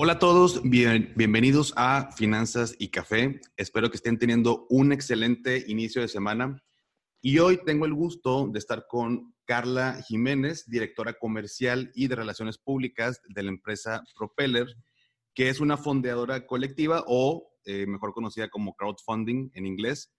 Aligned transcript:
Hola 0.00 0.12
a 0.12 0.18
todos, 0.20 0.62
bienvenidos 0.62 1.74
a 1.74 2.12
Finanzas 2.12 2.72
y 2.78 2.90
Café. 2.90 3.40
Espero 3.56 3.90
que 3.90 3.96
estén 3.96 4.16
teniendo 4.16 4.64
un 4.70 4.92
excelente 4.92 5.64
inicio 5.66 6.00
de 6.00 6.06
semana. 6.06 6.62
Y 7.20 7.40
hoy 7.40 7.58
tengo 7.66 7.84
el 7.84 7.94
gusto 7.94 8.46
de 8.46 8.60
estar 8.60 8.86
con 8.86 9.34
Carla 9.44 10.00
Jiménez, 10.06 10.66
directora 10.68 11.14
comercial 11.14 11.90
y 11.96 12.06
de 12.06 12.14
relaciones 12.14 12.58
públicas 12.58 13.20
de 13.28 13.42
la 13.42 13.48
empresa 13.48 14.04
Propeller, 14.16 14.68
que 15.34 15.48
es 15.48 15.58
una 15.58 15.76
fondeadora 15.76 16.46
colectiva 16.46 17.02
o 17.08 17.50
eh, 17.64 17.84
mejor 17.88 18.12
conocida 18.12 18.48
como 18.48 18.76
crowdfunding 18.76 19.50
en 19.54 19.66
inglés. 19.66 20.14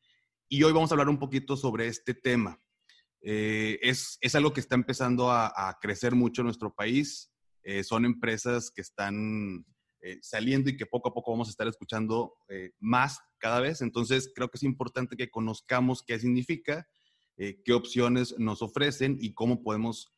Y 0.49 0.61
hoy 0.63 0.73
vamos 0.73 0.91
a 0.91 0.95
hablar 0.95 1.07
un 1.07 1.19
poquito 1.19 1.55
sobre 1.55 1.87
este 1.87 2.13
tema. 2.13 2.61
Eh, 3.21 3.79
es, 3.81 4.19
algo 4.35 4.51
que 4.51 4.59
está 4.59 4.75
empezando 4.75 5.31
a, 5.31 5.69
a 5.69 5.79
crecer 5.79 6.15
mucho 6.15 6.41
en 6.41 6.47
nuestro 6.47 6.75
país. 6.75 7.31
Eh, 7.63 7.83
son 7.83 8.05
empresas 8.05 8.71
que 8.71 8.81
están 8.81 9.65
eh, 10.01 10.17
saliendo 10.21 10.69
y 10.69 10.77
que 10.77 10.85
poco 10.85 11.09
a 11.09 11.13
poco 11.13 11.31
vamos 11.31 11.47
a 11.47 11.51
estar 11.51 11.67
escuchando 11.67 12.35
eh, 12.47 12.71
más 12.79 13.19
cada 13.37 13.59
vez. 13.59 13.81
Entonces, 13.81 14.31
creo 14.33 14.49
que 14.49 14.57
es 14.57 14.63
importante 14.63 15.15
que 15.15 15.29
conozcamos 15.29 16.03
qué 16.03 16.19
significa, 16.19 16.87
qué 17.37 17.71
opciones 17.71 18.35
nos 18.37 18.61
ofrecen 18.61 19.17
y 19.21 19.33
cómo 19.33 19.63
podemos 19.63 20.11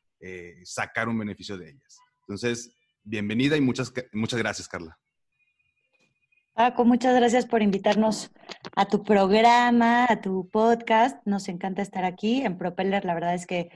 sacar 0.64 1.08
un 1.08 1.20
beneficio 1.20 1.56
de 1.56 1.70
ellas. 1.70 2.00
Entonces, 2.22 2.76
bienvenida 3.04 3.56
y 3.56 3.62
muchas, 3.62 3.94
muchas 4.12 4.40
gracias, 4.40 4.68
Carla. 4.68 4.98
Paco, 6.54 6.84
muchas 6.84 7.16
gracias 7.16 7.46
por 7.46 7.62
invitarnos 7.62 8.30
a 8.76 8.86
tu 8.86 9.04
programa, 9.04 10.06
a 10.09 10.20
tu 10.20 10.50
podcast. 10.50 11.18
Nos 11.26 11.48
encanta 11.48 11.82
estar 11.82 12.04
aquí 12.04 12.42
en 12.42 12.58
Propeller. 12.58 13.06
La 13.06 13.14
verdad 13.14 13.34
es 13.34 13.48
que 13.48 13.70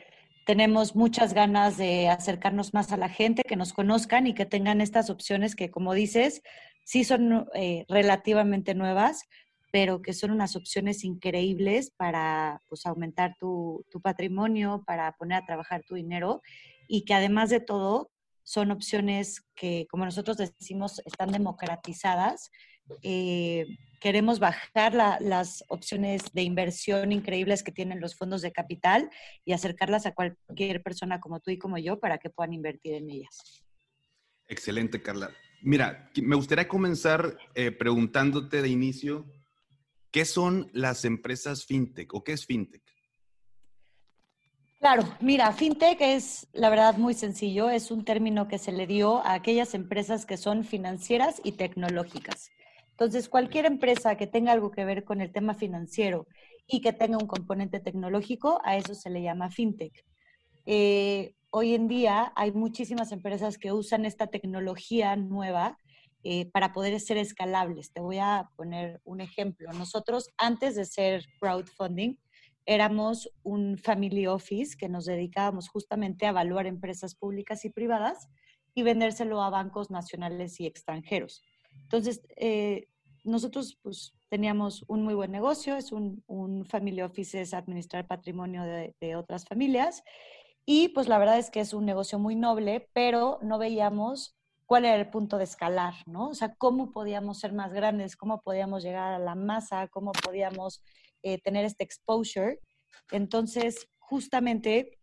tenemos 0.46 0.96
muchas 0.96 1.34
ganas 1.34 1.76
de 1.76 2.08
acercarnos 2.08 2.74
más 2.74 2.92
a 2.92 2.98
la 2.98 3.10
gente, 3.10 3.42
que 3.44 3.56
nos 3.56 3.74
conozcan 3.74 4.28
y 4.28 4.34
que 4.34 4.46
tengan 4.46 4.80
estas 4.80 5.10
opciones 5.10 5.56
que, 5.56 5.72
como 5.72 5.94
dices, 5.94 6.44
sí 6.84 7.04
son 7.04 7.48
eh, 7.56 7.84
relativamente 7.90 8.76
nuevas, 8.76 9.24
pero 9.72 10.02
que 10.02 10.14
son 10.14 10.32
unas 10.32 10.56
opciones 10.56 11.04
increíbles 11.04 11.92
para 11.98 12.62
pues, 12.70 12.86
aumentar 12.86 13.36
tu, 13.40 13.84
patrimonio, 14.04 14.84
para 14.86 15.12
poner 15.14 15.40
a 15.40 15.46
trabajar 15.46 15.84
tu 15.84 15.96
dinero 15.96 16.42
y 16.88 17.06
que 17.06 17.16
además 17.16 17.50
de 17.50 17.60
todo 17.60 18.12
son 18.44 18.70
opciones 18.70 19.44
que, 19.56 19.88
como 19.90 20.06
nosotros 20.06 20.38
decimos, 20.38 21.02
están 21.06 21.32
democratizadas. 21.32 22.52
Eh, 23.02 23.66
queremos 24.00 24.40
bajar 24.40 24.94
las 24.94 25.64
opciones 25.68 26.24
de 26.34 26.44
inversión 26.44 27.12
increíbles 27.12 27.64
que 27.64 27.72
tienen 27.72 28.00
los 28.00 28.16
fondos 28.16 28.42
de 28.42 28.52
capital 28.52 29.10
y 29.44 29.54
acercarlas 29.54 30.06
a 30.06 30.14
cualquier 30.14 30.84
persona 30.84 31.20
como 31.20 31.40
tú 31.40 31.52
y 31.52 31.58
como 31.58 31.78
yo 31.78 32.00
para 32.00 32.18
que 32.18 32.30
puedan 32.30 32.54
invertir 32.54 32.94
en 32.94 33.10
ellas. 33.10 33.64
Excelente, 34.48 35.02
Carla. 35.02 35.32
Mira, 35.62 36.12
me 36.22 36.36
gustaría 36.36 36.68
comenzar 36.68 37.38
eh, 37.56 37.72
preguntándote 37.72 38.62
de 38.62 38.70
inicio, 38.70 39.26
¿qué 40.12 40.26
son 40.26 40.70
las 40.74 41.06
empresas 41.06 41.66
fintech 41.66 42.14
o 42.14 42.24
qué 42.24 42.34
es 42.34 42.46
fintech? 42.46 42.84
Claro, 44.80 45.02
mira, 45.20 45.52
fintech 45.52 46.00
es 46.02 46.48
la 46.54 46.70
verdad 46.70 46.98
muy 46.98 47.16
sencillo, 47.16 47.72
es 47.72 47.90
un 47.90 48.06
término 48.06 48.48
que 48.48 48.60
se 48.60 48.72
le 48.72 48.86
dio 48.86 49.26
a 49.26 49.34
aquellas 49.34 49.74
empresas 49.74 50.28
que 50.28 50.38
son 50.38 50.64
financieras 50.64 51.42
y 51.44 51.54
tecnológicas. 51.54 52.52
Entonces, 52.96 53.28
cualquier 53.28 53.66
empresa 53.66 54.16
que 54.16 54.26
tenga 54.26 54.54
algo 54.54 54.72
que 54.72 54.86
ver 54.86 55.04
con 55.04 55.20
el 55.20 55.34
tema 55.34 55.54
financiero 55.54 56.28
y 56.66 56.80
que 56.80 56.94
tenga 56.94 57.18
un 57.18 57.28
componente 57.28 57.82
tecnológico, 57.82 58.62
a 58.64 58.78
eso 58.78 58.96
se 58.96 59.10
le 59.10 59.22
llama 59.22 59.52
fintech. 59.52 60.06
Eh, 60.66 61.36
hoy 61.50 61.76
en 61.76 61.90
día 61.90 62.32
hay 62.38 62.54
muchísimas 62.54 63.12
empresas 63.12 63.58
que 63.58 63.74
usan 63.74 64.06
esta 64.06 64.28
tecnología 64.28 65.18
nueva 65.18 65.78
eh, 66.24 66.50
para 66.52 66.72
poder 66.72 66.98
ser 67.02 67.18
escalables. 67.18 67.92
Te 67.92 68.00
voy 68.00 68.20
a 68.20 68.50
poner 68.56 69.02
un 69.04 69.20
ejemplo. 69.20 69.74
Nosotros, 69.74 70.30
antes 70.38 70.76
de 70.76 70.86
ser 70.86 71.26
crowdfunding, 71.42 72.16
éramos 72.66 73.30
un 73.44 73.78
family 73.78 74.26
office 74.26 74.78
que 74.78 74.88
nos 74.88 75.04
dedicábamos 75.04 75.68
justamente 75.68 76.26
a 76.26 76.30
evaluar 76.30 76.66
empresas 76.66 77.14
públicas 77.14 77.66
y 77.66 77.70
privadas 77.70 78.30
y 78.74 78.84
vendérselo 78.84 79.42
a 79.42 79.50
bancos 79.50 79.92
nacionales 79.92 80.62
y 80.62 80.66
extranjeros. 80.66 81.42
Entonces, 81.84 82.22
eh, 82.38 82.88
nosotros 83.24 83.78
pues 83.82 84.14
teníamos 84.30 84.86
un 84.88 85.04
muy 85.04 85.14
buen 85.14 85.32
negocio, 85.32 85.76
es 85.76 85.92
un, 85.92 86.24
un 86.28 86.66
family 86.66 87.02
office, 87.02 87.42
es 87.42 87.54
administrar 87.54 88.08
patrimonio 88.08 88.64
de, 88.64 89.16
otras 89.16 89.46
familias 89.46 90.04
y 90.66 90.90
pues 90.90 91.08
la 91.08 91.18
verdad 91.18 91.38
es 91.38 91.50
que 91.50 91.60
es 91.60 91.74
un 91.74 91.86
negocio 91.86 92.20
muy 92.20 92.36
noble, 92.36 92.90
pero 92.94 93.40
no 93.42 93.58
veíamos 93.58 94.36
cuál 94.66 94.86
era 94.86 94.96
el 94.96 95.10
punto 95.10 95.38
de 95.38 95.44
escalar, 95.44 95.94
¿no? 96.08 96.30
O 96.30 96.34
sea, 96.34 96.56
cómo 96.56 96.92
podíamos 96.92 97.40
ser 97.40 97.54
más 97.54 97.72
grandes, 97.72 98.16
cómo 98.16 98.42
podíamos 98.42 98.84
llegar 98.84 99.14
a 99.14 99.20
la 99.20 99.36
masa, 99.36 99.88
cómo 99.90 100.12
podíamos 100.12 100.82
eh, 101.22 101.40
tener 101.40 101.66
este 101.66 101.84
exposure. 101.84 102.60
Entonces, 103.12 103.88
justamente 104.00 105.00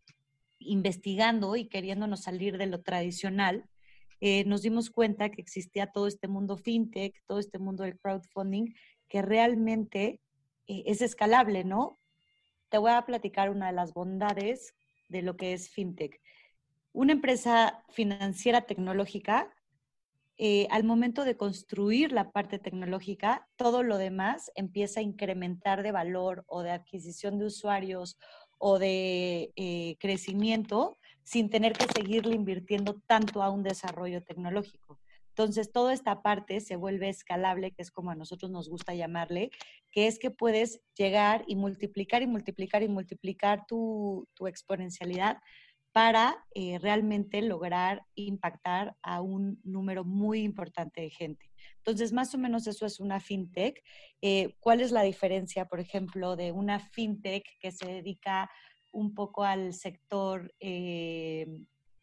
investigando 0.58 1.54
y 1.56 1.68
queriéndonos 1.68 2.22
salir 2.22 2.58
de 2.58 2.66
lo 2.66 2.82
tradicional, 2.82 3.68
eh, 4.24 4.44
nos 4.44 4.62
dimos 4.62 4.88
cuenta 4.88 5.30
que 5.30 5.40
existía 5.40 5.90
todo 5.90 6.06
este 6.06 6.28
mundo 6.28 6.56
fintech, 6.56 7.20
todo 7.26 7.40
este 7.40 7.58
mundo 7.58 7.82
del 7.82 7.98
crowdfunding, 7.98 8.72
que 9.08 9.20
realmente 9.20 10.20
eh, 10.68 10.84
es 10.86 11.02
escalable, 11.02 11.64
¿no? 11.64 11.98
Te 12.68 12.78
voy 12.78 12.92
a 12.92 13.04
platicar 13.04 13.50
una 13.50 13.66
de 13.66 13.72
las 13.72 13.92
bondades 13.92 14.76
de 15.08 15.22
lo 15.22 15.36
que 15.36 15.54
es 15.54 15.70
fintech. 15.70 16.20
Una 16.92 17.14
empresa 17.14 17.84
financiera 17.90 18.60
tecnológica, 18.60 19.52
eh, 20.36 20.68
al 20.70 20.84
momento 20.84 21.24
de 21.24 21.36
construir 21.36 22.12
la 22.12 22.30
parte 22.30 22.60
tecnológica, 22.60 23.48
todo 23.56 23.82
lo 23.82 23.98
demás 23.98 24.52
empieza 24.54 25.00
a 25.00 25.02
incrementar 25.02 25.82
de 25.82 25.90
valor 25.90 26.44
o 26.46 26.62
de 26.62 26.70
adquisición 26.70 27.40
de 27.40 27.46
usuarios 27.46 28.16
o 28.58 28.78
de 28.78 29.96
crecimiento 29.98 31.00
sin 31.24 31.50
tener 31.50 31.72
que 31.72 31.86
seguirle 31.94 32.34
invirtiendo 32.34 33.00
tanto 33.06 33.42
a 33.42 33.50
un 33.50 33.62
desarrollo 33.62 34.22
tecnológico. 34.22 34.98
Entonces, 35.32 35.72
toda 35.72 35.94
esta 35.94 36.20
parte 36.20 36.60
se 36.60 36.76
vuelve 36.76 37.08
escalable, 37.08 37.70
que 37.70 37.80
es 37.80 37.90
como 37.90 38.10
a 38.10 38.14
nosotros 38.14 38.50
nos 38.50 38.68
gusta 38.68 38.94
llamarle, 38.94 39.50
que 39.90 40.06
es 40.06 40.18
que 40.18 40.30
puedes 40.30 40.82
llegar 40.94 41.42
y 41.46 41.56
multiplicar 41.56 42.20
y 42.20 42.26
multiplicar 42.26 42.82
y 42.82 42.88
multiplicar 42.88 43.64
tu, 43.66 44.28
exponencialidad 44.46 45.38
para 45.92 46.36
eh, 46.54 46.78
realmente 46.78 47.40
lograr 47.40 48.04
impactar 48.14 48.94
a 49.02 49.22
un 49.22 49.58
número 49.64 50.04
muy 50.04 50.42
importante 50.42 51.00
de 51.00 51.10
gente. 51.10 51.50
Entonces, 51.78 52.12
más 52.12 52.34
o 52.34 52.38
menos 52.38 52.66
eso 52.66 52.84
es 52.84 53.00
una 53.00 53.18
fintech. 53.18 53.82
Eh, 54.20 54.54
¿Cuál 54.60 54.82
es 54.82 54.92
la 54.92 55.02
diferencia, 55.02 55.64
por 55.64 55.80
ejemplo, 55.80 56.36
de 56.36 56.52
una 56.52 56.78
fintech 56.78 57.44
que 57.58 57.72
se 57.72 57.86
dedica 57.86 58.50
un 58.92 59.14
poco 59.14 59.44
al 59.44 59.72
sector 59.72 60.54
eh, 60.60 61.46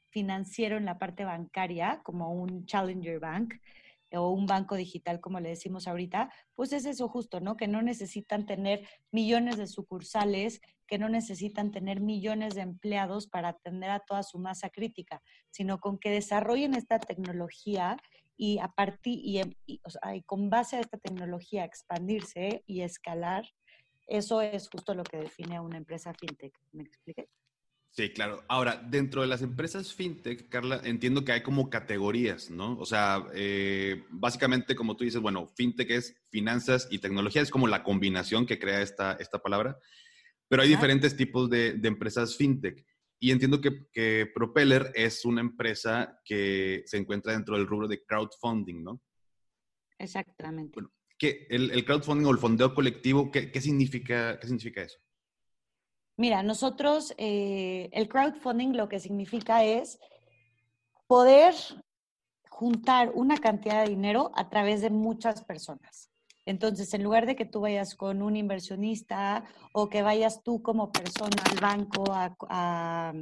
financiero 0.09 0.77
en 0.77 0.85
la 0.85 0.97
parte 0.97 1.23
bancaria, 1.23 2.01
como 2.03 2.33
un 2.33 2.65
Challenger 2.65 3.19
Bank 3.19 3.53
o 4.11 4.31
un 4.31 4.47
banco 4.47 4.75
digital, 4.75 5.19
como 5.19 5.39
le 5.39 5.49
decimos 5.49 5.87
ahorita, 5.87 6.33
pues 6.55 6.73
es 6.73 6.85
eso 6.85 7.07
justo, 7.07 7.39
¿no? 7.39 7.55
Que 7.55 7.67
no 7.67 7.81
necesitan 7.81 8.45
tener 8.47 8.87
millones 9.11 9.57
de 9.57 9.67
sucursales, 9.67 10.61
que 10.87 10.97
no 10.97 11.09
necesitan 11.09 11.71
tener 11.71 12.01
millones 12.01 12.55
de 12.55 12.61
empleados 12.61 13.27
para 13.27 13.49
atender 13.49 13.91
a 13.91 13.99
toda 13.99 14.23
su 14.23 14.39
masa 14.39 14.69
crítica, 14.69 15.21
sino 15.51 15.79
con 15.79 15.99
que 15.99 16.09
desarrollen 16.09 16.73
esta 16.73 16.97
tecnología 16.99 17.97
y 18.35 18.57
a 18.59 18.69
partir 18.69 19.19
y, 19.21 19.41
y 19.67 19.81
con 20.25 20.49
base 20.49 20.77
a 20.77 20.79
esta 20.79 20.97
tecnología 20.97 21.65
expandirse 21.65 22.63
y 22.65 22.81
escalar 22.81 23.45
eso 24.09 24.41
es 24.41 24.67
justo 24.69 24.93
lo 24.93 25.03
que 25.03 25.17
define 25.17 25.57
a 25.57 25.61
una 25.61 25.77
empresa 25.77 26.13
fintech. 26.13 26.53
¿Me 26.71 26.83
expliqué? 26.83 27.29
Sí, 27.91 28.11
claro. 28.11 28.43
Ahora, 28.47 28.77
dentro 28.77 29.21
de 29.21 29.27
las 29.27 29.41
empresas 29.41 29.93
fintech, 29.93 30.47
Carla, 30.49 30.81
entiendo 30.83 31.25
que 31.25 31.31
hay 31.31 31.41
como 31.41 31.69
categorías, 31.69 32.49
¿no? 32.49 32.77
O 32.77 32.85
sea, 32.85 33.25
eh, 33.33 34.03
básicamente, 34.09 34.75
como 34.75 34.95
tú 34.95 35.03
dices, 35.03 35.21
bueno, 35.21 35.47
fintech 35.55 35.89
es 35.91 36.15
finanzas 36.29 36.87
y 36.91 36.99
tecnología, 36.99 37.41
es 37.41 37.49
como 37.49 37.67
la 37.67 37.83
combinación 37.83 38.45
que 38.45 38.59
crea 38.59 38.81
esta, 38.81 39.13
esta 39.13 39.39
palabra, 39.39 39.79
pero 40.47 40.61
hay 40.61 40.69
diferentes 40.69 41.15
tipos 41.15 41.49
de, 41.49 41.73
de, 41.73 41.87
empresas 41.87 42.35
fintech. 42.35 42.85
Y 43.19 43.31
entiendo 43.31 43.59
que, 43.59 43.87
que, 43.91 44.31
Propeller 44.33 44.91
es 44.95 45.25
una 45.25 45.41
empresa 45.41 46.19
que 46.23 46.83
se 46.85 46.97
encuentra 46.97 47.33
dentro 47.33 47.57
del 47.57 47.67
rubro 47.67 47.87
de 47.87 48.03
crowdfunding, 48.03 48.83
¿no? 48.83 49.01
Exactamente. 49.97 50.73
Bueno, 50.73 50.91
¿qué, 51.19 51.45
el, 51.51 51.85
crowdfunding 51.85 52.25
o 52.25 52.31
el 52.31 52.39
fondeo 52.39 52.73
colectivo, 52.73 53.29
¿qué, 53.29 53.51
qué, 53.51 53.61
significa, 53.61 54.39
qué 54.39 54.47
significa 54.47 54.81
eso? 54.81 54.97
Mira, 56.17 56.43
nosotros, 56.43 57.13
eh, 57.17 57.89
el 57.93 58.09
crowdfunding 58.09 58.75
lo 58.75 58.89
que 58.89 58.99
significa 58.99 59.63
es 59.63 59.99
poder 61.07 61.53
juntar 62.49 63.11
una 63.13 63.37
cantidad 63.37 63.83
de 63.83 63.91
dinero 63.91 64.31
a 64.35 64.49
través 64.49 64.81
de 64.81 64.89
muchas 64.89 65.43
personas. 65.45 66.09
Entonces, 66.45 66.93
en 66.93 67.03
lugar 67.03 67.25
de 67.25 67.35
que 67.35 67.45
tú 67.45 67.61
vayas 67.61 67.95
con 67.95 68.21
un 68.21 68.35
inversionista 68.35 69.45
o 69.71 69.87
que 69.87 70.01
vayas 70.01 70.43
tú 70.43 70.61
como 70.61 70.91
persona 70.91 71.41
al 71.49 71.59
banco 71.61 72.03
a, 72.11 73.13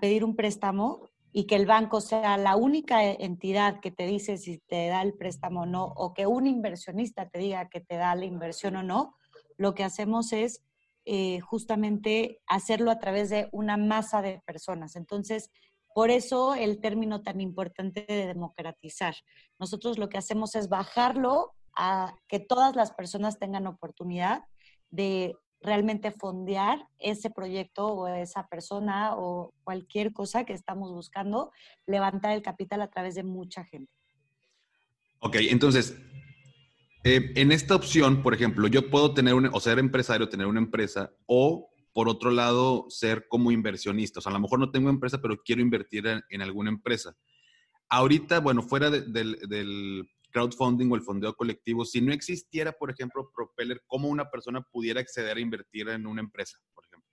pedir 0.00 0.22
un 0.22 0.36
préstamo 0.36 1.08
y 1.38 1.44
que 1.44 1.56
el 1.56 1.66
banco 1.66 2.00
sea 2.00 2.38
la 2.38 2.56
única 2.56 3.04
entidad 3.04 3.80
que 3.80 3.90
te 3.90 4.06
dice 4.06 4.38
si 4.38 4.56
te 4.56 4.88
da 4.88 5.02
el 5.02 5.12
préstamo 5.12 5.64
o 5.64 5.66
no, 5.66 5.84
o 5.84 6.14
que 6.14 6.26
un 6.26 6.46
inversionista 6.46 7.28
te 7.28 7.38
diga 7.38 7.68
que 7.68 7.82
te 7.82 7.96
da 7.96 8.14
la 8.14 8.24
inversión 8.24 8.74
o 8.76 8.82
no, 8.82 9.14
lo 9.58 9.74
que 9.74 9.84
hacemos 9.84 10.32
es 10.32 10.64
eh, 11.04 11.40
justamente 11.40 12.40
hacerlo 12.46 12.90
a 12.90 12.98
través 12.98 13.28
de 13.28 13.50
una 13.52 13.76
masa 13.76 14.22
de 14.22 14.40
personas. 14.46 14.96
Entonces, 14.96 15.50
por 15.94 16.08
eso 16.08 16.54
el 16.54 16.80
término 16.80 17.20
tan 17.22 17.42
importante 17.42 18.06
de 18.08 18.26
democratizar. 18.26 19.14
Nosotros 19.58 19.98
lo 19.98 20.08
que 20.08 20.16
hacemos 20.16 20.54
es 20.54 20.70
bajarlo 20.70 21.52
a 21.76 22.16
que 22.28 22.40
todas 22.40 22.74
las 22.76 22.92
personas 22.92 23.38
tengan 23.38 23.66
oportunidad 23.66 24.44
de 24.88 25.36
realmente 25.66 26.12
fondear 26.12 26.88
ese 26.98 27.28
proyecto 27.28 27.88
o 27.88 28.06
esa 28.06 28.46
persona 28.46 29.16
o 29.16 29.52
cualquier 29.64 30.12
cosa 30.12 30.44
que 30.44 30.52
estamos 30.52 30.92
buscando, 30.92 31.50
levantar 31.86 32.32
el 32.32 32.42
capital 32.42 32.80
a 32.80 32.88
través 32.88 33.16
de 33.16 33.24
mucha 33.24 33.64
gente. 33.64 33.92
Ok, 35.18 35.36
entonces, 35.50 35.98
eh, 37.04 37.32
en 37.34 37.50
esta 37.50 37.74
opción, 37.74 38.22
por 38.22 38.32
ejemplo, 38.32 38.68
yo 38.68 38.88
puedo 38.88 39.12
tener 39.12 39.34
un, 39.34 39.50
o 39.52 39.60
ser 39.60 39.78
empresario, 39.78 40.28
tener 40.28 40.46
una 40.46 40.60
empresa, 40.60 41.12
o 41.26 41.68
por 41.92 42.08
otro 42.08 42.30
lado, 42.30 42.86
ser 42.88 43.26
como 43.28 43.50
inversionista. 43.50 44.20
O 44.20 44.22
sea, 44.22 44.30
a 44.30 44.34
lo 44.34 44.40
mejor 44.40 44.60
no 44.60 44.70
tengo 44.70 44.88
empresa, 44.88 45.20
pero 45.20 45.42
quiero 45.42 45.62
invertir 45.62 46.04
en, 46.28 46.42
alguna 46.42 46.70
empresa. 46.70 47.16
Ahorita, 47.88 48.40
bueno, 48.40 48.62
fuera 48.62 48.90
del 48.90 50.08
crowdfunding 50.36 50.92
o 50.92 50.96
el 50.96 51.00
fondeo 51.00 51.34
colectivo, 51.34 51.84
si 51.86 52.02
no 52.02 52.12
existiera, 52.12 52.72
por 52.72 52.90
ejemplo, 52.90 53.30
Propeller, 53.34 53.82
¿cómo 53.86 54.08
una 54.08 54.30
persona 54.30 54.60
pudiera 54.60 55.00
acceder 55.00 55.38
a 55.38 55.40
invertir 55.40 55.88
en 55.88 56.06
una 56.06 56.20
empresa, 56.20 56.58
por 56.74 56.84
ejemplo? 56.84 57.10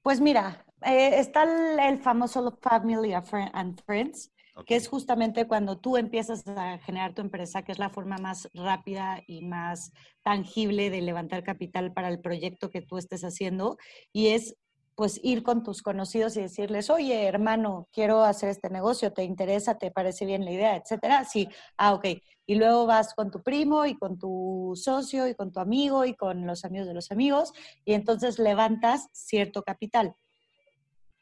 Pues 0.00 0.18
mira, 0.18 0.64
eh, 0.86 1.18
está 1.18 1.42
el, 1.42 1.98
famoso 1.98 2.58
Family 2.62 3.12
and 3.12 3.82
Friends, 3.84 4.32
que 4.64 4.76
es 4.76 4.88
justamente 4.88 5.46
cuando 5.46 5.78
tú 5.78 5.98
empiezas 5.98 6.46
a 6.48 6.78
generar 6.78 7.12
tu 7.12 7.20
empresa, 7.20 7.62
que 7.62 7.72
es 7.72 7.78
la 7.78 7.90
forma 7.90 8.16
más 8.16 8.48
rápida 8.54 9.22
y 9.26 9.42
más 9.42 9.92
tangible 10.22 10.88
de 10.88 11.02
levantar 11.02 11.44
capital 11.44 11.92
para 11.92 12.08
el 12.08 12.20
proyecto 12.20 12.70
que 12.70 12.80
tú 12.80 12.96
estés 12.96 13.24
haciendo. 13.24 13.76
Y 14.10 14.28
es 14.28 14.56
pues 15.00 15.18
ir 15.22 15.42
con 15.42 15.62
tus 15.62 15.80
conocidos 15.80 16.36
y 16.36 16.42
decirles, 16.42 16.90
oye, 16.90 17.24
hermano, 17.24 17.88
quiero 17.90 18.22
hacer 18.22 18.50
este 18.50 18.68
negocio, 18.68 19.14
¿te 19.14 19.24
interesa? 19.24 19.78
¿Te 19.78 19.90
parece 19.90 20.26
bien 20.26 20.44
la 20.44 20.50
idea? 20.50 20.76
Etcétera. 20.76 21.24
Sí, 21.24 21.48
ah, 21.78 21.94
ok. 21.94 22.04
Y 22.44 22.56
luego 22.56 22.84
vas 22.84 23.14
con 23.14 23.30
tu 23.30 23.42
primo 23.42 23.86
y 23.86 23.96
con 23.96 24.18
tu 24.18 24.74
socio 24.74 25.26
y 25.26 25.34
con 25.34 25.52
tu 25.52 25.58
amigo 25.58 26.04
y 26.04 26.12
con 26.12 26.46
los 26.46 26.66
amigos 26.66 26.86
de 26.86 26.92
los 26.92 27.10
amigos 27.10 27.54
y 27.86 27.94
entonces 27.94 28.38
levantas 28.38 29.08
cierto 29.12 29.62
capital. 29.62 30.14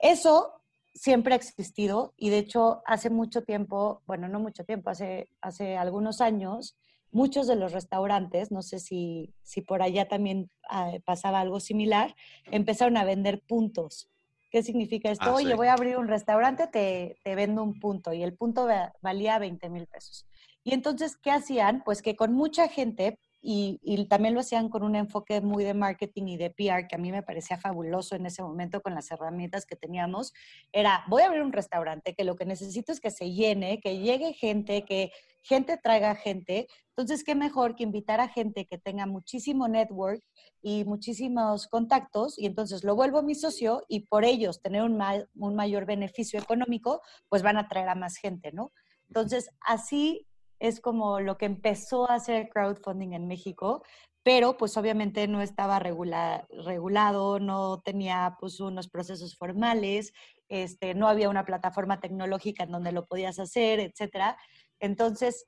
Eso 0.01 0.61
siempre 0.93 1.35
ha 1.35 1.37
existido 1.37 2.15
y 2.17 2.31
de 2.31 2.39
hecho 2.39 2.83
hace 2.85 3.11
mucho 3.11 3.45
tiempo, 3.45 4.03
bueno, 4.07 4.27
no 4.27 4.41
mucho 4.41 4.65
tiempo, 4.65 4.91
hace, 4.91 5.31
hace 5.41 5.77
algunos 5.77 6.21
años, 6.21 6.77
muchos 7.11 7.47
de 7.47 7.57
los 7.57 7.73
restaurantes, 7.73 8.51
no 8.51 8.63
sé 8.63 8.79
si, 8.79 9.35
si 9.43 9.63
por 9.63 9.83
allá 9.83 10.09
también 10.09 10.51
ah, 10.69 10.93
pasaba 11.05 11.41
algo 11.41 11.61
similar, 11.61 12.15
empezaron 12.51 12.97
a 12.97 13.05
vender 13.05 13.41
puntos. 13.41 14.09
¿Qué 14.51 14.63
significa 14.63 15.11
esto? 15.11 15.27
Ah, 15.27 15.35
Oye, 15.35 15.55
voy 15.55 15.69
a 15.69 15.75
abrir 15.75 15.99
un 15.99 16.09
restaurante, 16.09 16.67
te, 16.69 17.19
te, 17.23 17.35
vendo 17.35 17.63
un 17.63 17.79
punto 17.79 18.13
y 18.13 18.23
el 18.23 18.35
punto 18.35 18.67
valía 19.03 19.39
20 19.39 19.69
mil 19.69 19.87
pesos. 19.87 20.27
Y 20.65 20.73
entonces, 20.73 21.17
¿qué 21.17 21.31
hacían? 21.31 21.83
Pues 21.85 22.01
que 22.01 22.17
con 22.17 22.33
mucha 22.33 22.69
gente 22.69 23.19
y, 23.41 24.07
también 24.09 24.35
lo 24.35 24.41
hacían 24.41 24.69
con 24.69 24.83
un 24.83 24.97
enfoque 24.97 25.41
muy 25.41 25.63
de 25.63 25.75
marketing 25.75 26.27
y 26.27 26.37
de 26.37 26.51
PR, 26.51 26.89
que 26.89 26.97
a 26.97 26.99
mí 26.99 27.13
me 27.13 27.23
parecía 27.23 27.57
fabuloso 27.57 28.17
en 28.17 28.27
ese 28.27 28.43
momento 28.43 28.81
con 28.81 28.95
las 28.95 29.11
herramientas 29.11 29.65
que 29.65 29.77
teníamos, 29.77 30.33
era, 30.73 31.05
voy 31.09 31.23
a 31.23 31.27
abrir 31.27 31.43
un 31.43 31.53
restaurante, 31.53 32.15
que 32.15 32.25
lo 32.25 32.35
que 32.35 32.45
necesito 32.45 32.91
es 32.93 33.01
que 33.01 33.11
se 33.11 33.33
llene, 33.33 33.81
que 33.81 33.99
llegue 33.99 34.33
gente, 34.33 34.85
que 34.85 35.13
gente 35.43 35.77
traiga 35.77 36.15
gente. 36.17 36.67
Entonces, 36.91 37.23
qué 37.23 37.35
mejor 37.35 37.77
que 37.77 37.85
invitar 37.85 38.21
a 38.21 38.29
gente 38.29 38.67
que 38.67 38.77
tenga 38.77 39.07
muchísimo 39.07 39.69
network 39.69 40.23
y 40.61 40.85
muchísimos 40.85 41.69
contactos, 41.69 42.39
y 42.39 42.47
entonces 42.47 42.83
lo 42.83 42.97
vuelvo 42.97 43.23
mi 43.23 43.37
socio 43.37 43.85
y 43.89 44.01
por 44.01 44.25
ellos 44.25 44.61
tener 44.61 44.83
un, 44.83 45.01
un 45.37 45.55
mayor 45.55 45.87
beneficio 45.87 46.41
económico, 46.41 47.03
pues 47.29 47.43
van 47.43 47.57
a 47.57 47.69
traer 47.69 47.89
a 47.89 47.95
más 47.95 48.17
gente, 48.17 48.51
¿no? 48.53 48.73
Entonces, 49.09 49.49
así 49.61 50.27
es 50.59 50.81
como 50.81 51.21
lo 51.21 51.37
que 51.39 51.47
empezó 51.47 52.11
a 52.11 52.15
hacer 52.15 52.49
crowdfunding 52.49 53.13
en 53.13 53.29
México, 53.29 53.83
pero 54.23 54.57
pues 54.57 54.77
obviamente 54.77 55.27
no 55.29 55.41
estaba 55.41 55.79
regulado, 55.79 57.41
no 57.41 57.81
tenía 57.81 58.37
pues 58.39 58.61
unos 58.61 58.89
procesos 58.89 59.37
formales, 59.37 60.13
este, 60.49 60.95
no 60.95 61.09
había 61.09 61.31
una 61.31 61.45
plataforma 61.45 62.01
tecnológica 62.01 62.65
en 62.65 62.73
donde 62.73 62.93
lo 62.93 63.07
podías 63.07 63.39
hacer, 63.39 63.81
etcétera. 63.81 64.37
Entonces, 64.81 65.47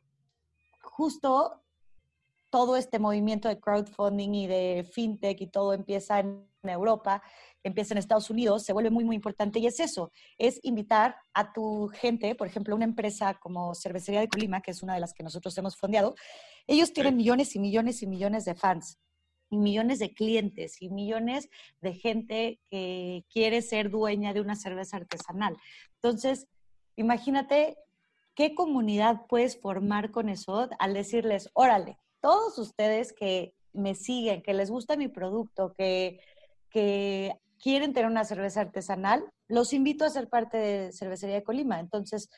justo 0.83 1.63
todo 2.51 2.77
este 2.77 2.99
movimiento 2.99 3.49
de 3.49 3.61
crowdfunding 3.61 4.35
y 4.35 4.47
de 4.47 4.89
fintech 4.91 5.41
y 5.41 5.47
todo 5.47 5.73
empieza 5.73 6.21
en 6.21 6.49
Europa 6.63 7.23
empieza 7.62 7.95
en 7.95 7.99
Estados 7.99 8.31
Unidos, 8.31 8.65
se 8.65 8.73
vuelve 8.73 8.91
muy, 8.91 9.05
muy 9.05 9.17
importante 9.17 9.59
y 9.59 9.67
es 9.67 9.81
eso, 9.81 10.12
es 10.39 10.61
invitar 10.62 11.17
a 11.35 11.53
tu 11.53 11.89
gente, 11.89 12.35
por 12.35 12.47
ejemplo, 12.47 12.75
una 12.75 12.85
empresa 12.85 13.35
como 13.35 13.75
Cervecería 13.75 14.21
de 14.21 14.29
Colima, 14.29 14.61
que 14.61 14.71
es 14.71 14.83
una 14.83 14.95
de 14.95 15.01
las 15.01 15.12
que 15.12 15.23
nosotros 15.23 15.57
hemos 15.59 15.77
fondeado, 15.77 16.15
ellos 16.67 16.93
tienen 16.93 17.17
millones 17.17 17.55
y 17.57 17.59
millones 17.59 18.03
y 18.03 18.07
millones 18.07 18.45
de 18.45 18.55
fans 18.55 18.99
y 19.51 19.59
millones 19.59 19.99
de 19.99 20.15
clientes 20.15 20.81
y 20.81 20.91
millones 20.91 21.49
de 21.81 21.95
gente 21.95 22.61
que 22.71 23.25
quiere 23.33 23.63
ser 23.63 23.91
dueña 23.91 24.33
de 24.33 24.41
una 24.41 24.55
cerveza 24.55 24.97
artesanal. 24.97 25.56
Entonces, 25.97 26.47
imagínate 26.97 27.77
qué 28.35 28.55
comunidad 28.55 29.27
puedes 29.29 29.61
formar 29.61 30.13
con 30.13 30.29
eso 30.29 30.69
al 30.79 30.95
decirles, 30.95 31.51
órale, 31.53 31.99
todos 32.20 32.58
ustedes 32.58 33.13
que 33.13 33.55
me 33.73 33.94
siguen, 33.94 34.43
que 34.43 34.55
les 34.55 34.70
gusta 34.70 34.96
mi 34.96 35.08
producto, 35.08 35.75
que, 35.77 36.20
que 36.70 37.34
quieren 37.60 37.93
tener 37.93 38.10
una 38.10 38.24
cerveza 38.24 38.62
artesanal, 38.62 39.24
los 39.48 39.72
invito 39.72 40.05
a 40.05 40.10
ser 40.10 40.29
parte 40.29 40.56
de 40.56 40.93
Cervecería 40.93 41.36
de 41.36 41.44
Colima. 41.44 41.79
Entonces, 41.79 42.31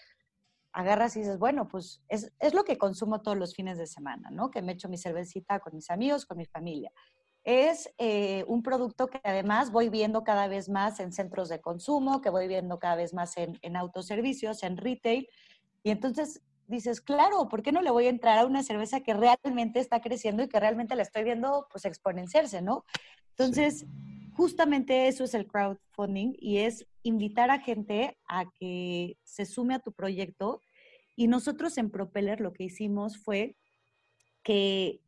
agarras 0.72 1.16
y 1.16 1.20
dices, 1.20 1.38
bueno, 1.38 1.68
pues 1.68 2.02
es, 2.08 2.30
lo 2.54 2.64
que 2.64 2.78
consumo 2.78 3.22
todos 3.22 3.36
los 3.36 3.54
fines 3.54 3.78
de 3.78 3.86
semana, 3.86 4.30
¿no? 4.30 4.50
Que 4.50 4.62
me 4.62 4.72
echo 4.72 4.88
mi 4.88 4.98
cervecita 4.98 5.60
con 5.60 5.74
mis 5.74 5.90
amigos, 5.90 6.26
con 6.26 6.38
mi 6.38 6.46
familia. 6.46 6.90
Es 7.44 7.92
eh, 7.98 8.44
un 8.46 8.62
producto 8.62 9.08
que 9.08 9.20
además 9.22 9.70
voy 9.70 9.88
viendo 9.88 10.24
cada 10.24 10.48
vez 10.48 10.68
más 10.68 11.00
en 11.00 11.12
centros 11.12 11.48
de 11.48 11.60
consumo, 11.60 12.20
que 12.20 12.30
voy 12.30 12.48
viendo 12.48 12.78
cada 12.78 12.96
vez 12.96 13.12
más 13.12 13.36
en, 13.36 13.58
en 13.62 13.76
autoservicios, 13.76 14.62
en 14.62 14.76
retail. 14.76 15.28
Y 15.82 15.90
entonces 15.90 16.40
dices, 16.68 17.00
claro, 17.00 17.48
¿por 17.48 17.62
qué 17.62 17.72
no 17.72 17.82
le 17.82 17.90
voy 17.90 18.06
a 18.06 18.10
entrar 18.10 18.38
a 18.38 18.46
una 18.46 18.62
cerveza 18.62 19.00
que 19.00 19.12
realmente 19.12 19.80
está 19.80 20.00
creciendo 20.00 20.42
y 20.42 20.48
que 20.48 20.60
realmente 20.60 20.94
la 20.94 21.02
estoy 21.02 21.24
viendo 21.24 21.66
pues 21.70 21.84
exponenciarse, 21.84 22.62
¿no? 22.62 22.84
Entonces, 23.30 23.86
justamente 24.34 25.08
eso 25.08 25.24
es 25.24 25.34
el 25.34 25.46
crowdfunding 25.46 26.34
y 26.38 26.58
es 26.58 26.86
invitar 27.02 27.50
a 27.50 27.60
gente 27.60 28.18
a 28.26 28.50
que 28.58 29.16
se 29.22 29.44
sume 29.46 29.74
a 29.74 29.80
tu 29.80 29.92
proyecto. 29.92 30.60
Y 31.16 31.28
nosotros 31.28 31.76
en 31.78 31.90
Propeller 31.90 32.40
lo 32.40 32.52
que 32.52 32.64
hicimos 32.64 33.18
fue 33.18 33.56
que 34.42 35.00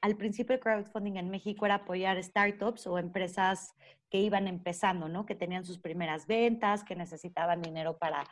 al 0.00 0.16
principio 0.16 0.54
el 0.54 0.60
crowdfunding 0.60 1.16
en 1.16 1.30
México 1.30 1.64
era 1.64 1.76
apoyar 1.76 2.22
startups 2.22 2.86
o 2.86 2.98
empresas 2.98 3.74
que 4.10 4.20
iban 4.20 4.46
empezando, 4.46 5.08
¿no? 5.08 5.26
Que 5.26 5.34
tenían 5.34 5.64
sus 5.64 5.78
primeras 5.78 6.26
ventas, 6.26 6.84
que 6.84 6.94
necesitaban 6.94 7.62
dinero 7.62 7.96
para, 7.96 8.22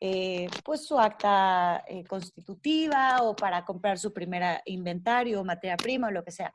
eh, 0.00 0.48
pues, 0.64 0.84
su 0.84 0.98
acta 0.98 1.82
eh, 1.88 2.04
constitutiva 2.04 3.22
o 3.22 3.34
para 3.34 3.64
comprar 3.64 3.98
su 3.98 4.12
primera 4.12 4.60
inventario, 4.66 5.42
materia 5.44 5.76
prima 5.76 6.08
o 6.08 6.10
lo 6.10 6.24
que 6.24 6.32
sea. 6.32 6.52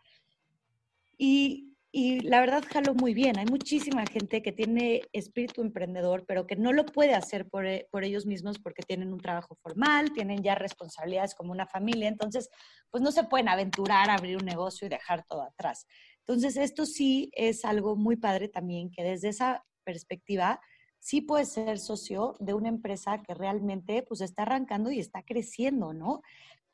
Y 1.17 1.74
y 1.97 2.19
la 2.19 2.41
verdad 2.41 2.61
jaló 2.69 2.93
muy 2.93 3.13
bien. 3.13 3.39
Hay 3.39 3.45
muchísima 3.45 4.05
gente 4.05 4.41
que 4.41 4.51
tiene 4.51 5.03
espíritu 5.13 5.61
emprendedor, 5.61 6.25
pero 6.27 6.45
que 6.45 6.57
no 6.57 6.73
lo 6.73 6.85
puede 6.85 7.13
hacer 7.13 7.47
por, 7.47 7.65
eh, 7.65 7.87
por, 7.89 8.03
ellos 8.03 8.25
mismos 8.25 8.59
porque 8.59 8.83
tienen 8.83 9.13
un 9.13 9.21
trabajo 9.21 9.55
formal, 9.63 10.11
tienen 10.11 10.43
ya 10.43 10.55
responsabilidades 10.55 11.33
como 11.35 11.53
una 11.53 11.67
familia, 11.67 12.09
entonces 12.09 12.49
pues 12.91 13.01
no 13.01 13.13
se 13.13 13.23
pueden 13.23 13.47
aventurar 13.47 14.09
a 14.09 14.15
abrir 14.15 14.35
un 14.35 14.43
negocio 14.43 14.85
y 14.85 14.89
dejar 14.89 15.23
todo 15.23 15.43
atrás. 15.43 15.87
Entonces 16.19 16.57
esto 16.57 16.85
sí 16.85 17.31
es 17.31 17.63
algo 17.63 17.95
muy 17.95 18.17
padre 18.17 18.49
también, 18.49 18.91
que 18.91 19.01
desde 19.01 19.29
esa 19.29 19.63
perspectiva 19.85 20.59
sí 20.99 21.21
puedes 21.21 21.53
ser 21.53 21.79
socio 21.79 22.35
de 22.39 22.55
una 22.55 22.67
empresa 22.67 23.21
que 23.21 23.33
realmente 23.33 24.03
pues 24.03 24.19
está 24.19 24.41
arrancando 24.41 24.91
y 24.91 24.99
está 24.99 25.23
creciendo, 25.23 25.93
¿no? 25.93 26.23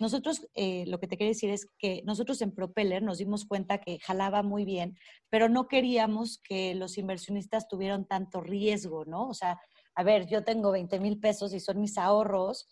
Nosotros 0.01 0.47
eh, 0.55 0.83
lo 0.87 0.99
que 0.99 1.07
te 1.07 1.15
quiero 1.15 1.29
decir 1.29 1.51
es 1.51 1.67
que 1.77 2.01
nosotros 2.05 2.41
en 2.41 2.51
Propeller 2.53 3.03
nos 3.03 3.19
dimos 3.19 3.45
cuenta 3.45 3.77
que 3.77 3.99
jalaba 3.99 4.41
muy 4.41 4.65
bien, 4.65 4.97
pero 5.29 5.47
no 5.47 5.67
queríamos 5.67 6.39
que 6.43 6.73
los 6.73 6.97
inversionistas 6.97 7.67
tuvieran 7.67 8.05
tanto 8.05 8.41
riesgo, 8.41 9.05
¿no? 9.05 9.27
O 9.29 9.35
sea, 9.35 9.59
a 9.93 10.03
ver, 10.03 10.25
yo 10.25 10.43
tengo 10.43 10.71
20 10.71 10.99
mil 10.99 11.19
pesos 11.19 11.53
y 11.53 11.59
son 11.59 11.79
mis 11.79 11.99
ahorros. 11.99 12.67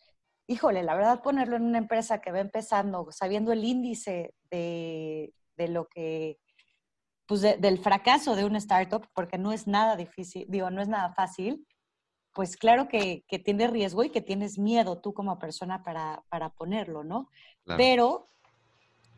Híjole, 0.47 0.81
la 0.81 0.95
verdad, 0.95 1.21
ponerlo 1.21 1.55
en 1.55 1.63
una 1.63 1.77
empresa 1.77 2.19
que 2.19 2.31
va 2.31 2.39
empezando, 2.39 3.07
sabiendo 3.11 3.51
el 3.51 3.63
índice 3.63 4.33
de, 4.49 5.31
de 5.55 5.67
lo 5.67 5.87
que, 5.87 6.39
pues 7.27 7.41
del 7.41 7.77
fracaso 7.77 8.35
de 8.35 8.45
una 8.45 8.57
startup, 8.57 9.05
porque 9.13 9.37
no 9.37 9.51
es 9.51 9.67
nada 9.67 9.95
difícil, 9.95 10.47
digo, 10.49 10.71
no 10.71 10.81
es 10.81 10.87
nada 10.87 11.13
fácil, 11.13 11.63
pues 12.33 12.57
claro 12.57 12.87
que, 12.87 13.23
que 13.27 13.39
tiene 13.39 13.67
riesgo 13.67 14.03
y 14.03 14.09
que 14.09 14.21
tienes 14.21 14.57
miedo 14.57 14.99
tú 14.99 15.13
como 15.13 15.39
persona 15.39 15.83
para, 15.83 16.23
para 16.29 16.49
ponerlo, 16.49 17.03
¿no? 17.03 17.29
Pero 17.77 18.29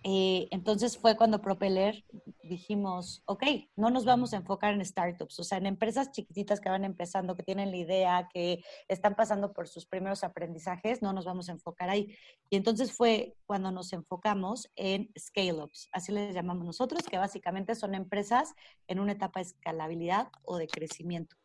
eh, 0.04 0.48
entonces 0.50 0.98
fue 0.98 1.16
cuando 1.16 1.42
Propeller 1.42 2.04
dijimos, 2.42 3.22
ok, 3.26 3.44
no 3.76 3.92
nos 3.92 4.04
vamos 4.04 4.34
a 4.34 4.38
enfocar 4.38 4.74
en 4.74 4.84
startups, 4.84 5.40
o 5.40 5.44
sea, 5.44 5.60
en 5.60 5.68
empresas 5.68 6.12
chiquititas 6.12 6.60
que 6.60 6.70
van 6.70 6.84
empezando, 6.84 7.36
que 7.36 7.44
tienen 7.44 7.70
la 7.70 7.78
idea, 7.78 8.30
que 8.34 8.64
están 8.88 9.16
pasando 9.16 9.54
por 9.54 9.68
sus 9.68 9.86
primeros 9.86 10.24
aprendizajes, 10.24 11.04
no 11.04 11.14
nos 11.14 11.26
vamos 11.26 11.50
a 11.50 11.52
enfocar 11.52 11.90
ahí. 11.90 12.16
Y 12.50 12.56
entonces 12.56 12.92
fue 12.94 13.36
cuando 13.46 13.72
nos 13.72 13.94
enfocamos 13.94 14.72
en 14.76 15.12
scale-ups, 15.18 15.90
así 15.92 16.12
les 16.12 16.34
llamamos 16.34 16.66
nosotros, 16.66 17.04
que 17.04 17.20
básicamente 17.20 17.76
son 17.76 17.94
empresas 17.94 18.56
en 18.88 19.00
una 19.00 19.12
etapa 19.12 19.40
de 19.40 19.48
escalabilidad 19.48 20.30
o 20.44 20.58
de 20.58 20.68
crecimiento. 20.68 21.36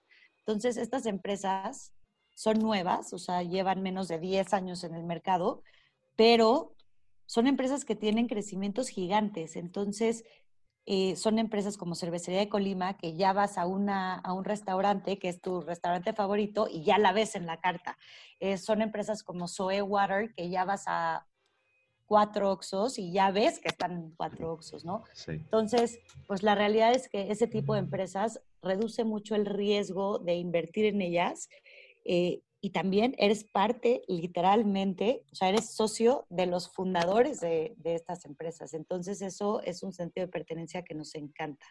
Entonces, 0.47 0.77
estas 0.77 1.07
empresas 1.07 1.93
son 2.37 2.61
nuevas, 2.61 3.13
o 3.13 3.19
sea, 3.19 3.43
llevan 3.43 3.83
menos 3.83 4.07
de 4.07 4.21
10 4.21 4.55
años 4.55 4.85
en 4.85 4.95
el 4.95 5.03
mercado, 5.03 5.63
pero 6.15 6.77
son 7.27 7.49
empresas 7.49 7.85
que 7.85 7.97
tienen 7.97 8.29
crecimientos 8.29 8.89
gigantes. 8.89 9.57
Entonces, 9.57 10.25
eh, 10.87 11.17
son 11.17 11.41
empresas 11.41 11.77
como 11.77 11.97
Cervecería 11.97 12.39
de 12.39 12.49
Colima, 12.49 12.97
que 12.97 13.17
ya 13.17 13.33
vas 13.33 13.59
a, 13.59 13.67
una, 13.67 14.15
a 14.15 14.33
un 14.35 14.45
restaurante, 14.45 15.19
que 15.19 15.29
es 15.29 15.41
tu 15.41 15.63
restaurante 15.63 16.13
favorito, 16.13 16.69
y 16.71 16.85
ya 16.85 16.99
la 16.99 17.13
ves 17.13 17.35
en 17.35 17.47
la 17.47 17.59
carta. 17.61 17.99
Eh, 18.39 18.57
son 18.57 18.83
empresas 18.83 19.25
como 19.25 19.49
Soe 19.49 19.83
Water, 19.83 20.33
que 20.33 20.49
ya 20.49 20.65
vas 20.65 20.85
a 20.87 21.27
cuatro 22.07 22.51
Oxos 22.53 22.99
y 22.99 23.13
ya 23.13 23.31
ves 23.31 23.59
que 23.59 23.69
están 23.69 24.13
cuatro 24.17 24.53
Oxos, 24.53 24.85
¿no? 24.85 25.05
Entonces, 25.27 26.01
pues 26.27 26.43
la 26.43 26.55
realidad 26.55 26.93
es 26.93 27.09
que 27.09 27.31
ese 27.31 27.47
tipo 27.47 27.75
de 27.75 27.81
empresas 27.81 28.41
reduce 28.63 29.05
mucho 29.05 29.35
el 29.35 29.47
riesgo 29.47 30.19
de 30.19 30.35
invertir 30.35 30.87
en 30.87 31.03
ellas 31.03 31.49
eh, 32.05 32.41
y 32.61 32.71
también 32.71 33.15
eres 33.19 33.45
parte, 33.45 34.03
literalmente, 34.09 35.25
o 35.31 35.35
sea, 35.35 35.49
eres 35.49 35.71
socio 35.71 36.27
de 36.31 36.47
los 36.47 36.69
fundadores 36.71 37.41
de, 37.41 37.77
estas 37.85 38.25
empresas. 38.25 38.75
Entonces, 38.75 39.23
eso 39.23 39.61
es 39.63 39.83
un 39.83 39.93
sentido 39.93 40.27
de 40.27 40.33
pertenencia 40.33 40.83
que 40.83 40.95
nos 40.95 41.15
encanta. 41.15 41.67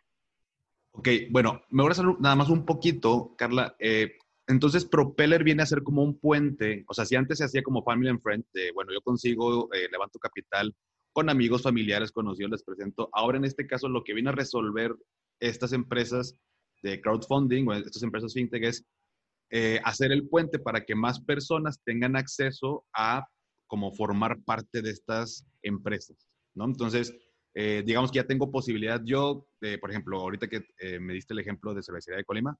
Ok, 0.92 1.10
bueno, 1.32 1.62
me 1.70 1.84
voy 1.84 1.90
a 1.90 1.92
hacer 1.92 2.06
nada 2.20 2.36
más 2.36 2.50
un 2.50 2.66
poquito, 2.66 3.36
Carla. 3.36 3.76
Eh, 3.80 4.14
entonces, 4.48 4.86
Propeller 4.86 5.44
viene 5.44 5.64
a 5.64 5.66
ser 5.66 5.82
como 5.82 6.04
un 6.04 6.20
puente. 6.20 6.86
O 6.88 6.94
sea, 6.94 7.06
si 7.06 7.16
antes 7.16 7.40
se 7.40 7.46
hacía 7.46 7.64
como 7.64 7.84
Family 7.84 8.10
and 8.10 8.22
Friend, 8.22 8.46
bueno, 8.76 8.94
yo 8.94 9.02
consigo, 9.02 9.74
eh, 9.74 9.88
levanto 9.92 10.20
capital 10.20 10.76
con 11.14 11.30
amigos, 11.30 11.64
familiares, 11.64 12.12
conocidos, 12.12 12.52
les 12.52 12.64
presento. 12.64 13.10
Ahora, 13.14 13.38
en 13.38 13.46
este 13.46 13.66
caso, 13.66 13.90
lo 13.90 14.04
que 14.04 14.14
viene 14.14 14.30
a 14.30 14.34
resolver 14.34 14.94
estas 15.40 15.74
empresas 15.74 16.36
de 16.84 17.02
crowdfunding 17.02 17.68
o 17.68 17.74
estas 17.74 18.04
empresas 18.04 18.34
fintech 18.34 18.64
es 18.64 18.86
eh, 19.50 19.80
hacer 19.84 20.12
el 20.12 20.28
puente 20.28 20.60
para 20.60 20.86
que 20.86 20.94
más 20.94 21.20
personas 21.22 21.82
tengan 21.84 22.16
acceso 22.16 22.86
a 22.94 23.26
como 23.68 23.94
formar 23.94 24.44
parte 24.44 24.82
de 24.82 24.92
estas 24.92 25.46
empresas, 25.64 26.28
¿no? 26.54 26.66
Entonces, 26.66 27.16
eh, 27.56 27.82
digamos 27.86 28.12
que 28.12 28.18
ya 28.18 28.28
tengo 28.28 28.52
posibilidad 28.52 29.02
yo, 29.04 29.48
por 29.80 29.90
ejemplo, 29.90 30.20
ahorita 30.20 30.48
que 30.48 30.68
eh, 30.80 31.00
me 31.00 31.14
diste 31.14 31.34
el 31.34 31.40
ejemplo 31.40 31.74
de 31.74 31.82
Cervecería 31.82 32.18
de 32.18 32.26
Colima, 32.26 32.60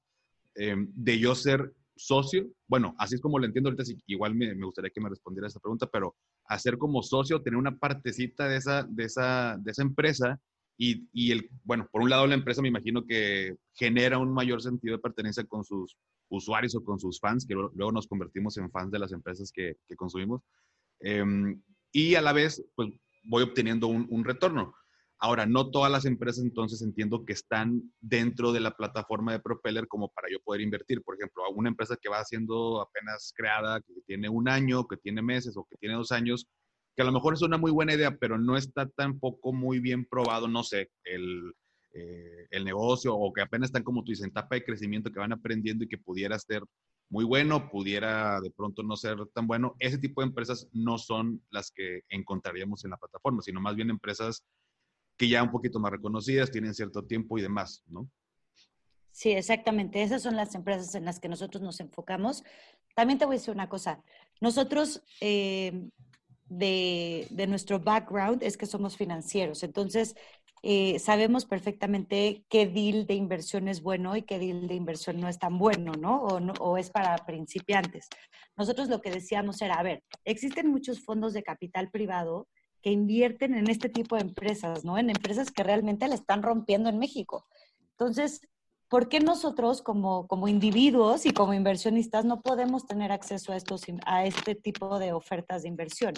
de 0.56 1.18
yo 1.18 1.34
ser 1.34 1.72
socio, 1.96 2.46
bueno, 2.68 2.94
así 2.98 3.14
es 3.14 3.20
como 3.20 3.38
lo 3.38 3.46
entiendo 3.46 3.70
ahorita, 3.70 3.84
igual 4.06 4.34
me, 4.34 4.54
gustaría 4.54 4.90
que 4.90 5.00
me 5.00 5.08
respondiera 5.08 5.48
esa 5.48 5.60
pregunta, 5.60 5.86
pero 5.90 6.14
hacer 6.46 6.78
como 6.78 7.02
socio, 7.02 7.42
tener 7.42 7.58
una 7.58 7.78
partecita 7.78 8.48
de 8.48 8.56
esa, 8.56 8.82
de 8.84 9.04
esa, 9.04 9.56
de 9.58 9.70
esa 9.70 9.82
empresa 9.82 10.40
y, 10.78 11.08
y, 11.12 11.32
el, 11.32 11.48
bueno, 11.64 11.88
por 11.90 12.02
un 12.02 12.10
lado 12.10 12.26
la 12.26 12.34
empresa 12.34 12.60
me 12.60 12.68
imagino 12.68 13.06
que 13.06 13.56
genera 13.74 14.18
un 14.18 14.32
mayor 14.32 14.60
sentido 14.60 14.96
de 14.96 15.02
pertenencia 15.02 15.44
con 15.44 15.64
sus 15.64 15.96
usuarios 16.28 16.74
o 16.74 16.84
con 16.84 16.98
sus 16.98 17.18
fans, 17.20 17.46
que 17.46 17.54
luego 17.54 17.92
nos 17.92 18.06
convertimos 18.06 18.56
en 18.58 18.70
fans 18.70 18.90
de 18.90 18.98
las 18.98 19.12
empresas 19.12 19.50
que, 19.52 19.76
consumimos. 19.96 20.42
Em, 21.00 21.60
y 21.92 22.14
a 22.14 22.22
la 22.22 22.32
vez, 22.32 22.62
pues 22.74 22.90
voy 23.24 23.42
obteniendo 23.42 23.86
un, 23.86 24.24
retorno. 24.24 24.74
Ahora, 25.18 25.46
no 25.46 25.70
todas 25.70 25.90
las 25.90 26.04
empresas 26.04 26.44
entonces 26.44 26.82
entiendo 26.82 27.24
que 27.24 27.32
están 27.32 27.82
dentro 28.00 28.52
de 28.52 28.60
la 28.60 28.72
plataforma 28.72 29.32
de 29.32 29.40
Propeller 29.40 29.88
como 29.88 30.10
para 30.10 30.28
yo 30.30 30.38
poder 30.44 30.60
invertir. 30.60 31.02
Por 31.02 31.14
ejemplo, 31.14 31.42
una 31.54 31.70
empresa 31.70 31.96
que 32.00 32.10
va 32.10 32.22
siendo 32.24 32.82
apenas 32.82 33.32
creada, 33.34 33.80
que 33.80 33.94
tiene 34.06 34.28
un 34.28 34.48
año, 34.48 34.86
que 34.86 34.98
tiene 34.98 35.22
meses 35.22 35.56
o 35.56 35.64
que 35.64 35.76
tiene 35.76 35.94
dos 35.94 36.12
años, 36.12 36.46
que 36.94 37.02
a 37.02 37.06
lo 37.06 37.12
mejor 37.12 37.34
es 37.34 37.42
una 37.42 37.56
muy 37.56 37.70
buena 37.70 37.94
idea, 37.94 38.16
pero 38.16 38.38
no 38.38 38.56
está 38.56 38.88
tampoco 38.90 39.52
muy 39.52 39.80
bien 39.80 40.04
probado, 40.04 40.48
no 40.48 40.62
sé, 40.62 40.90
el, 41.04 41.54
eh, 41.92 42.46
el 42.50 42.64
negocio 42.64 43.14
o 43.14 43.32
que 43.32 43.40
apenas 43.40 43.68
están 43.68 43.84
como 43.84 44.04
tú 44.04 44.12
dices, 44.12 44.24
en 44.24 44.30
etapa 44.30 44.54
de 44.56 44.64
crecimiento, 44.64 45.10
que 45.10 45.18
van 45.18 45.32
aprendiendo 45.32 45.84
y 45.84 45.88
que 45.88 45.98
pudiera 45.98 46.38
ser 46.38 46.62
muy 47.08 47.24
bueno, 47.24 47.70
pudiera 47.70 48.40
de 48.40 48.50
pronto 48.50 48.82
no 48.82 48.96
ser 48.96 49.16
tan 49.32 49.46
bueno. 49.46 49.76
Ese 49.78 49.96
tipo 49.96 50.20
de 50.20 50.26
empresas 50.26 50.68
no 50.72 50.98
son 50.98 51.42
las 51.50 51.70
que 51.70 52.02
encontraríamos 52.08 52.84
en 52.84 52.90
la 52.90 52.96
plataforma, 52.98 53.42
sino 53.42 53.60
más 53.60 53.76
bien 53.76 53.90
empresas 53.90 54.44
que 55.16 55.28
ya 55.28 55.42
un 55.42 55.50
poquito 55.50 55.80
más 55.80 55.92
reconocidas, 55.92 56.50
tienen 56.50 56.74
cierto 56.74 57.04
tiempo 57.04 57.38
y 57.38 57.42
demás, 57.42 57.82
¿no? 57.88 58.08
Sí, 59.16 59.30
exactamente. 59.30 60.02
Esas 60.02 60.22
son 60.22 60.36
las 60.36 60.54
empresas 60.54 60.94
en 60.94 61.06
las 61.06 61.20
que 61.20 61.28
nosotros 61.28 61.62
nos 61.62 61.80
enfocamos. 61.80 62.44
También 62.94 63.18
te 63.18 63.24
voy 63.24 63.36
a 63.36 63.38
decir 63.38 63.54
una 63.54 63.68
cosa. 63.68 64.02
Nosotros 64.42 65.02
eh, 65.22 65.88
de, 66.50 67.46
nuestro 67.48 67.80
background 67.80 68.42
es 68.42 68.58
que 68.58 68.66
somos 68.66 68.98
financieros. 68.98 69.62
Entonces, 69.62 70.16
eh, 70.62 70.98
sabemos 70.98 71.46
perfectamente 71.46 72.44
qué 72.50 72.66
deal 72.66 73.06
de 73.06 73.14
inversión 73.14 73.68
es 73.68 73.80
bueno 73.80 74.16
y 74.16 74.22
qué 74.22 74.38
deal 74.38 74.68
de 74.68 74.74
inversión 74.74 75.18
no 75.18 75.28
es 75.28 75.38
tan 75.38 75.58
bueno, 75.58 75.92
¿no? 75.92 76.18
O, 76.22 76.38
¿no? 76.38 76.52
o 76.60 76.76
es 76.76 76.90
para 76.90 77.16
principiantes. 77.24 78.08
Nosotros 78.54 78.88
lo 78.88 79.00
que 79.00 79.10
decíamos 79.10 79.62
era, 79.62 79.76
a 79.76 79.82
ver, 79.82 80.02
existen 80.24 80.70
muchos 80.70 81.02
fondos 81.02 81.32
de 81.32 81.42
capital 81.42 81.90
privado 81.90 82.48
que 82.86 82.92
invierten 82.92 83.56
en 83.56 83.68
este 83.68 83.88
tipo 83.88 84.14
de 84.14 84.22
empresas, 84.22 84.84
¿no? 84.84 84.96
En 84.96 85.10
empresas 85.10 85.50
que 85.50 85.64
realmente 85.64 86.06
le 86.06 86.14
están 86.14 86.40
rompiendo 86.44 86.88
en 86.88 87.00
México. 87.00 87.44
Entonces, 87.90 88.42
¿por 88.88 89.08
qué 89.08 89.18
nosotros 89.18 89.82
como, 89.82 90.28
como 90.28 90.46
individuos 90.46 91.26
y 91.26 91.32
como 91.32 91.52
inversionistas 91.52 92.24
no 92.24 92.42
podemos 92.42 92.86
tener 92.86 93.10
acceso 93.10 93.52
a, 93.52 93.56
estos, 93.56 93.82
a 94.06 94.24
este 94.24 94.54
tipo 94.54 95.00
de 95.00 95.12
ofertas 95.12 95.62
de 95.62 95.68
inversión? 95.68 96.14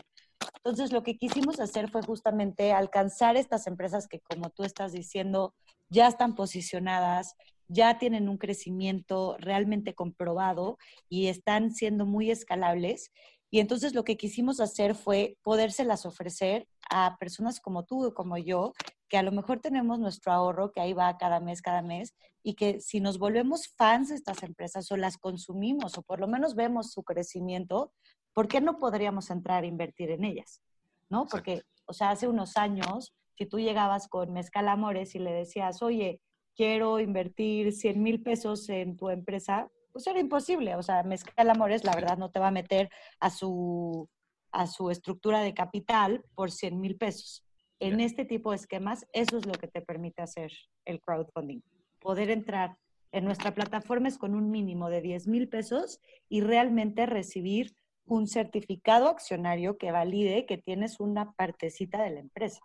Entonces, 0.57 0.93
lo 0.93 1.03
que 1.03 1.17
quisimos 1.17 1.59
hacer 1.59 1.89
fue 1.89 2.03
justamente 2.03 2.73
alcanzar 2.73 3.39
estas 3.39 3.67
empresas 3.67 4.07
que, 4.07 4.21
como 4.21 4.51
tú 4.51 4.63
estás 4.63 4.93
diciendo, 4.93 5.55
ya 5.89 6.07
están 6.07 6.35
posicionadas, 6.35 7.35
ya 7.69 7.97
tienen 7.97 8.29
un 8.29 8.37
crecimiento 8.37 9.39
realmente 9.39 9.95
comprobado 9.95 10.77
y 11.09 11.29
están 11.29 11.73
siendo 11.73 12.05
muy 12.05 12.31
escalables. 12.31 13.11
Y 13.51 13.61
entonces 13.61 13.95
lo 13.95 14.05
que 14.05 14.17
quisimos 14.17 14.61
hacer 14.61 14.95
fue 14.95 15.39
podérselas 15.43 16.05
ofrecer 16.05 16.69
a 16.91 17.17
personas 17.19 17.61
como 17.61 17.85
tú 17.85 18.07
o 18.07 18.15
como 18.15 18.37
yo, 18.37 18.73
que 19.09 19.17
a 19.17 19.23
lo 19.23 19.33
mejor 19.33 19.61
tenemos 19.61 19.99
nuestro 19.99 20.33
ahorro 20.33 20.71
que 20.71 20.81
ahí 20.81 20.93
va 20.93 21.17
cada 21.17 21.41
mes, 21.41 21.63
cada 21.63 21.83
mes, 21.83 22.15
y 22.43 22.55
que 22.55 22.81
si 22.81 23.01
nos 23.01 23.19
volvemos 23.19 23.69
fans 23.69 24.11
de 24.11 24.17
estas 24.17 24.43
empresas 24.43 24.91
o 24.93 24.97
las 24.97 25.17
consumimos 25.17 25.97
o 25.97 26.03
por 26.03 26.21
lo 26.21 26.29
menos 26.29 26.55
vemos 26.55 26.93
su 26.93 27.03
crecimiento, 27.03 27.93
¿por 28.35 28.49
qué 28.49 28.61
no 28.61 28.79
podríamos 28.79 29.31
entrar 29.31 29.65
a 29.65 29.67
invertir 29.67 30.11
en 30.11 30.25
ellas? 30.25 30.63
¿No? 31.09 31.27
Porque, 31.27 31.63
o 31.87 31.95
sea, 31.95 32.11
hace 32.11 32.29
unos 32.29 32.57
años, 32.57 33.15
si 33.37 33.47
tú 33.47 33.59
llegabas 33.59 34.09
con 34.09 34.33
Mezcal 34.33 34.69
Amores 34.69 35.15
y 35.15 35.21
le 35.21 35.33
decías, 35.33 35.83
oye, 35.83 36.21
quiero 36.55 37.01
invertir 37.01 37.73
100 37.73 38.03
mil 38.03 38.23
pesos 38.23 38.69
en 38.69 38.97
tu 38.97 39.09
empresa, 39.09 39.71
pues 39.99 40.07
era 40.07 40.21
imposible. 40.21 40.77
O 40.77 40.83
sea, 40.85 41.03
Mezcal 41.03 41.51
Amores, 41.51 41.83
la 41.83 41.93
verdad, 41.93 42.17
no 42.17 42.31
te 42.31 42.39
va 42.39 42.49
a 42.49 42.53
meter 42.53 42.89
a 43.19 43.31
su, 43.31 44.09
a 44.53 44.69
su 44.69 44.93
estructura 44.93 45.41
de 45.41 45.55
capital 45.55 46.25
por 46.37 46.53
100 46.53 46.81
mil 46.81 46.97
pesos. 46.97 47.45
En 47.81 47.99
este 47.99 48.25
tipo 48.25 48.53
de 48.53 48.59
esquemas, 48.59 49.09
eso 49.13 49.39
es 49.39 49.45
lo 49.45 49.55
que 49.55 49.67
te 49.67 49.81
permite 49.81 50.23
hacer 50.23 50.53
el 50.85 51.01
crowdfunding. 51.01 51.63
Poder 51.99 52.31
entrar 52.31 52.77
en 53.11 53.25
nuestra 53.25 53.57
plataforma 53.57 54.07
es 54.07 54.19
con 54.19 54.37
un 54.37 54.53
mínimo 54.53 54.89
de 54.89 55.01
10 55.01 55.27
mil 55.27 55.49
pesos 55.49 55.99
y 56.29 56.43
realmente 56.43 57.05
recibir 57.05 57.75
un 58.05 58.29
certificado 58.29 59.09
accionario 59.09 59.79
que 59.79 59.91
valide 59.91 60.47
que 60.47 60.59
tienes 60.59 61.01
una 61.01 61.33
partecita 61.33 62.05
de 62.05 62.11
la 62.11 62.21
empresa. 62.21 62.61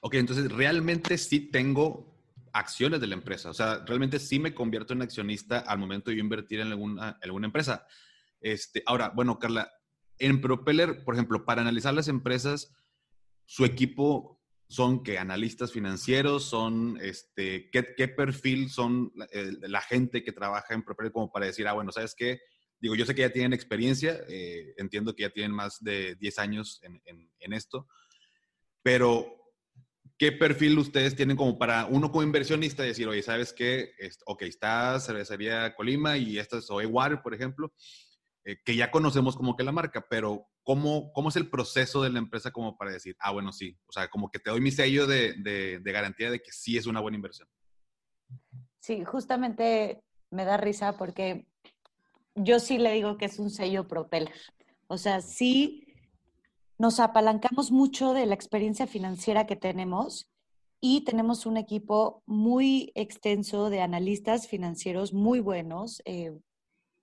Ok, 0.00 0.14
entonces 0.14 0.52
realmente 0.52 1.18
sí 1.18 1.40
tengo 1.40 2.11
acciones 2.52 3.00
de 3.00 3.06
la 3.06 3.14
empresa. 3.14 3.50
O 3.50 3.54
sea, 3.54 3.84
realmente 3.86 4.18
sí 4.18 4.38
me 4.38 4.54
convierto 4.54 4.92
en 4.92 5.02
accionista 5.02 5.60
al 5.60 5.78
momento 5.78 6.10
de 6.10 6.16
yo 6.16 6.22
invertir 6.22 6.60
en 6.60 6.68
alguna, 6.68 7.18
alguna 7.22 7.46
empresa. 7.46 7.86
Este, 8.40 8.82
ahora, 8.86 9.12
bueno, 9.14 9.38
Carla, 9.38 9.72
en 10.18 10.40
Propeller, 10.40 11.04
por 11.04 11.14
ejemplo, 11.14 11.44
para 11.44 11.62
analizar 11.62 11.94
las 11.94 12.08
empresas, 12.08 12.74
su 13.44 13.64
equipo 13.64 14.40
son 14.68 15.02
que 15.02 15.18
analistas 15.18 15.72
financieros, 15.72 16.44
son 16.44 16.98
este, 17.02 17.70
¿qué, 17.70 18.08
perfil 18.08 18.70
son 18.70 19.12
la, 19.60 19.80
gente 19.82 20.22
que 20.22 20.32
trabaja 20.32 20.74
en 20.74 20.82
Propeller 20.82 21.12
como 21.12 21.30
para 21.30 21.46
decir, 21.46 21.68
ah, 21.68 21.74
bueno, 21.74 21.92
¿sabes 21.92 22.14
qué? 22.16 22.40
Digo, 22.80 22.94
yo 22.94 23.04
sé 23.04 23.14
que 23.14 23.20
ya 23.20 23.32
tienen 23.32 23.52
experiencia, 23.52 24.20
eh, 24.28 24.74
entiendo 24.78 25.14
que 25.14 25.22
ya 25.22 25.30
tienen 25.30 25.52
más 25.52 25.82
de 25.82 26.16
10 26.16 26.38
años 26.38 26.80
en, 26.82 27.02
en 27.38 27.52
esto, 27.52 27.86
pero 28.82 29.41
¿qué 30.22 30.30
perfil 30.30 30.78
ustedes 30.78 31.16
tienen 31.16 31.36
como 31.36 31.58
para 31.58 31.86
uno 31.86 32.12
como 32.12 32.22
inversionista 32.22 32.84
decir, 32.84 33.08
oye, 33.08 33.24
¿sabes 33.24 33.52
qué? 33.52 33.90
Ok, 34.24 34.42
está 34.42 35.00
Cervecería 35.00 35.74
Colima 35.74 36.16
y 36.16 36.38
esta 36.38 36.58
es 36.58 36.70
Oe 36.70 36.86
Water, 36.86 37.20
por 37.22 37.34
ejemplo, 37.34 37.72
eh, 38.44 38.58
que 38.64 38.76
ya 38.76 38.92
conocemos 38.92 39.34
como 39.34 39.56
que 39.56 39.64
la 39.64 39.72
marca, 39.72 40.06
pero 40.08 40.46
¿cómo, 40.62 41.12
¿cómo 41.12 41.30
es 41.30 41.34
el 41.34 41.50
proceso 41.50 42.04
de 42.04 42.10
la 42.10 42.20
empresa 42.20 42.52
como 42.52 42.78
para 42.78 42.92
decir, 42.92 43.16
ah, 43.18 43.32
bueno, 43.32 43.50
sí, 43.52 43.76
o 43.88 43.90
sea, 43.90 44.06
como 44.06 44.30
que 44.30 44.38
te 44.38 44.50
doy 44.50 44.60
mi 44.60 44.70
sello 44.70 45.08
de, 45.08 45.32
de 45.42 45.92
garantía 45.92 46.30
de 46.30 46.40
que 46.40 46.52
sí 46.52 46.76
es 46.76 46.86
una 46.86 47.00
buena 47.00 47.16
inversión? 47.16 47.48
Sí, 48.78 49.04
justamente 49.04 50.04
me 50.30 50.44
da 50.44 50.56
risa 50.56 50.96
porque 50.96 51.48
yo 52.36 52.60
sí 52.60 52.78
le 52.78 52.92
digo 52.92 53.18
que 53.18 53.24
es 53.24 53.40
un 53.40 53.50
sello 53.50 53.88
propeller. 53.88 54.40
O 54.86 54.98
sea, 54.98 55.20
sí 55.20 55.91
nos 56.82 56.98
apalancamos 56.98 57.70
mucho 57.70 58.12
de 58.12 58.26
la 58.26 58.34
experiencia 58.34 58.88
financiera 58.88 59.46
que 59.46 59.54
tenemos 59.54 60.28
y 60.80 61.04
tenemos 61.04 61.46
un 61.46 61.56
equipo 61.56 62.24
muy 62.26 62.90
extenso 62.96 63.70
de 63.70 63.80
analistas 63.80 64.48
financieros 64.48 65.12
muy 65.12 65.38
buenos, 65.38 66.02
eh, 66.06 66.32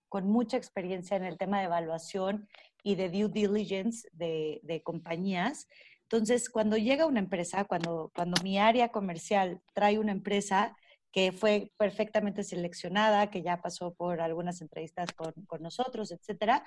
con 0.10 0.28
mucha 0.28 0.58
experiencia 0.58 1.16
en 1.16 1.24
el 1.24 1.38
tema 1.38 1.60
de 1.60 1.68
evaluación 1.68 2.50
y 2.84 2.96
de 2.96 3.08
due 3.08 3.30
diligence 3.30 4.06
de, 4.12 4.60
de, 4.64 4.84
compañías. 4.84 5.66
Entonces, 6.02 6.50
cuando 6.50 6.76
llega 6.76 7.06
una 7.06 7.22
empresa, 7.22 7.64
cuando, 7.64 8.12
cuando 8.14 8.44
mi 8.44 8.60
área 8.60 8.90
comercial 8.90 9.62
trae 9.74 9.98
una 9.98 10.12
empresa 10.12 10.76
que 11.14 11.32
fue 11.32 11.72
perfectamente 11.78 12.44
seleccionada, 12.44 13.30
que 13.30 13.44
ya 13.44 13.62
pasó 13.62 13.94
por 13.94 14.20
algunas 14.20 14.60
entrevistas 14.60 15.14
con, 15.14 15.32
con 15.48 15.62
nosotros, 15.62 16.12
etcétera, 16.12 16.66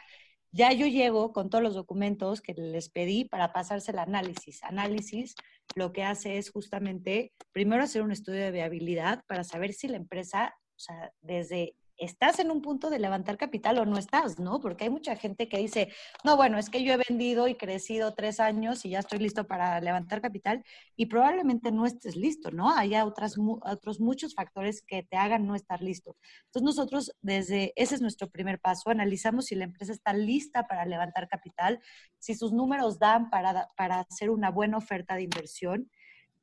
ya 0.53 0.73
yo 0.73 0.87
llego 0.87 1.33
con 1.33 1.49
todos 1.49 1.65
los 1.65 1.75
documentos 1.75 2.43
que 2.43 2.53
les 2.55 2.91
pedí 2.91 3.25
para 3.25 3.53
pasarse 3.53 3.91
el 3.91 3.99
análisis. 3.99 4.63
Análisis 4.63 5.35
lo 5.75 5.93
que 5.93 6.05
hace 6.05 6.37
es 6.37 6.51
justamente 6.51 7.33
primero 7.53 7.83
hacer 7.83 8.03
un 8.03 8.13
estudio 8.13 8.41
de 8.41 8.51
viabilidad 8.51 9.25
para 9.27 9.45
saber 9.45 9.73
si 9.73 9.89
la 9.89 9.97
empresa, 9.97 10.55
o 10.77 10.79
sea, 10.79 11.13
desde 11.23 11.75
estás 12.05 12.39
en 12.39 12.51
un 12.51 12.63
punto 12.63 12.91
de 12.91 12.99
levantar 12.99 13.37
capital 13.37 13.79
o 13.79 13.87
no 13.87 13.99
estás, 13.99 14.39
¿no? 14.39 14.61
Porque 14.61 14.85
hay 14.85 14.91
mucha 14.91 15.17
gente 15.17 15.49
que 15.49 15.59
dice, 15.59 15.93
no, 16.25 16.37
bueno, 16.37 16.59
es 16.59 16.69
que 16.71 16.83
yo 16.83 16.93
he 16.93 16.97
vendido 17.09 17.49
y 17.49 17.55
crecido 17.55 18.15
tres 18.15 18.41
años 18.41 18.85
y 18.85 18.91
ya 18.91 18.99
estoy 18.99 19.19
listo 19.19 19.47
para 19.47 19.81
levantar 19.81 20.21
capital 20.21 20.65
y 20.97 21.07
probablemente 21.07 21.71
no 21.71 21.87
estés 21.87 22.17
listo, 22.17 22.51
¿no? 22.51 22.75
Hay 22.77 22.95
otras, 22.97 23.37
otros 23.39 24.01
muchos 24.01 24.35
factores 24.35 24.83
que 24.83 25.03
te 25.03 25.17
hagan 25.17 25.47
no 25.47 25.55
estar 25.55 25.83
listo. 25.83 26.17
Entonces 26.47 26.63
nosotros 26.63 27.13
desde, 27.21 27.73
ese 27.77 27.95
es 27.95 28.01
nuestro 28.01 28.29
primer 28.29 28.59
paso, 28.59 28.91
analizamos 28.91 29.47
si 29.47 29.55
la 29.55 29.65
empresa 29.65 29.93
está 29.93 30.13
lista 30.13 30.67
para 30.67 30.85
levantar 30.85 31.29
capital, 31.29 31.81
si 32.19 32.35
sus 32.35 32.53
números 32.53 32.99
dan 32.99 33.31
para, 33.31 33.69
para 33.77 34.01
hacer 34.01 34.31
una 34.31 34.51
buena 34.51 34.77
oferta 34.77 35.15
de 35.15 35.23
inversión. 35.23 35.91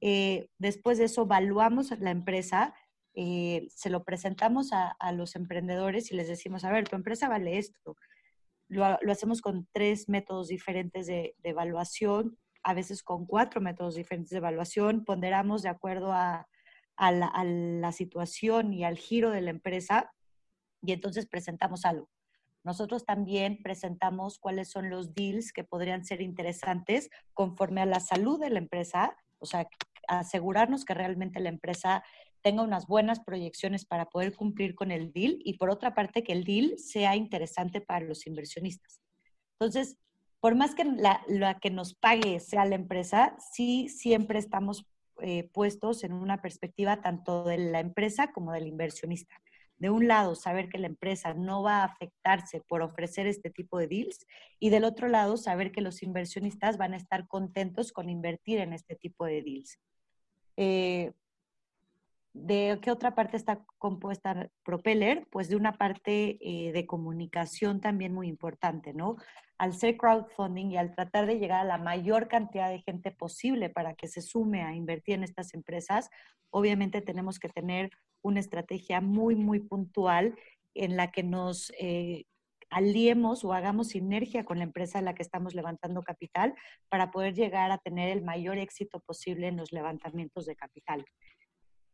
Eh, 0.01 0.49
después 0.57 0.97
de 0.97 1.05
eso, 1.05 1.23
evaluamos 1.23 1.91
la 1.99 2.11
empresa, 2.11 2.73
eh, 3.21 3.67
se 3.69 3.89
lo 3.89 4.05
presentamos 4.05 4.69
a, 4.71 5.11
los 5.11 5.35
emprendedores 5.35 6.09
y 6.09 6.15
les 6.15 6.29
decimos, 6.29 6.63
a 6.63 6.71
ver, 6.71 6.87
tu 6.87 6.95
empresa 6.95 7.27
vale 7.27 7.57
esto. 7.57 7.97
Lo, 8.69 8.85
hacemos 9.11 9.41
con 9.41 9.67
tres 9.73 10.07
métodos 10.07 10.47
diferentes 10.47 11.05
de, 11.05 11.35
evaluación, 11.43 12.37
a 12.63 12.73
veces 12.73 13.03
con 13.03 13.25
cuatro 13.25 13.59
métodos 13.59 13.95
diferentes 13.95 14.29
de 14.29 14.37
evaluación, 14.37 15.03
ponderamos 15.03 15.63
de 15.63 15.67
acuerdo 15.67 16.13
a, 16.13 16.47
la, 16.97 17.91
situación 17.91 18.73
y 18.73 18.85
al 18.85 18.97
giro 18.97 19.31
de 19.31 19.41
la 19.41 19.49
empresa 19.49 20.13
y 20.81 20.93
entonces 20.93 21.27
presentamos 21.27 21.83
algo. 21.83 22.09
Nosotros 22.63 23.03
también 23.03 23.61
presentamos 23.61 24.39
cuáles 24.39 24.71
son 24.71 24.89
los 24.89 25.13
deals 25.13 25.51
que 25.51 25.65
podrían 25.65 26.05
ser 26.05 26.21
interesantes 26.21 27.09
conforme 27.33 27.81
a 27.81 27.85
la 27.85 27.99
salud 27.99 28.39
de 28.39 28.49
la 28.49 28.59
empresa, 28.59 29.17
o 29.39 29.45
sea, 29.45 29.67
asegurarnos 30.07 30.85
que 30.85 30.93
realmente 30.93 31.41
la 31.41 31.49
empresa 31.49 32.01
tenga 32.41 32.63
unas 32.63 32.87
buenas 32.87 33.19
proyecciones 33.19 33.85
para 33.85 34.09
poder 34.09 34.35
cumplir 34.35 34.75
con 34.75 34.91
el 34.91 35.11
deal 35.11 35.39
y 35.43 35.57
por 35.57 35.69
otra 35.69 35.93
parte 35.93 36.23
que 36.23 36.33
el 36.33 36.43
deal 36.43 36.77
sea 36.77 37.15
interesante 37.15 37.81
para 37.81 38.05
los 38.05 38.25
inversionistas. 38.27 39.01
Entonces, 39.53 39.97
por 40.39 40.55
más 40.55 40.73
que 40.73 40.85
la, 40.85 41.59
que 41.61 41.69
nos 41.69 41.93
pague 41.93 42.39
sea 42.39 42.65
la 42.65 42.75
empresa, 42.75 43.35
sí 43.51 43.89
siempre 43.89 44.39
estamos 44.39 44.85
eh, 45.21 45.49
puestos 45.51 46.03
en 46.03 46.13
una 46.13 46.41
perspectiva 46.41 47.01
tanto 47.01 47.43
de 47.43 47.57
la 47.57 47.81
empresa 47.81 48.31
como 48.31 48.53
del 48.53 48.67
inversionista. 48.67 49.35
De 49.77 49.89
un 49.89 50.07
lado, 50.07 50.35
saber 50.35 50.67
que 50.69 50.77
la 50.77 50.87
empresa 50.87 51.33
no 51.33 51.63
va 51.63 51.81
a 51.81 51.85
afectarse 51.85 52.61
por 52.61 52.81
ofrecer 52.81 53.27
este 53.27 53.49
tipo 53.49 53.77
de 53.77 53.87
deals 53.87 54.25
y 54.59 54.69
del 54.69 54.83
otro 54.83 55.07
lado, 55.07 55.37
saber 55.37 55.71
que 55.71 55.81
los 55.81 56.03
inversionistas 56.03 56.77
van 56.77 56.93
a 56.93 56.97
estar 56.97 57.27
contentos 57.27 57.91
con 57.93 58.09
invertir 58.09 58.59
en 58.59 58.73
este 58.73 58.95
tipo 58.95 59.25
de 59.25 59.41
deals. 59.41 59.79
Eh, 60.57 61.13
¿De 62.41 62.79
qué 62.81 62.89
otra 62.89 63.15
parte 63.15 63.35
está 63.35 63.65
compuesta 63.77 64.49
Propeller? 64.63 65.27
Pues 65.29 65.49
de 65.49 65.57
una 65.57 65.77
parte 65.77 66.37
eh, 66.39 66.71
de 66.71 66.85
comunicación 66.85 67.81
también 67.81 68.13
muy 68.13 68.29
importante, 68.29 68.93
¿no? 68.93 69.17
Al 69.57 69.73
ser 69.73 69.97
crowdfunding 69.97 70.71
y 70.71 70.77
al 70.77 70.95
tratar 70.95 71.25
de 71.25 71.37
llegar 71.37 71.59
a 71.59 71.67
la 71.67 71.77
mayor 71.77 72.29
cantidad 72.29 72.69
de 72.69 72.81
gente 72.81 73.11
posible 73.11 73.69
para 73.69 73.93
que 73.93 74.07
se 74.07 74.21
sume 74.21 74.61
a 74.61 74.73
invertir 74.73 75.15
en 75.15 75.23
estas 75.23 75.53
empresas, 75.53 76.09
obviamente 76.49 77.01
tenemos 77.01 77.39
que 77.39 77.49
tener 77.49 77.89
una 78.21 78.39
estrategia 78.39 79.01
muy, 79.01 79.35
muy 79.35 79.59
puntual 79.59 80.35
en 80.75 80.95
la 80.95 81.11
que 81.11 81.23
nos 81.23 81.73
eh, 81.77 82.23
aliemos 82.69 83.43
o 83.43 83.53
hagamos 83.53 83.89
sinergia 83.89 84.45
con 84.45 84.59
la 84.59 84.63
empresa 84.63 84.99
en 84.99 85.05
la 85.05 85.13
que 85.13 85.23
estamos 85.23 85.55
levantando 85.55 86.03
capital 86.03 86.55
para 86.87 87.11
poder 87.11 87.33
llegar 87.33 87.71
a 87.71 87.79
tener 87.79 88.09
el 88.09 88.23
mayor 88.23 88.57
éxito 88.57 89.01
posible 89.01 89.47
en 89.47 89.57
los 89.57 89.73
levantamientos 89.73 90.45
de 90.45 90.55
capital. 90.55 91.05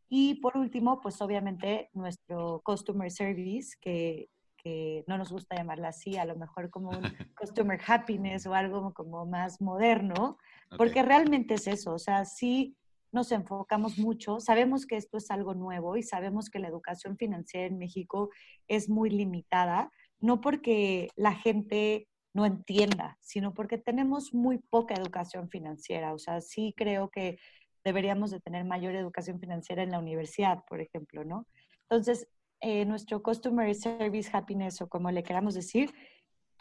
Y 0.08 0.36
por 0.36 0.56
último, 0.56 1.00
pues 1.00 1.20
obviamente 1.20 1.90
nuestro 1.92 2.62
customer 2.64 3.10
service, 3.10 3.76
que, 3.80 4.28
que 4.56 5.04
no 5.06 5.18
nos 5.18 5.32
gusta 5.32 5.56
llamarla 5.56 5.88
así, 5.88 6.16
a 6.16 6.24
lo 6.24 6.36
mejor 6.36 6.70
como 6.70 6.90
un 6.90 7.00
customer 7.38 7.80
happiness 7.86 8.46
o 8.46 8.54
algo 8.54 8.92
como 8.94 9.26
más 9.26 9.60
moderno, 9.60 10.38
porque 10.76 11.02
realmente 11.02 11.54
es 11.54 11.66
eso, 11.66 11.94
o 11.94 11.98
sea, 11.98 12.24
sí 12.24 12.76
nos 13.12 13.32
enfocamos 13.32 13.98
mucho, 13.98 14.40
sabemos 14.40 14.86
que 14.86 14.96
esto 14.96 15.16
es 15.16 15.30
algo 15.30 15.54
nuevo 15.54 15.96
y 15.96 16.02
sabemos 16.02 16.50
que 16.50 16.58
la 16.58 16.68
educación 16.68 17.16
financiera 17.16 17.66
en 17.66 17.78
México 17.78 18.30
es 18.68 18.88
muy 18.88 19.10
limitada, 19.10 19.90
no 20.20 20.40
porque 20.40 21.08
la 21.16 21.32
gente 21.32 22.08
no 22.34 22.44
entienda, 22.44 23.16
sino 23.20 23.54
porque 23.54 23.78
tenemos 23.78 24.34
muy 24.34 24.58
poca 24.58 24.94
educación 24.94 25.48
financiera, 25.48 26.12
o 26.12 26.18
sea, 26.18 26.42
sí 26.42 26.74
creo 26.76 27.08
que 27.10 27.38
deberíamos 27.86 28.32
de 28.32 28.40
tener 28.40 28.64
mayor 28.64 28.96
educación 28.96 29.38
financiera 29.38 29.80
en 29.84 29.92
la 29.92 30.00
universidad, 30.00 30.64
por 30.68 30.80
ejemplo, 30.80 31.24
¿no? 31.24 31.46
Entonces, 31.82 32.26
eh, 32.60 32.84
nuestro 32.84 33.22
Customer 33.22 33.72
Service 33.76 34.28
Happiness, 34.32 34.82
o 34.82 34.88
como 34.88 35.12
le 35.12 35.22
queramos 35.22 35.54
decir, 35.54 35.94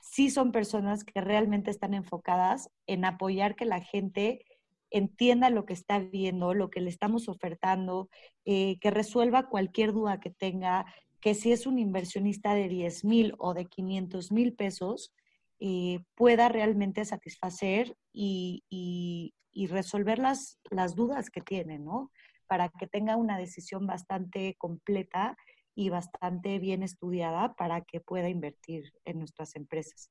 sí 0.03 0.29
son 0.29 0.51
personas 0.51 1.03
que 1.03 1.19
realmente 1.21 1.71
están 1.71 1.95
enfocadas 1.95 2.69
en 2.85 3.05
apoyar 3.05 3.55
que 3.55 3.65
la 3.65 3.81
gente 3.81 4.45
entienda 4.91 5.49
lo 5.49 5.65
que 5.65 5.73
está 5.73 5.97
viendo, 5.97 6.53
lo 6.53 6.69
que 6.69 6.79
le 6.79 6.91
estamos 6.91 7.27
ofertando, 7.27 8.07
eh, 8.45 8.77
que 8.79 8.91
resuelva 8.91 9.49
cualquier 9.49 9.93
duda 9.93 10.19
que 10.19 10.29
tenga, 10.29 10.85
que 11.21 11.33
si 11.33 11.51
es 11.51 11.65
un 11.65 11.79
inversionista 11.79 12.53
de 12.53 12.69
10 12.69 13.03
mil 13.03 13.33
o 13.39 13.55
de 13.55 13.65
500 13.65 14.31
mil 14.31 14.53
pesos, 14.53 15.11
eh, 15.59 16.01
pueda 16.13 16.49
realmente 16.49 17.03
satisfacer 17.03 17.97
y, 18.13 18.63
y 18.69 19.33
resolver 19.67 20.19
las, 20.19 20.59
las 20.69 20.95
dudas 20.95 21.29
que 21.29 21.41
tiene, 21.41 21.79
¿no? 21.79 22.11
Para 22.47 22.69
que 22.69 22.87
tenga 22.87 23.15
una 23.15 23.37
decisión 23.37 23.87
bastante 23.87 24.55
completa 24.57 25.37
y 25.75 25.89
bastante 25.89 26.59
bien 26.59 26.83
estudiada 26.83 27.55
para 27.55 27.81
que 27.81 27.99
pueda 27.99 28.29
invertir 28.29 28.93
en 29.03 29.19
nuestras 29.19 29.55
empresas. 29.55 30.09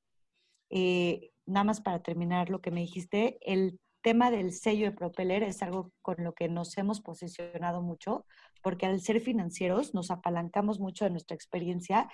Eh, 0.69 1.31
nada 1.45 1.63
más 1.63 1.81
para 1.81 2.01
terminar 2.01 2.49
lo 2.49 2.61
que 2.61 2.71
me 2.71 2.81
dijiste, 2.81 3.37
el 3.41 3.79
tema 4.01 4.29
del 4.29 4.53
sello 4.53 4.85
de 4.85 4.95
Propeller 4.95 5.41
es 5.43 5.63
algo 5.63 5.91
con 6.01 6.17
lo 6.19 6.33
que 6.33 6.47
nos 6.47 6.77
hemos 6.77 7.01
posicionado 7.01 7.81
mucho, 7.81 8.25
porque 8.61 8.85
al 8.85 9.01
ser 9.01 9.19
financieros 9.19 9.93
nos 9.95 10.11
apalancamos 10.11 10.79
mucho 10.79 11.05
de 11.05 11.11
nuestra 11.11 11.35
experiencia 11.35 12.09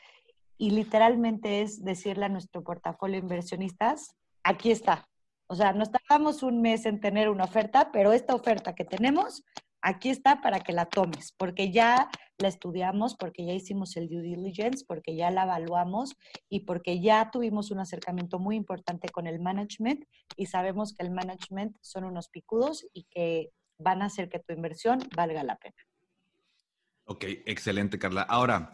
y 0.58 0.72
literalmente 0.72 1.62
es 1.62 1.84
decirle 1.84 2.26
a 2.26 2.30
nuestro 2.30 2.64
portafolio 2.64 3.20
inversionistas, 3.20 4.16
aquí 4.44 4.72
está, 4.72 5.10
o 5.52 5.56
sea, 5.56 5.74
nos 5.74 5.92
tardamos 5.92 6.44
un 6.44 6.62
mes 6.62 6.86
en 6.86 7.02
tener 7.02 7.28
una 7.28 7.44
oferta, 7.44 7.92
pero 7.92 8.14
esta 8.14 8.34
oferta 8.34 8.74
que 8.74 8.86
tenemos 8.86 9.44
aquí 9.82 10.10
está 10.10 10.40
para 10.40 10.62
que 10.62 10.72
la 10.72 10.86
tomes, 10.86 11.34
porque 11.38 11.74
ya 11.74 12.10
la 12.38 12.48
estudiamos, 12.48 13.18
porque 13.18 13.46
ya 13.46 13.52
hicimos 13.52 13.98
el 13.98 14.08
due 14.08 14.22
diligence, 14.22 14.86
porque 14.88 15.14
ya 15.14 15.30
la 15.30 15.44
evaluamos 15.44 16.16
y 16.48 16.62
porque 16.62 17.02
ya 17.02 17.32
tuvimos 17.32 17.70
un 17.70 17.82
acercamiento 17.82 18.40
muy 18.40 18.56
importante 18.56 19.10
con 19.10 19.28
el 19.28 19.42
management 19.42 20.06
y 20.38 20.46
sabemos 20.46 20.96
que 20.96 21.04
el 21.06 21.12
management 21.12 21.76
son 21.82 22.06
unos 22.06 22.30
picudos 22.30 22.88
y 22.94 23.04
que 23.10 23.50
van 23.78 24.04
a 24.04 24.06
hacer 24.06 24.30
que 24.30 24.40
tu 24.40 24.54
inversión 24.54 25.00
valga 25.18 25.44
la 25.44 25.58
pena. 25.58 25.76
Ok, 27.04 27.26
excelente, 27.46 28.00
Carla. 28.00 28.22
Ahora, 28.22 28.72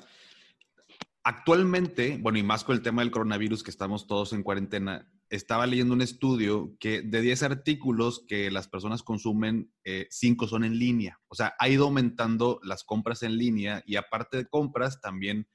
actualmente, 1.24 2.20
bueno, 2.22 2.38
y 2.38 2.44
más 2.44 2.64
con 2.64 2.76
el 2.76 2.84
tema 2.84 3.02
del 3.02 3.10
coronavirus, 3.10 3.64
que 3.64 3.72
estamos 3.72 4.06
todos 4.06 4.32
en 4.32 4.44
cuarentena, 4.44 5.10
estaba 5.30 5.68
leyendo 5.68 5.94
un 5.94 6.02
estudio 6.02 6.76
que 6.80 7.02
de 7.02 7.22
10 7.22 7.44
artículos 7.44 8.24
que 8.28 8.50
las 8.52 8.68
personas 8.68 9.04
consumen, 9.04 9.74
5 10.10 10.46
eh, 10.46 10.48
son 10.48 10.64
en 10.64 10.80
línea. 10.80 11.20
O 11.28 11.36
sea, 11.36 11.54
ha 11.60 11.70
ido 11.70 11.86
aumentando 11.86 12.60
las 12.64 12.84
compras 12.84 13.24
en 13.24 13.38
línea 13.38 13.84
y 13.86 13.96
aparte 13.96 14.38
de 14.38 14.48
compras, 14.48 15.02
también 15.02 15.48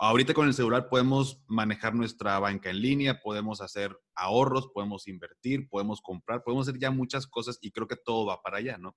ahorita 0.00 0.34
con 0.34 0.48
el 0.48 0.54
celular 0.54 0.88
podemos 0.88 1.42
manejar 1.46 1.94
nuestra 1.94 2.38
banca 2.38 2.70
en 2.70 2.82
línea, 2.82 3.20
podemos 3.20 3.60
hacer 3.60 3.96
ahorros, 4.14 4.68
podemos 4.74 5.06
invertir, 5.06 5.68
podemos 5.68 6.00
comprar, 6.00 6.42
podemos 6.42 6.68
hacer 6.68 6.80
ya 6.80 6.90
muchas 6.90 7.26
cosas 7.26 7.58
y 7.60 7.70
creo 7.70 7.86
que 7.86 7.96
todo 7.96 8.26
va 8.26 8.42
para 8.42 8.58
allá, 8.58 8.78
¿no? 8.78 8.96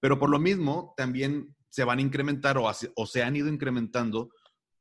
Pero 0.00 0.18
por 0.18 0.30
lo 0.30 0.38
mismo, 0.38 0.94
también 0.96 1.56
se 1.70 1.84
van 1.84 1.98
a 1.98 2.02
incrementar 2.02 2.58
o, 2.58 2.70
o 2.96 3.06
se 3.06 3.22
han 3.22 3.36
ido 3.36 3.48
incrementando 3.48 4.30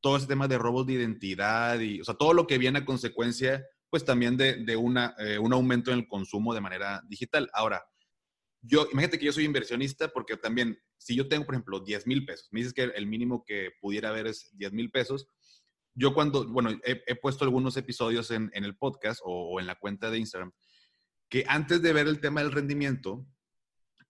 todo 0.02 0.18
ese 0.18 0.28
tema 0.28 0.48
de 0.48 0.58
robos 0.58 0.86
de 0.86 0.94
identidad 0.94 1.80
y, 1.80 2.02
o 2.02 2.04
sea, 2.04 2.16
todo 2.16 2.34
lo 2.34 2.46
que 2.46 2.58
viene 2.58 2.80
a 2.80 2.86
consecuencia 2.86 3.66
pues 3.89 4.04
también 4.04 4.36
de, 4.38 4.76
una, 4.76 5.15
eh, 5.17 5.39
un 5.39 5.54
aumento 5.54 5.91
en 5.91 6.00
el 6.00 6.08
consumo 6.08 6.54
de 6.54 6.62
manera 6.62 7.02
digital. 7.08 7.50
Ahora, 7.54 7.84
yo, 8.62 8.88
imagínate 8.91 9.17
que 9.17 9.26
yo 9.26 9.32
soy 9.32 9.45
inversionista 9.45 10.10
porque 10.10 10.36
también, 10.36 10.78
si 10.97 11.15
yo 11.15 11.28
tengo, 11.28 11.45
por 11.45 11.56
ejemplo, 11.56 11.80
10 11.80 12.06
mil 12.08 12.26
pesos, 12.26 12.50
me 12.52 12.60
dices 12.60 12.73
que 12.73 12.84
el 12.84 13.08
mínimo 13.08 13.43
que 13.45 13.71
pudiera 13.80 14.10
haber 14.10 14.28
es 14.28 14.50
10 14.58 14.73
mil 14.73 14.91
pesos. 14.91 15.28
Yo 15.93 16.13
cuando, 16.13 16.47
bueno, 16.47 16.71
he, 16.84 17.15
puesto 17.15 17.45
algunos 17.45 17.78
episodios 17.78 18.30
en, 18.32 18.52
el 18.54 18.78
podcast 18.78 19.21
o, 19.23 19.60
en 19.60 19.67
la 19.67 19.76
cuenta 19.76 20.12
de 20.12 20.19
Instagram, 20.19 20.52
que 21.30 21.45
antes 21.47 21.82
de 21.82 21.93
ver 21.93 22.08
el 22.08 22.19
tema 22.19 22.41
del 22.41 22.52
rendimiento, 22.52 23.26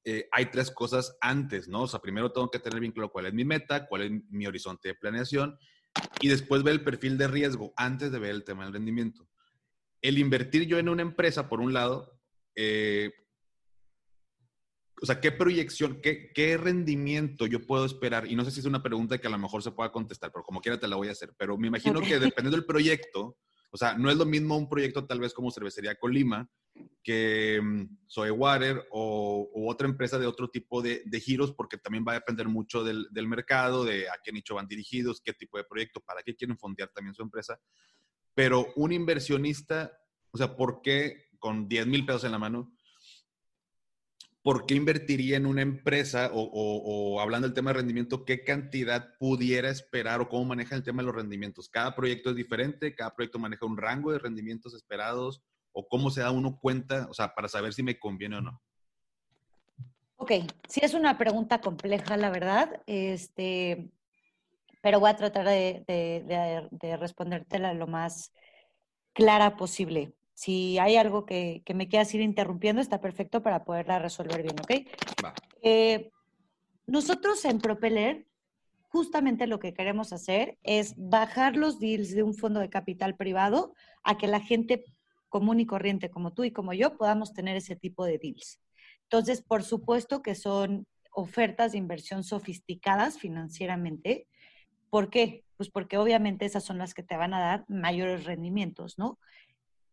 eh, 0.03 0.27
hay 0.31 0.47
tres 0.47 0.71
cosas 0.71 1.17
antes, 1.21 1.67
¿no? 1.67 1.83
O 1.83 1.87
sea, 1.87 1.99
primero 1.99 2.31
tengo 2.31 2.49
que 2.49 2.59
tener 2.59 2.79
bien 2.79 2.91
claro 2.91 3.11
cuál 3.11 3.27
es 3.27 3.33
mi 3.33 3.45
meta, 3.45 3.87
cuál 3.87 4.01
es 4.01 4.11
mi 4.29 4.47
horizonte 4.47 4.89
de 4.89 4.95
planeación 4.95 5.57
y 6.19 6.27
después 6.27 6.63
ver 6.63 6.73
el 6.73 6.83
perfil 6.83 7.17
de 7.17 7.27
riesgo 7.27 7.73
antes 7.75 8.11
de 8.11 8.19
ver 8.19 8.31
el 8.31 8.43
tema 8.43 8.63
del 8.63 8.73
rendimiento 8.73 9.27
el 10.01 10.17
invertir 10.17 10.65
yo 10.67 10.77
en 10.79 10.89
una 10.89 11.01
empresa, 11.01 11.49
por 11.49 11.59
un 11.59 11.73
lado, 11.73 12.19
eh, 12.55 13.11
o 15.01 15.05
sea, 15.05 15.21
¿qué 15.21 15.31
proyección, 15.31 16.01
qué, 16.01 16.57
rendimiento 16.57 17.45
yo 17.45 17.65
puedo 17.65 17.85
esperar? 17.85 18.29
Y 18.31 18.35
no 18.35 18.43
sé 18.43 18.51
si 18.51 18.59
es 18.59 18.65
una 18.65 18.81
pregunta 18.81 19.19
que 19.19 19.27
a 19.27 19.31
lo 19.31 19.37
mejor 19.37 19.61
se 19.61 19.71
pueda 19.71 19.91
contestar, 19.91 20.31
pero 20.31 20.43
como 20.43 20.61
quiera 20.61 20.79
te 20.79 20.87
la 20.87 20.95
voy 20.95 21.09
a 21.09 21.11
hacer. 21.11 21.33
Pero 21.37 21.57
me 21.57 21.67
imagino 21.67 22.01
que 22.01 22.19
dependiendo 22.19 22.57
del 22.57 22.65
proyecto, 22.65 23.37
o 23.69 23.77
sea, 23.77 23.95
no 23.95 24.09
es 24.09 24.17
lo 24.17 24.25
mismo 24.25 24.57
un 24.57 24.69
proyecto 24.69 25.05
tal 25.05 25.19
vez 25.19 25.33
como 25.33 25.51
Cervecería 25.51 25.95
Colima 25.95 26.49
que 27.03 27.59
um, 27.61 27.87
Soe 28.07 28.31
Water 28.31 28.87
o 28.91 29.49
otra 29.67 29.87
empresa 29.87 30.19
de 30.19 30.27
otro 30.27 30.49
tipo 30.49 30.81
de, 30.81 31.03
giros, 31.21 31.53
porque 31.53 31.77
también 31.77 32.03
va 32.07 32.11
a 32.11 32.15
depender 32.15 32.47
mucho 32.47 32.83
del, 32.83 33.07
del, 33.11 33.27
mercado, 33.27 33.85
de 33.85 34.09
a 34.09 34.13
qué 34.23 34.31
nicho 34.31 34.55
van 34.55 34.67
dirigidos, 34.67 35.21
qué 35.21 35.33
tipo 35.33 35.57
de 35.57 35.63
proyecto, 35.63 36.01
para 36.01 36.21
qué 36.23 36.35
quieren 36.35 36.57
fondear 36.57 36.89
también 36.89 37.15
su 37.15 37.21
empresa. 37.21 37.59
Pero 38.37 38.71
un 38.75 38.91
inversionista, 38.91 39.99
o 40.29 40.37
sea, 40.37 40.55
¿por 40.55 40.83
qué 40.83 41.25
con 41.39 41.67
10 41.67 41.87
mil 41.87 42.05
pesos 42.05 42.23
en 42.23 42.33
la 42.33 42.37
mano? 42.37 42.71
¿Por 44.43 44.67
qué 44.67 44.75
invertiría 44.75 45.37
en 45.37 45.47
una 45.47 45.63
empresa 45.63 46.29
o, 46.31 47.19
hablando 47.19 47.47
del 47.47 47.55
tema 47.55 47.71
de 47.71 47.79
rendimiento, 47.79 48.25
qué 48.25 48.43
cantidad 48.43 49.17
pudiera 49.17 49.71
esperar 49.71 50.21
o 50.21 50.29
cómo 50.29 50.45
maneja 50.45 50.75
el 50.75 50.83
tema 50.83 51.01
de 51.01 51.07
los 51.07 51.15
rendimientos? 51.15 51.67
Cada 51.67 51.95
proyecto 51.95 52.29
es 52.29 52.35
diferente, 52.35 52.93
cada 52.93 53.15
proyecto 53.15 53.39
maneja 53.39 53.65
un 53.65 53.75
rango 53.75 54.11
de 54.11 54.19
rendimientos 54.19 54.75
esperados 54.75 55.41
o 55.71 55.87
cómo 55.87 56.11
se 56.11 56.21
da 56.21 56.29
uno 56.29 56.59
cuenta, 56.61 57.07
o 57.09 57.15
sea, 57.15 57.33
para 57.33 57.47
saber 57.47 57.73
si 57.73 57.81
me 57.81 57.97
conviene 57.97 58.37
o 58.37 58.41
no. 58.41 58.61
Ok, 60.17 60.31
sí 60.69 60.81
es 60.83 60.93
una 60.93 61.17
pregunta 61.17 61.59
compleja, 61.59 62.17
la 62.17 62.29
verdad. 62.29 62.83
Este, 62.85 63.89
pero 64.87 65.01
voy 65.01 65.09
a 65.09 65.17
tratar 65.17 65.45
de, 65.45 66.97
respondértela 66.97 67.73
lo 67.73 67.87
más 67.87 68.31
clara 69.11 69.57
posible. 69.57 70.13
Si 70.33 70.79
hay 70.79 70.95
algo 70.95 71.25
que, 71.25 71.61
me 71.75 71.89
quieras 71.89 72.13
ir 72.13 72.21
interrumpiendo, 72.21 72.81
está 72.81 73.01
perfecto 73.01 73.43
para 73.43 73.65
poderla 73.65 73.99
resolver 73.99 74.43
bien, 74.43 74.55
¿ok? 74.61 74.87
Eh, 75.61 76.09
nosotros 76.85 77.43
en 77.43 77.59
Propeller, 77.59 78.27
justamente 78.87 79.45
lo 79.45 79.59
que 79.59 79.73
queremos 79.73 80.13
hacer 80.13 80.57
es 80.63 80.93
bajar 80.95 81.57
los 81.57 81.81
deals 81.81 82.15
de 82.15 82.23
un 82.23 82.33
fondo 82.33 82.61
de 82.61 82.69
capital 82.69 83.17
privado 83.17 83.73
a 84.05 84.17
que 84.17 84.27
la 84.27 84.39
gente 84.39 84.85
común 85.27 85.59
y 85.59 85.65
corriente 85.65 86.09
como 86.09 86.31
tú 86.31 86.45
y 86.45 86.51
como 86.51 86.71
yo 86.71 86.95
podamos 86.95 87.33
tener 87.33 87.57
ese 87.57 87.75
tipo 87.75 88.05
de 88.05 88.19
deals. 88.19 88.61
Entonces, 89.03 89.41
por 89.41 89.63
supuesto 89.63 90.21
que 90.21 90.33
son 90.33 90.87
ofertas 91.11 91.73
de 91.73 91.77
inversión 91.77 92.23
sofisticadas 92.23 93.17
financieramente, 93.19 94.27
¿Por 94.89 95.09
qué? 95.09 95.43
Pues 95.57 95.69
porque 95.69 95.97
obviamente 95.97 96.45
esas 96.45 96.63
son 96.63 96.77
las 96.77 96.93
que 96.93 97.03
te 97.03 97.17
van 97.17 97.33
a 97.33 97.39
dar 97.39 97.65
mayores 97.67 98.25
rendimientos, 98.25 98.97
¿no? 98.97 99.19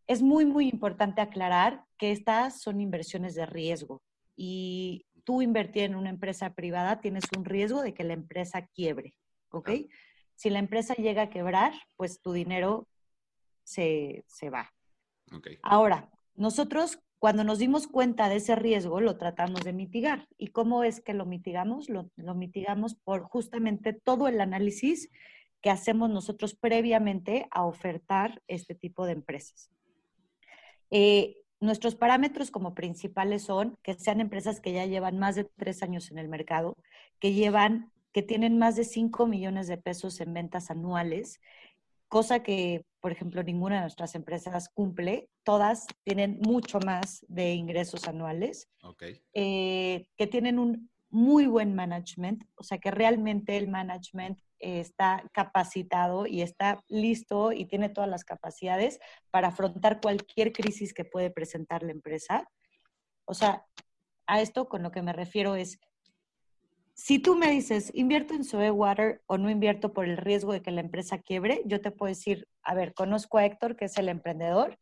Es 0.07 0.22
muy, 0.22 0.44
muy 0.44 0.68
importante 0.68 1.20
aclarar 1.20 1.85
que 1.96 2.12
estas 2.12 2.61
son 2.61 2.80
inversiones 2.80 3.35
de 3.35 3.46
riesgo 3.46 4.02
y 4.37 5.07
tú 5.24 5.42
invertir 5.42 5.85
en 5.85 5.94
una 5.94 6.11
empresa 6.11 6.54
privada 6.54 7.00
tienes 7.00 7.24
un 7.37 7.44
riesgo 7.44 7.83
de 7.83 7.94
que 7.94 8.04
la 8.04 8.12
empresa 8.12 8.66
quiebre, 8.66 9.14
¿ok? 9.50 9.70
Si 10.35 10.50
la 10.50 10.59
empresa 10.59 10.94
llega 10.94 11.22
a 11.22 11.30
quebrar, 11.30 11.72
pues 11.96 12.20
tu 12.20 12.33
dinero 12.33 12.87
se, 13.62 14.24
va. 14.52 14.72
Okay. 15.33 15.59
Ahora, 15.62 16.11
nosotros 16.35 16.98
cuando 17.18 17.44
nos 17.44 17.59
dimos 17.59 17.87
cuenta 17.87 18.29
de 18.29 18.37
ese 18.37 18.55
riesgo, 18.55 19.00
lo 19.00 19.16
tratamos 19.16 19.64
de 19.64 19.72
mitigar. 19.72 20.29
¿Y 20.37 20.48
cómo 20.48 20.85
es 20.85 21.00
que 21.00 21.14
lo 21.14 21.24
mitigamos? 21.24 21.88
Lo, 21.88 22.11
mitigamos 22.35 22.94
por 22.94 23.22
justamente 23.22 23.92
todo 23.92 24.29
el 24.29 24.40
análisis 24.40 25.11
que 25.62 25.70
hacemos 25.70 26.11
nosotros 26.11 26.55
previamente 26.55 27.46
a 27.50 27.64
ofertar 27.64 28.42
este 28.46 28.74
tipo 28.74 29.07
de 29.07 29.12
empresas. 29.12 29.70
Eh, 30.90 31.37
nuestros 31.61 31.94
parámetros 31.94 32.50
como 32.50 32.74
principales 32.74 33.44
son 33.44 33.79
que 33.83 33.94
sean 33.94 34.20
empresas 34.20 34.61
que 34.61 34.72
ya 34.72 34.85
llevan 34.85 35.18
más 35.18 35.35
de 35.35 35.44
tres 35.44 35.83
años 35.83 36.11
en 36.11 36.18
el 36.18 36.29
mercado, 36.29 36.77
que 37.18 37.33
llevan, 37.33 37.90
que 38.12 38.22
tienen 38.22 38.59
más 38.59 38.77
de 38.77 38.85
5 38.85 39.27
millones 39.27 39.66
de 39.66 39.79
pesos 39.79 40.20
en 40.20 40.35
ventas 40.35 40.70
anuales, 40.70 41.40
cosa 42.08 42.42
que 42.42 42.84
por 43.04 43.12
ejemplo, 43.12 43.42
ninguna 43.42 43.74
de 43.74 43.80
nuestras 43.82 44.14
empresas 44.14 44.70
cumple. 44.70 45.28
Todas 45.42 45.86
tienen 46.04 46.38
mucho 46.40 46.80
más 46.80 47.22
de 47.28 47.52
ingresos 47.52 48.08
anuales, 48.08 48.70
eh, 49.34 50.06
que 50.16 50.26
tienen 50.26 50.58
un 50.58 50.90
muy 51.10 51.46
buen 51.46 51.74
management, 51.74 52.44
o 52.54 52.62
sea 52.62 52.78
que 52.78 52.90
realmente 52.90 53.58
el 53.58 53.68
management 53.68 54.40
está 54.58 55.22
capacitado 55.34 56.26
y 56.26 56.40
está 56.40 56.82
listo 56.88 57.52
y 57.52 57.66
tiene 57.66 57.90
todas 57.90 58.08
las 58.08 58.24
capacidades 58.24 58.98
para 59.30 59.48
afrontar 59.48 60.00
cualquier 60.00 60.54
crisis 60.54 60.94
que 60.94 61.04
puede 61.04 61.30
presentar 61.30 61.82
la 61.82 61.92
empresa. 61.92 62.48
O 63.26 63.34
sea, 63.34 63.66
a 64.26 64.40
esto 64.40 64.66
con 64.66 64.82
lo 64.82 64.90
que 64.90 65.02
me 65.02 65.12
refiero 65.12 65.56
es, 65.56 65.78
si 66.94 67.18
tú 67.18 67.35
me 67.35 67.50
dices, 67.50 67.90
invierto 67.92 68.35
en 68.35 68.44
Soe 68.44 68.70
Water 68.70 69.20
o 69.26 69.37
no 69.37 69.50
invierto 69.50 69.92
por 69.92 70.04
el 70.04 70.16
riesgo 70.16 70.52
de 70.52 70.62
que 70.62 70.70
la 70.70 70.80
empresa 70.80 71.18
quiebre, 71.18 71.62
yo 71.66 71.80
te 71.80 71.90
puedo 71.90 72.09
decir, 72.09 72.48
a 72.62 72.74
ver, 72.74 72.94
conozco 72.94 73.38
a 73.38 73.44
Héctor, 73.44 73.76
que 73.76 73.87
es 73.87 73.98
el 73.98 74.09
emprendedor. 74.09 74.78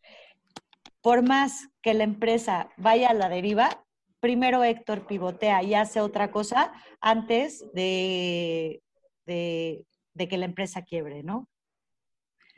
Por 1.00 1.26
más 1.26 1.68
que 1.80 1.94
la 1.94 2.04
empresa 2.04 2.70
vaya 2.76 3.08
a 3.08 3.14
la 3.14 3.30
deriva, 3.30 3.84
primero 4.20 4.62
Héctor 4.62 5.06
pivotea 5.06 5.62
y 5.62 5.74
hace 5.74 6.00
otra 6.00 6.30
cosa 6.30 6.72
antes 7.00 7.64
de, 7.72 8.82
de, 9.26 9.86
que 10.14 10.36
la 10.36 10.44
empresa 10.44 10.82
quiebre, 10.82 11.22
¿no? 11.22 11.48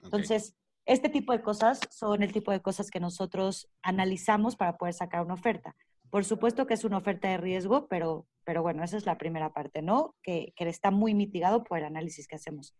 Entonces, 0.02 0.54
este 0.84 1.08
tipo 1.08 1.32
de 1.32 1.42
cosas 1.42 1.80
son 1.90 2.22
el 2.22 2.32
tipo 2.32 2.50
de 2.50 2.60
cosas 2.60 2.90
que 2.90 3.00
nosotros 3.00 3.70
analizamos 3.82 4.56
para 4.56 4.76
poder 4.76 4.94
sacar 4.94 5.24
una 5.24 5.34
oferta. 5.34 5.74
Por 6.14 6.24
supuesto 6.24 6.68
que 6.68 6.74
es 6.74 6.84
una 6.84 6.98
oferta 6.98 7.26
de 7.26 7.38
riesgo, 7.38 7.88
pero, 7.88 8.28
pero 8.44 8.62
bueno, 8.62 8.84
esa 8.84 8.96
es 8.96 9.04
la 9.04 9.18
primera 9.18 9.52
parte, 9.52 9.82
¿no? 9.82 10.14
Que, 10.22 10.52
que 10.54 10.68
está 10.68 10.92
muy 10.92 11.12
mitigado 11.12 11.64
por 11.64 11.76
el 11.76 11.84
análisis 11.84 12.28
que 12.28 12.36
hacemos. 12.36 12.72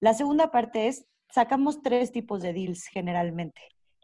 La 0.00 0.14
segunda 0.14 0.50
parte 0.50 0.88
es, 0.88 1.04
sacamos 1.28 1.82
tres 1.82 2.12
tipos 2.12 2.40
de 2.40 2.54
deals 2.54 2.86
generalmente. 2.86 3.60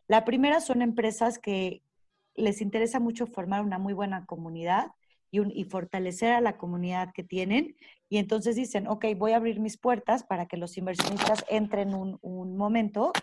La 0.07 0.27
primera 0.27 0.61
son 0.61 0.83
empresas 0.83 1.39
que 1.39 1.83
les 2.35 2.61
interesa 2.61 3.01
mucho 3.01 3.27
formar 3.27 3.63
una 3.63 3.79
muy 3.79 3.95
buena 3.95 4.27
comunidad 4.27 4.89
y, 5.31 5.65
fortalecer 5.65 6.35
a 6.35 6.43
la 6.43 6.59
comunidad 6.59 7.13
que 7.15 7.25
tienen. 7.25 7.75
Y 8.11 8.19
entonces 8.19 8.55
dicen, 8.55 8.87
ok, 8.87 9.07
voy 9.17 9.33
a 9.33 9.37
abrir 9.37 9.61
mis 9.61 9.79
puertas 9.79 10.25
para 10.25 10.45
que 10.45 10.59
los 10.59 10.77
inversionistas 10.77 11.43
entren 11.49 11.95
un, 11.95 12.19
un 12.21 12.55
momento, 12.59 13.15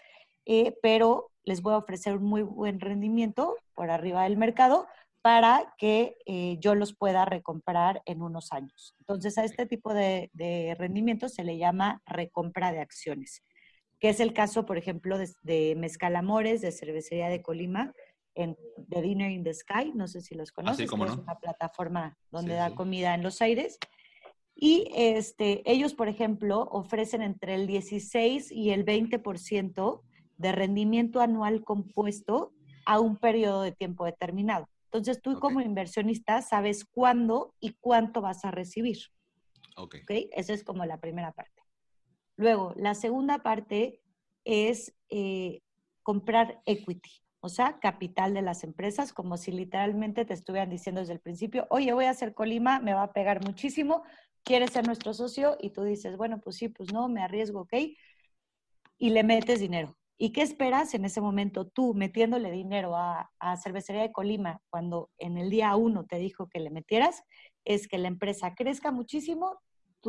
eh, 0.47 0.75
pero 0.81 1.29
les 1.43 1.62
voy 1.62 1.75
a 1.75 1.77
ofrecer 1.77 2.17
un 2.17 2.23
muy 2.23 2.41
buen 2.41 2.79
rendimiento 2.79 3.55
por 3.75 3.91
arriba 3.91 4.23
del 4.23 4.38
mercado 4.38 4.88
para 5.25 5.73
que 5.79 6.19
eh, 6.27 6.57
yo 6.59 6.75
los 6.75 6.95
pueda 6.95 7.25
recomprar 7.25 8.03
en 8.05 8.21
unos 8.21 8.51
años. 8.51 8.93
Entonces, 8.99 9.39
a 9.39 9.43
este 9.43 9.65
tipo 9.65 9.91
de, 9.91 10.29
rendimiento 10.77 11.29
se 11.29 11.43
le 11.43 11.57
llama 11.57 12.03
recompra 12.05 12.71
de 12.71 12.79
acciones, 12.79 13.41
que 13.99 14.09
es 14.09 14.19
el 14.19 14.33
caso, 14.33 14.67
por 14.67 14.77
ejemplo, 14.77 15.17
de, 15.17 15.33
de 15.41 15.73
Mezcal 15.77 16.15
Amores, 16.15 16.61
de 16.61 16.71
Cervecería 16.71 17.29
de 17.29 17.41
Colima, 17.41 17.91
en 18.35 18.55
The 18.88 19.01
Dinner 19.01 19.31
in 19.31 19.43
the 19.43 19.55
Sky, 19.55 19.93
no 19.95 20.07
sé 20.07 20.21
si 20.21 20.35
los 20.35 20.51
conoces, 20.51 20.85
es 20.85 20.91
una 20.91 21.39
plataforma 21.41 22.15
donde 22.29 22.53
da 22.53 22.75
comida 22.75 23.15
en 23.15 23.23
los 23.23 23.41
aires. 23.41 23.79
Y 24.53 24.91
este, 24.93 25.63
ellos, 25.65 25.95
por 25.95 26.07
ejemplo, 26.07 26.69
ofrecen 26.71 27.23
entre 27.23 27.55
el 27.55 27.65
16 27.65 28.51
y 28.51 28.69
el 28.69 28.85
20% 28.85 30.01
de 30.38 30.51
rendimiento 30.51 31.19
anual 31.19 31.63
compuesto 31.63 32.53
a 32.85 32.99
un 32.99 33.17
periodo 33.17 33.63
de 33.63 33.71
tiempo 33.71 34.05
determinado. 34.05 34.69
Entonces, 34.97 35.21
tú 35.21 35.39
como 35.39 35.62
inversionista 35.62 36.41
sabes 36.41 36.86
cuándo 36.86 37.53
y 37.60 37.73
cuánto 37.73 38.21
vas 38.21 38.45
a 38.45 38.51
recibir. 38.51 38.97
Ok. 39.75 39.95
¿Okay? 40.03 40.29
Esa 40.34 40.53
es 40.53 40.63
como 40.63 40.86
la 40.86 40.99
primera 40.99 41.31
parte. 41.31 41.62
Luego, 42.38 42.73
la 42.77 42.95
segunda 42.95 43.39
parte 43.39 44.01
es 44.43 44.93
eh, 45.10 45.62
comprar 46.03 46.62
equity 46.65 47.25
o 47.45 47.49
sea, 47.49 47.77
capital 47.79 48.34
de 48.34 48.41
las 48.41 48.63
empresas, 48.63 49.13
como 49.13 49.38
si 49.38 49.51
literalmente 49.51 50.25
te 50.25 50.34
estuvieran 50.34 50.71
diciendo 50.71 51.01
desde 51.01 51.13
el 51.13 51.19
principio, 51.19 51.67
oye, 51.69 51.93
voy 51.93 52.05
a 52.05 52.10
hacer 52.10 52.34
Colima, 52.34 52.79
me 52.79 52.95
va 52.95 53.03
a 53.03 53.13
pegar 53.13 53.45
muchísimo, 53.45 54.01
¿quieres 54.43 54.71
ser 54.71 54.88
nuestro 54.88 55.13
socio? 55.13 55.55
Y 55.62 55.69
tú 55.69 55.84
dices, 55.84 56.17
bueno, 56.17 56.41
pues 56.41 56.55
sí, 56.55 56.69
pues 56.69 56.91
no, 56.91 57.08
me 57.08 57.21
arriesgo, 57.21 57.62
¿ok? 57.62 57.73
Y 58.97 59.10
le 59.12 59.23
metes 59.23 59.60
dinero. 59.60 59.95
¿Y 60.17 60.32
qué 60.32 60.41
esperas 60.41 60.93
en 60.93 61.04
ese 61.04 61.19
momento 61.19 61.67
tú 61.67 61.93
metiéndole 61.93 62.51
dinero 62.51 62.95
a, 62.95 63.32
a 63.39 63.58
Cervecería 63.58 64.01
de 64.01 64.13
Colima 64.13 64.62
cuando 64.69 65.10
en 65.17 65.38
el 65.38 65.49
día 65.49 65.75
uno 65.75 66.06
te 66.06 66.17
dijo 66.17 66.47
que 66.47 66.60
le 66.60 66.69
metieras? 66.69 67.23
Es 67.65 67.88
que 67.88 67.97
la 67.97 68.08
empresa 68.08 68.56
crezca 68.56 68.91
muchísimo, 68.91 69.60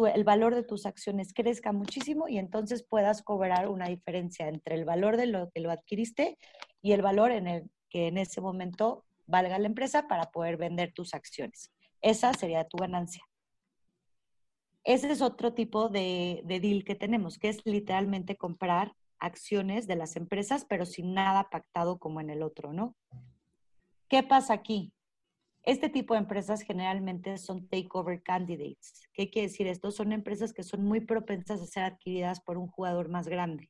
el 0.05 0.25
valor 0.25 0.55
de 0.55 0.63
tus 0.63 0.85
acciones 0.85 1.33
crezca 1.33 1.73
muchísimo 1.73 2.29
y 2.29 2.39
entonces 2.39 2.85
puedas 2.87 3.23
cobrar 3.23 3.69
una 3.69 3.89
diferencia 3.89 4.49
entre 4.49 4.75
el 4.75 4.85
valor 4.85 5.17
de 5.17 5.27
lo 5.27 5.51
que 5.51 5.61
lo 5.61 5.71
adquiriste 5.71 6.37
y 6.83 6.93
el 6.93 7.01
valor 7.01 7.31
en 7.31 7.47
el 7.47 7.71
que 7.89 8.09
en 8.09 8.19
ese 8.19 8.41
momento 8.41 9.07
valga 9.27 9.59
la 9.59 9.67
empresa 9.67 10.07
para 10.07 10.31
poder 10.31 10.59
vender 10.59 10.93
tus 10.93 11.15
acciones. 11.15 11.73
Esa 12.03 12.35
sería 12.35 12.65
tu 12.65 12.77
ganancia. 12.77 13.23
Ese 14.85 15.11
es 15.11 15.23
otro 15.23 15.55
tipo 15.55 15.89
de, 15.89 16.43
de 16.45 16.61
deal 16.61 16.85
que 16.85 16.95
tenemos, 16.95 17.39
que 17.39 17.49
es 17.49 17.65
literalmente 17.65 18.37
comprar 18.37 18.93
acciones 19.19 19.87
de 19.87 19.97
las 19.97 20.17
empresas, 20.17 20.65
pero 20.65 20.87
sin 20.87 21.15
nada 21.15 21.49
pactado 21.51 21.99
como 21.99 22.21
en 22.21 22.31
el 22.31 22.43
otro, 22.43 22.73
¿no? 22.73 22.95
¿Qué 24.09 24.23
pasa 24.23 24.55
aquí? 24.55 24.93
Este 25.63 25.89
tipo 25.89 26.15
de 26.15 26.21
empresas 26.21 26.63
generalmente 26.63 27.39
son 27.39 27.67
takeover 27.69 28.23
candidates. 28.23 29.09
¿Qué 29.13 29.31
quiere 29.31 29.49
decir 29.49 29.67
esto? 29.67 29.91
Son 29.91 30.13
empresas 30.13 30.53
que 30.53 30.63
son 30.63 30.85
muy 30.85 31.01
propensas 31.01 31.61
a 31.61 31.67
ser 31.67 31.83
adquiridas 31.83 32.41
por 32.41 32.57
un 32.57 32.69
jugador 32.69 33.09
más 33.09 33.27
grande. 33.27 33.69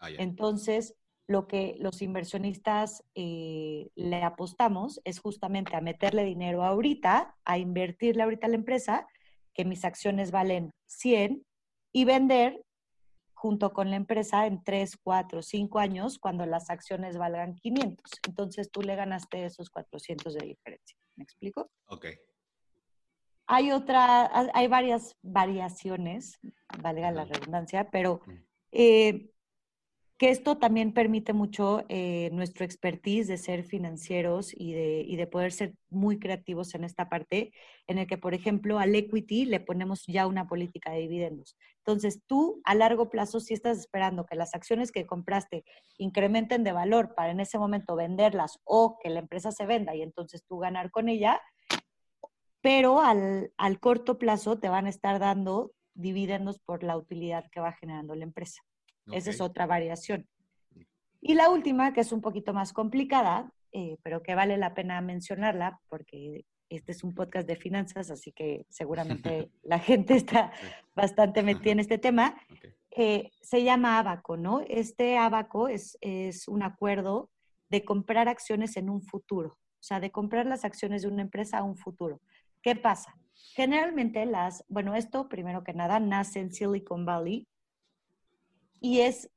Ah, 0.00 0.10
Entonces, 0.10 0.96
lo 1.28 1.46
que 1.46 1.76
los 1.78 2.02
inversionistas 2.02 3.04
eh, 3.14 3.90
le 3.94 4.22
apostamos 4.24 5.00
es 5.04 5.20
justamente 5.20 5.76
a 5.76 5.80
meterle 5.80 6.24
dinero 6.24 6.64
ahorita, 6.64 7.36
a 7.44 7.58
invertirle 7.58 8.22
ahorita 8.22 8.46
a 8.46 8.50
la 8.50 8.56
empresa, 8.56 9.06
que 9.54 9.64
mis 9.64 9.84
acciones 9.84 10.30
valen 10.30 10.72
100 10.86 11.44
y 11.92 12.04
vender 12.04 12.64
junto 13.38 13.72
con 13.72 13.88
la 13.88 13.94
empresa 13.94 14.46
en 14.46 14.64
3, 14.64 14.96
4, 14.96 15.42
5 15.42 15.78
años 15.78 16.18
cuando 16.18 16.44
las 16.44 16.70
acciones 16.70 17.16
valgan 17.16 17.54
500. 17.54 18.04
Entonces 18.26 18.68
tú 18.68 18.82
le 18.82 18.96
ganaste 18.96 19.44
esos 19.44 19.70
400 19.70 20.34
de 20.34 20.44
diferencia. 20.44 20.98
¿Me 21.14 21.22
explico? 21.22 21.70
Ok. 21.86 22.06
Hay 23.46 23.70
otra, 23.70 24.28
hay 24.52 24.66
varias 24.66 25.16
variaciones, 25.22 26.40
valga 26.82 27.12
la 27.12 27.26
redundancia, 27.26 27.88
pero 27.90 28.20
eh, 28.72 29.30
que 30.18 30.30
esto 30.30 30.58
también 30.58 30.92
permite 30.92 31.32
mucho 31.32 31.84
eh, 31.88 32.30
nuestro 32.32 32.64
expertise 32.64 33.28
de 33.28 33.38
ser 33.38 33.62
financieros 33.62 34.52
y 34.52 34.72
de, 34.72 35.04
y 35.06 35.14
de, 35.14 35.28
poder 35.28 35.52
ser 35.52 35.74
muy 35.90 36.18
creativos 36.18 36.74
en 36.74 36.82
esta 36.82 37.08
parte, 37.08 37.52
en 37.86 37.98
el 37.98 38.08
que, 38.08 38.18
por 38.18 38.34
ejemplo, 38.34 38.80
al 38.80 38.96
equity 38.96 39.44
le 39.44 39.60
ponemos 39.60 40.02
ya 40.08 40.26
una 40.26 40.48
política 40.48 40.90
de 40.90 40.98
dividendos. 40.98 41.56
Entonces, 41.78 42.20
tú 42.26 42.60
a 42.64 42.74
largo 42.74 43.10
plazo, 43.10 43.38
si 43.38 43.54
estás 43.54 43.78
esperando 43.78 44.26
que 44.26 44.34
las 44.34 44.56
acciones 44.56 44.90
que 44.90 45.06
compraste 45.06 45.64
incrementen 45.98 46.64
de 46.64 46.72
valor 46.72 47.14
para 47.14 47.30
en 47.30 47.38
ese 47.38 47.58
momento 47.58 47.94
venderlas 47.94 48.58
o 48.64 48.98
que 49.00 49.10
la 49.10 49.20
empresa 49.20 49.52
se 49.52 49.66
venda 49.66 49.94
y 49.94 50.02
entonces 50.02 50.42
tú 50.44 50.58
ganar 50.58 50.90
con 50.90 51.08
ella, 51.08 51.40
pero 52.60 53.00
al, 53.00 53.52
al 53.56 53.78
corto 53.78 54.18
plazo 54.18 54.58
te 54.58 54.68
van 54.68 54.86
a 54.86 54.90
estar 54.90 55.20
dando 55.20 55.70
dividendos 55.94 56.58
por 56.58 56.82
la 56.82 56.96
utilidad 56.96 57.48
que 57.52 57.60
va 57.60 57.72
generando 57.72 58.16
la 58.16 58.24
empresa. 58.24 58.62
Esa 59.12 59.30
es 59.30 59.40
otra 59.40 59.66
variación. 59.66 60.26
Y 61.20 61.34
la 61.34 61.50
última, 61.50 61.92
que 61.92 62.00
es 62.00 62.12
un 62.12 62.20
poquito 62.20 62.52
más 62.52 62.72
complicada, 62.72 63.52
eh, 63.72 63.98
pero 64.02 64.22
que 64.22 64.34
vale 64.34 64.56
la 64.56 64.74
pena 64.74 65.00
mencionarla 65.00 65.80
porque 65.88 66.44
este 66.70 66.92
es 66.92 67.02
un 67.02 67.14
podcast 67.14 67.46
de 67.46 67.56
finanzas, 67.56 68.10
así 68.10 68.32
que 68.32 68.66
seguramente 68.68 69.50
la 69.62 69.78
gente 69.78 70.14
está 70.14 70.52
bastante 70.94 71.42
metida 71.42 71.72
en 71.72 71.80
este 71.80 71.98
tema. 71.98 72.36
Eh, 72.90 73.30
se 73.40 73.62
llama 73.62 73.98
Abaco, 73.98 74.36
¿no? 74.36 74.60
Este 74.66 75.18
Abaco 75.18 75.68
es, 75.68 75.98
es 76.00 76.48
un 76.48 76.62
acuerdo 76.62 77.30
de 77.68 77.84
comprar 77.84 78.28
acciones 78.28 78.76
en 78.76 78.88
un 78.90 79.02
futuro, 79.02 79.50
o 79.50 79.82
sea, 79.82 80.00
de 80.00 80.10
comprar 80.10 80.46
las 80.46 80.64
acciones 80.64 81.02
de 81.02 81.08
una 81.08 81.22
empresa 81.22 81.58
a 81.58 81.62
un 81.62 81.76
futuro. 81.76 82.20
¿Qué 82.62 82.74
pasa? 82.74 83.14
Generalmente 83.54 84.24
las, 84.26 84.64
bueno, 84.68 84.94
esto 84.94 85.28
primero 85.28 85.62
que 85.62 85.74
nada 85.74 86.00
nace 86.00 86.40
en 86.40 86.52
Silicon 86.52 87.04
Valley 87.04 87.46
y 88.80 89.00
es, 89.00 89.30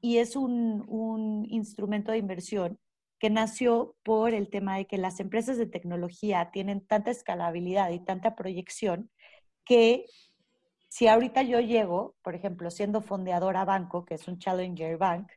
y 0.00 0.18
es 0.18 0.36
un, 0.36 0.84
un 0.88 1.46
instrumento 1.48 2.12
de 2.12 2.18
inversión 2.18 2.78
que 3.18 3.30
nació 3.30 3.96
por 4.02 4.32
el 4.32 4.48
tema 4.48 4.76
de 4.76 4.86
que 4.86 4.98
las 4.98 5.20
empresas 5.20 5.58
de 5.58 5.66
tecnología 5.66 6.50
tienen 6.52 6.86
tanta 6.86 7.10
escalabilidad 7.10 7.90
y 7.90 8.00
tanta 8.00 8.34
proyección 8.34 9.10
que 9.64 10.06
si 10.88 11.06
ahorita 11.06 11.42
yo 11.42 11.60
llego, 11.60 12.16
por 12.22 12.34
ejemplo, 12.34 12.70
siendo 12.70 13.00
fondeadora 13.00 13.64
banco, 13.64 14.04
que 14.04 14.14
es 14.14 14.26
un 14.26 14.38
Challenger 14.38 14.98
Bank, 14.98 15.30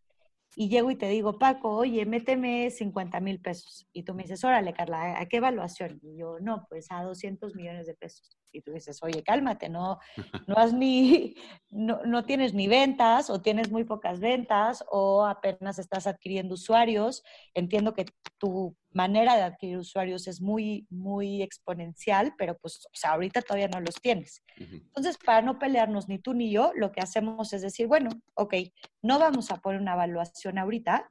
y 0.56 0.69
llego 0.69 0.91
y 0.91 0.95
te 0.95 1.08
digo, 1.08 1.38
Paco, 1.39 1.75
oye, 1.75 2.06
méteme 2.06 2.69
50 2.69 3.19
mil 3.19 3.39
pesos. 3.39 3.88
Y 3.91 4.03
tú 4.03 4.13
me 4.13 4.23
dices, 4.23 4.43
órale, 4.43 4.73
Carla, 4.73 5.19
¿a 5.19 5.25
qué 5.27 5.38
evaluación? 5.38 5.99
Y 6.01 6.17
yo, 6.17 6.39
no, 6.39 6.65
pues 6.69 6.88
a 6.89 7.03
200 7.03 7.56
millones 7.56 7.88
de 7.88 7.95
pesos. 7.95 8.38
Y 8.53 8.61
tú 8.61 8.71
dices, 8.71 9.01
oye, 9.01 9.23
cálmate, 9.23 9.67
no, 9.67 9.99
no 10.47 10.55
has 10.55 10.73
ni, 10.73 11.35
no, 11.69 12.01
no 12.05 12.23
tienes 12.23 12.53
ni 12.53 12.67
ventas 12.67 13.29
o 13.29 13.41
tienes 13.41 13.71
muy 13.71 13.83
pocas 13.83 14.19
ventas 14.19 14.83
o 14.89 15.25
apenas 15.25 15.79
estás 15.79 16.07
adquiriendo 16.07 16.53
usuarios. 16.53 17.23
Entiendo 17.53 17.93
que 17.93 18.05
tu 18.37 18.75
manera 18.91 19.35
de 19.35 19.41
adquirir 19.41 19.77
usuarios 19.77 20.27
es 20.27 20.39
muy, 20.39 20.85
muy 20.89 21.41
exponencial, 21.41 22.33
pero 22.37 22.57
pues, 22.59 22.85
o 22.85 22.95
sea, 22.95 23.11
ahorita 23.11 23.41
todavía 23.41 23.67
no 23.67 23.81
los 23.81 23.95
tienes. 23.95 24.43
Entonces, 24.57 25.17
para 25.17 25.41
no 25.41 25.57
pelearnos 25.57 26.07
ni 26.07 26.19
tú 26.19 26.33
ni 26.33 26.51
yo, 26.51 26.71
lo 26.75 26.91
que 26.91 27.01
hacemos 27.01 27.51
es 27.53 27.63
decir, 27.63 27.87
bueno, 27.87 28.09
ok, 28.35 28.53
no 29.01 29.19
vamos 29.19 29.51
a 29.51 29.57
poner 29.57 29.81
una 29.81 29.93
evaluación 29.93 30.59
ahorita, 30.59 31.09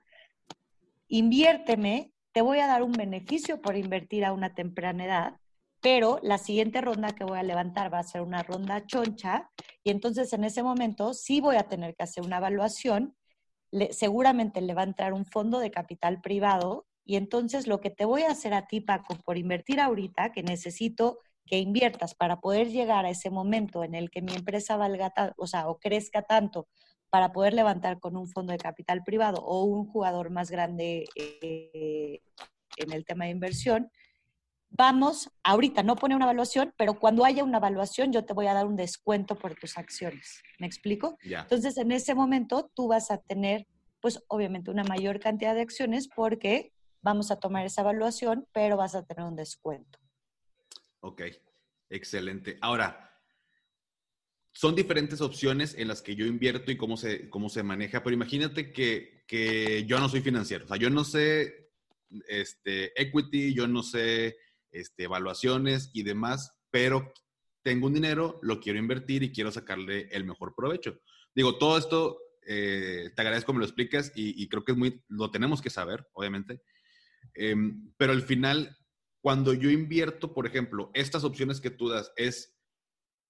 inviérteme, 1.09 2.12
te 2.33 2.40
voy 2.40 2.61
a 2.61 2.66
dar 2.66 2.83
un 2.83 2.92
beneficio 2.92 3.61
por 3.61 3.76
invertir 3.76 4.24
a 4.24 4.33
una 4.33 4.55
temprana 4.55 5.05
edad 5.05 5.41
pero 5.83 6.21
la 6.23 6.38
siguiente 6.38 6.81
ronda 6.81 7.11
que 7.11 7.25
voy 7.25 7.38
a 7.38 7.42
levantar 7.42 7.92
va 7.92 7.99
a 7.99 8.05
ser 8.05 8.23
una 8.23 8.42
ronda 8.42 8.87
choncha 8.87 9.51
y 9.83 9.90
entonces 9.90 10.33
en 10.33 10.45
ese 10.45 10.62
momento 10.62 11.12
sí 11.12 11.40
voy 11.40 11.57
a 11.57 11.68
tener 11.68 11.95
que 11.97 12.05
hacer 12.05 12.25
una 12.25 12.38
evaluación, 12.38 13.16
seguramente 13.90 14.61
le 14.61 14.75
va 14.75 14.83
a 14.83 14.85
entrar 14.85 15.12
un 15.12 15.27
fondo 15.27 15.59
de 15.59 15.73
capital 15.73 16.21
privado 16.21 16.87
y 17.05 17.16
entonces 17.16 17.66
lo 17.66 17.81
que 17.81 17.90
te 17.90 18.05
voy 18.05 18.23
a 18.23 18.31
hacer 18.31 18.55
a 18.55 18.68
ti, 18.68 18.81
Paco, 18.81 19.16
por 19.25 19.37
invertir 19.37 19.81
ahorita, 19.81 20.31
que 20.31 20.45
necesito 20.45 21.18
que 21.47 21.59
inviertas 21.59 22.14
para 22.14 22.40
poder 22.40 22.68
llegar 22.68 23.05
a 23.05 23.11
ese 23.11 23.31
momento 23.31 23.83
en 23.83 23.97
el 23.97 24.09
que 24.09 24.23
mi 24.23 24.35
empresa 24.35 24.77
valga, 24.77 25.12
o 25.37 25.49
sea, 25.49 25.68
o 25.68 25.81
crezca 25.81 26.23
tanto 26.23 26.68
para 27.11 27.33
poder 27.33 27.55
levantar 27.55 27.99
con 27.99 28.16
un 28.16 28.29
fondo 28.29 28.53
de 28.53 28.59
capital 28.59 29.03
privado 29.03 29.42
o 29.42 29.64
un 29.64 29.87
jugador 29.87 30.31
más 30.31 30.51
grande 30.51 31.05
eh, 31.16 32.21
en 32.77 32.92
el 32.92 33.05
tema 33.05 33.25
de 33.25 33.33
inversión, 33.33 33.90
vamos, 34.73 35.31
ahorita 35.43 35.83
no 35.83 35.97
pone 35.97 36.17
una 36.17 36.25
evaluación, 36.25 36.73
pero 36.77 36.99
cuando 36.99 37.25
haya 37.25 37.45
una 37.45 37.59
evaluación 37.59 38.13
yo 38.13 38.25
te 38.25 38.33
voy 38.33 38.47
a 38.47 38.55
dar 38.55 38.67
un 38.67 38.77
descuento 38.77 39.39
por 39.39 39.55
tus 39.55 39.77
acciones. 39.77 40.43
¿Me 40.59 40.67
explico? 40.67 41.17
Entonces, 41.23 41.77
en 41.77 41.93
ese 41.93 42.15
momento 42.15 42.71
tú 42.75 42.89
vas 42.89 43.11
a 43.11 43.19
tener, 43.19 43.67
pues 44.01 44.23
obviamente, 44.29 44.71
una 44.71 44.85
mayor 44.85 45.21
cantidad 45.21 45.55
de 45.55 45.61
acciones 45.61 46.09
porque 46.09 46.73
vamos 47.03 47.31
a 47.31 47.39
tomar 47.39 47.67
esa 47.67 47.83
evaluación, 47.83 48.47
pero 48.53 48.77
vas 48.77 48.95
a 48.95 49.05
tener 49.05 49.25
un 49.25 49.37
descuento. 49.37 49.99
Ok, 51.01 51.23
excelente. 51.91 52.59
Ahora, 52.61 53.11
son 54.53 54.75
diferentes 54.75 55.21
opciones 55.21 55.75
en 55.77 55.89
las 55.89 56.03
que 56.03 56.15
yo 56.15 56.27
invierto 56.27 56.71
y 56.71 56.77
cómo 56.77 56.97
se, 56.97 57.29
cómo 57.29 57.49
se 57.49 57.63
maneja, 57.63 58.03
pero 58.03 58.15
imagínate 58.15 58.73
que, 58.73 59.25
que 59.27 59.85
yo 59.87 59.99
no 59.99 60.09
soy 60.09 60.21
financiero, 60.21 60.65
o 60.65 60.69
sea, 60.69 60.77
yo 60.77 60.91
no 60.91 61.05
sé 61.05 61.71
este, 62.29 63.01
equity, 63.01 63.55
yo 63.55 63.67
no 63.67 63.83
sé 63.83 64.37
este, 64.73 65.05
evaluaciones 65.05 65.91
y 65.93 66.03
demás, 66.03 66.53
pero 66.71 67.13
tengo 67.63 67.87
un 67.87 67.95
dinero, 67.95 68.39
lo 68.43 68.61
quiero 68.61 68.79
invertir 68.79 69.23
y 69.23 69.33
quiero 69.33 69.53
sacarle 69.53 70.09
el 70.11 70.25
mejor 70.25 70.55
provecho. 70.55 70.99
Digo, 71.35 71.59
todo 71.59 71.79
esto, 71.79 72.19
eh, 72.47 73.11
te 73.15 73.23
agradezco 73.23 73.53
me 73.53 73.61
lo 73.61 73.65
explicas 73.65 74.13
y, 74.15 74.49
creo 74.49 74.65
que 74.65 74.73
es 74.73 74.79
muy, 74.79 75.03
lo 75.09 75.31
tenemos 75.31 75.63
que 75.63 75.71
saber, 75.71 76.07
obviamente. 76.13 76.61
Em, 77.35 77.93
pero 77.97 78.13
al 78.13 78.23
final, 78.23 78.77
cuando 79.21 79.55
yo 79.55 79.71
invierto, 79.71 80.35
por 80.35 80.47
ejemplo, 80.47 80.91
estas 80.95 81.25
opciones 81.25 81.61
que 81.61 81.71
tú 81.71 81.89
das 81.89 82.13
es, 82.17 82.57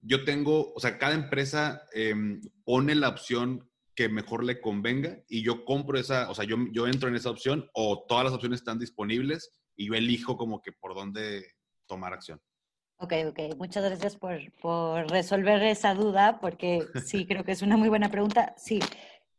yo 0.00 0.24
tengo, 0.24 0.72
o 0.72 0.80
sea, 0.80 0.98
cada 0.98 1.14
empresa 1.14 1.86
em, 1.92 2.40
pone 2.64 2.94
la 2.94 3.10
opción 3.10 3.68
que 3.94 4.08
mejor 4.08 4.42
le 4.42 4.60
convenga 4.60 5.22
y 5.28 5.42
yo 5.42 5.64
compro 5.66 5.98
esa, 5.98 6.30
o 6.30 6.34
sea, 6.34 6.44
yo, 6.44 6.56
yo 6.72 6.86
entro 6.86 7.08
en 7.08 7.14
esa 7.14 7.30
opción 7.30 7.68
o 7.74 8.06
todas 8.08 8.24
las 8.24 8.32
opciones 8.32 8.60
están 8.60 8.78
disponibles 8.78 9.50
y 9.76 9.88
yo 9.88 9.94
elijo 9.94 10.36
como 10.36 10.60
que 10.60 10.72
por 10.72 10.94
dónde 10.94 11.54
tomar 11.86 12.12
acción. 12.12 12.40
Ok, 12.98 13.14
ok. 13.28 13.56
Muchas 13.56 13.84
gracias 13.84 14.16
por, 14.16 14.38
por 14.60 15.10
resolver 15.10 15.62
esa 15.64 15.94
duda, 15.94 16.38
porque 16.40 16.86
sí, 17.04 17.26
creo 17.26 17.44
que 17.44 17.52
es 17.52 17.62
una 17.62 17.76
muy 17.76 17.88
buena 17.88 18.10
pregunta. 18.10 18.54
Sí, 18.56 18.80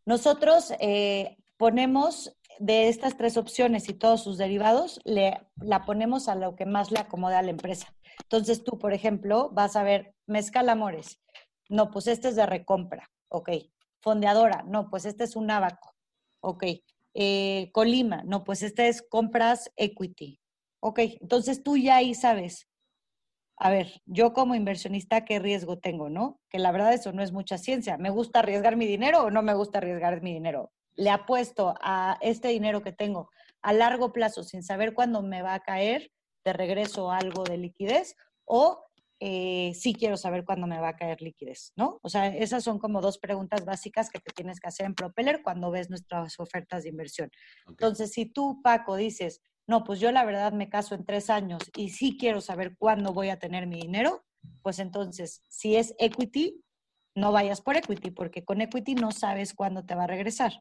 nosotros 0.06 0.74
eh, 0.80 1.38
ponemos 1.58 2.36
de 2.60 2.90
estas 2.90 3.18
tres 3.18 3.38
opciones 3.38 3.90
y 3.90 3.94
todos 3.94 4.24
sus 4.24 4.38
derivados, 4.38 5.00
le, 5.06 5.42
la 5.56 5.86
ponemos 5.86 6.28
a 6.28 6.36
lo 6.36 6.56
que 6.56 6.66
más 6.66 6.92
le 6.92 7.00
acomoda 7.00 7.40
a 7.40 7.42
la 7.42 7.52
empresa. 7.52 7.96
Entonces 8.24 8.64
tú, 8.64 8.78
por 8.78 8.94
ejemplo, 8.94 9.50
vas 9.52 9.76
a 9.76 9.84
ver 9.84 10.14
Mezcal 10.28 10.70
Amores. 10.70 11.20
No, 11.70 11.90
pues 11.90 12.08
este 12.08 12.30
es 12.30 12.36
de 12.36 12.46
recompra. 12.46 13.10
Ok. 13.30 13.50
Fondeadora. 14.02 14.64
No, 14.68 14.90
pues 14.90 15.06
este 15.06 15.24
es 15.24 15.36
un 15.36 15.50
abaco. 15.50 15.96
Ok. 16.42 16.66
Eh, 17.14 17.70
Colima. 17.74 18.24
No, 18.24 18.44
pues 18.44 18.64
este 18.64 18.88
es 18.88 19.02
compras 19.02 19.72
equity. 19.76 20.40
Ok. 20.80 21.00
Entonces 21.22 21.64
tú 21.64 21.78
ya 21.78 21.98
ahí 21.98 22.16
sabes. 22.16 22.68
A 23.58 23.70
ver, 23.70 24.02
yo 24.06 24.34
como 24.34 24.56
inversionista, 24.56 25.26
¿qué 25.26 25.40
riesgo 25.40 25.80
tengo, 25.80 26.10
no? 26.10 26.40
Que 26.50 26.60
la 26.60 26.72
verdad 26.72 26.94
eso 26.94 27.12
no 27.14 27.24
es 27.24 27.32
mucha 27.32 27.58
ciencia. 27.58 27.98
¿Me 27.98 28.10
gusta 28.10 28.40
arriesgar 28.40 28.76
mi 28.76 28.88
dinero 28.88 29.24
o 29.26 29.32
no 29.32 29.42
me 29.44 29.54
gusta 29.54 29.78
arriesgar 29.78 30.22
mi 30.22 30.34
dinero? 30.34 30.72
le 30.96 31.10
apuesto 31.10 31.76
a 31.82 32.18
este 32.22 32.50
dinero 32.50 32.82
que 32.82 32.92
tengo 32.92 33.30
a 33.62 33.74
largo 33.74 34.12
plazo 34.12 34.44
sin 34.44 34.64
saber 34.64 34.94
cuándo 34.94 35.22
me 35.22 35.42
va 35.42 35.54
a 35.56 35.62
caer 35.62 36.12
de 36.44 36.54
regreso 36.54 37.12
algo 37.12 37.44
de 37.44 37.58
liquidez 37.58 38.16
o 38.46 38.84
eh, 39.26 39.72
sí 39.74 39.94
quiero 39.94 40.18
saber 40.18 40.44
cuándo 40.44 40.68
me 40.68 40.82
va 40.82 40.90
a 40.90 40.96
caer 40.98 41.22
liquidez, 41.22 41.72
¿no? 41.78 41.98
O 42.02 42.10
sea, 42.10 42.28
esas 42.28 42.62
son 42.62 42.78
como 42.78 43.00
dos 43.00 43.20
preguntas 43.20 43.64
básicas 43.64 44.10
que 44.10 44.20
te 44.20 44.34
tienes 44.34 44.60
que 44.60 44.68
hacer 44.68 44.86
en 44.86 44.96
Propeller 44.96 45.42
cuando 45.42 45.72
ves 45.72 45.90
nuestras 45.90 46.38
ofertas 46.42 46.84
de 46.84 46.90
inversión. 46.90 47.32
Entonces, 47.66 48.12
si 48.12 48.26
tú, 48.26 48.60
Paco, 48.62 48.98
dices, 48.98 49.42
no, 49.66 49.86
pues 49.86 50.02
yo 50.02 50.12
la 50.12 50.26
verdad 50.26 50.52
me 50.52 50.68
caso 50.68 50.94
en 50.94 51.06
tres 51.06 51.30
años 51.30 51.62
y 51.78 51.92
sí 51.92 52.18
quiero 52.20 52.42
saber 52.42 52.76
cuándo 52.78 53.14
voy 53.14 53.30
a 53.30 53.40
tener 53.40 53.66
mi 53.66 53.80
dinero, 53.80 54.26
pues 54.62 54.80
entonces, 54.80 55.42
si 55.48 55.78
es 55.78 55.96
equity, 56.00 56.62
no 57.16 57.32
vayas 57.32 57.62
por 57.62 57.78
equity, 57.78 58.12
porque 58.12 58.44
con 58.44 58.60
equity 58.60 58.96
no 58.96 59.14
sabes 59.14 59.54
cuándo 59.54 59.86
te 59.86 59.96
va 59.96 60.04
a 60.04 60.08
regresar. 60.08 60.52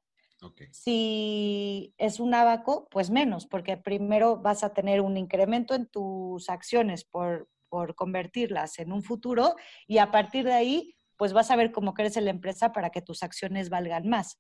Si 0.71 1.95
es 1.99 2.21
un 2.21 2.35
abaco, 2.35 2.87
pues 2.93 3.11
menos, 3.11 3.47
porque 3.47 3.77
primero 3.77 4.37
vas 4.37 4.63
a 4.63 4.73
tener 4.73 5.01
un 5.01 5.17
incremento 5.17 5.75
en 5.75 5.87
tus 5.87 6.49
acciones 6.49 7.05
por, 7.05 7.49
por 7.73 7.95
convertirlas 7.95 8.79
en 8.81 8.93
un 8.93 9.03
futuro 9.03 9.57
y 9.87 9.97
a 9.97 10.11
partir 10.11 10.45
de 10.45 10.53
ahí, 10.53 10.95
pues 11.17 11.33
vas 11.33 11.51
a 11.51 11.57
ver 11.57 11.73
cómo 11.73 11.95
crece 11.95 12.21
la 12.21 12.29
empresa 12.29 12.71
para 12.71 12.91
que 12.91 13.01
tus 13.01 13.23
acciones 13.23 13.71
valgan 13.71 14.11
más. 14.11 14.39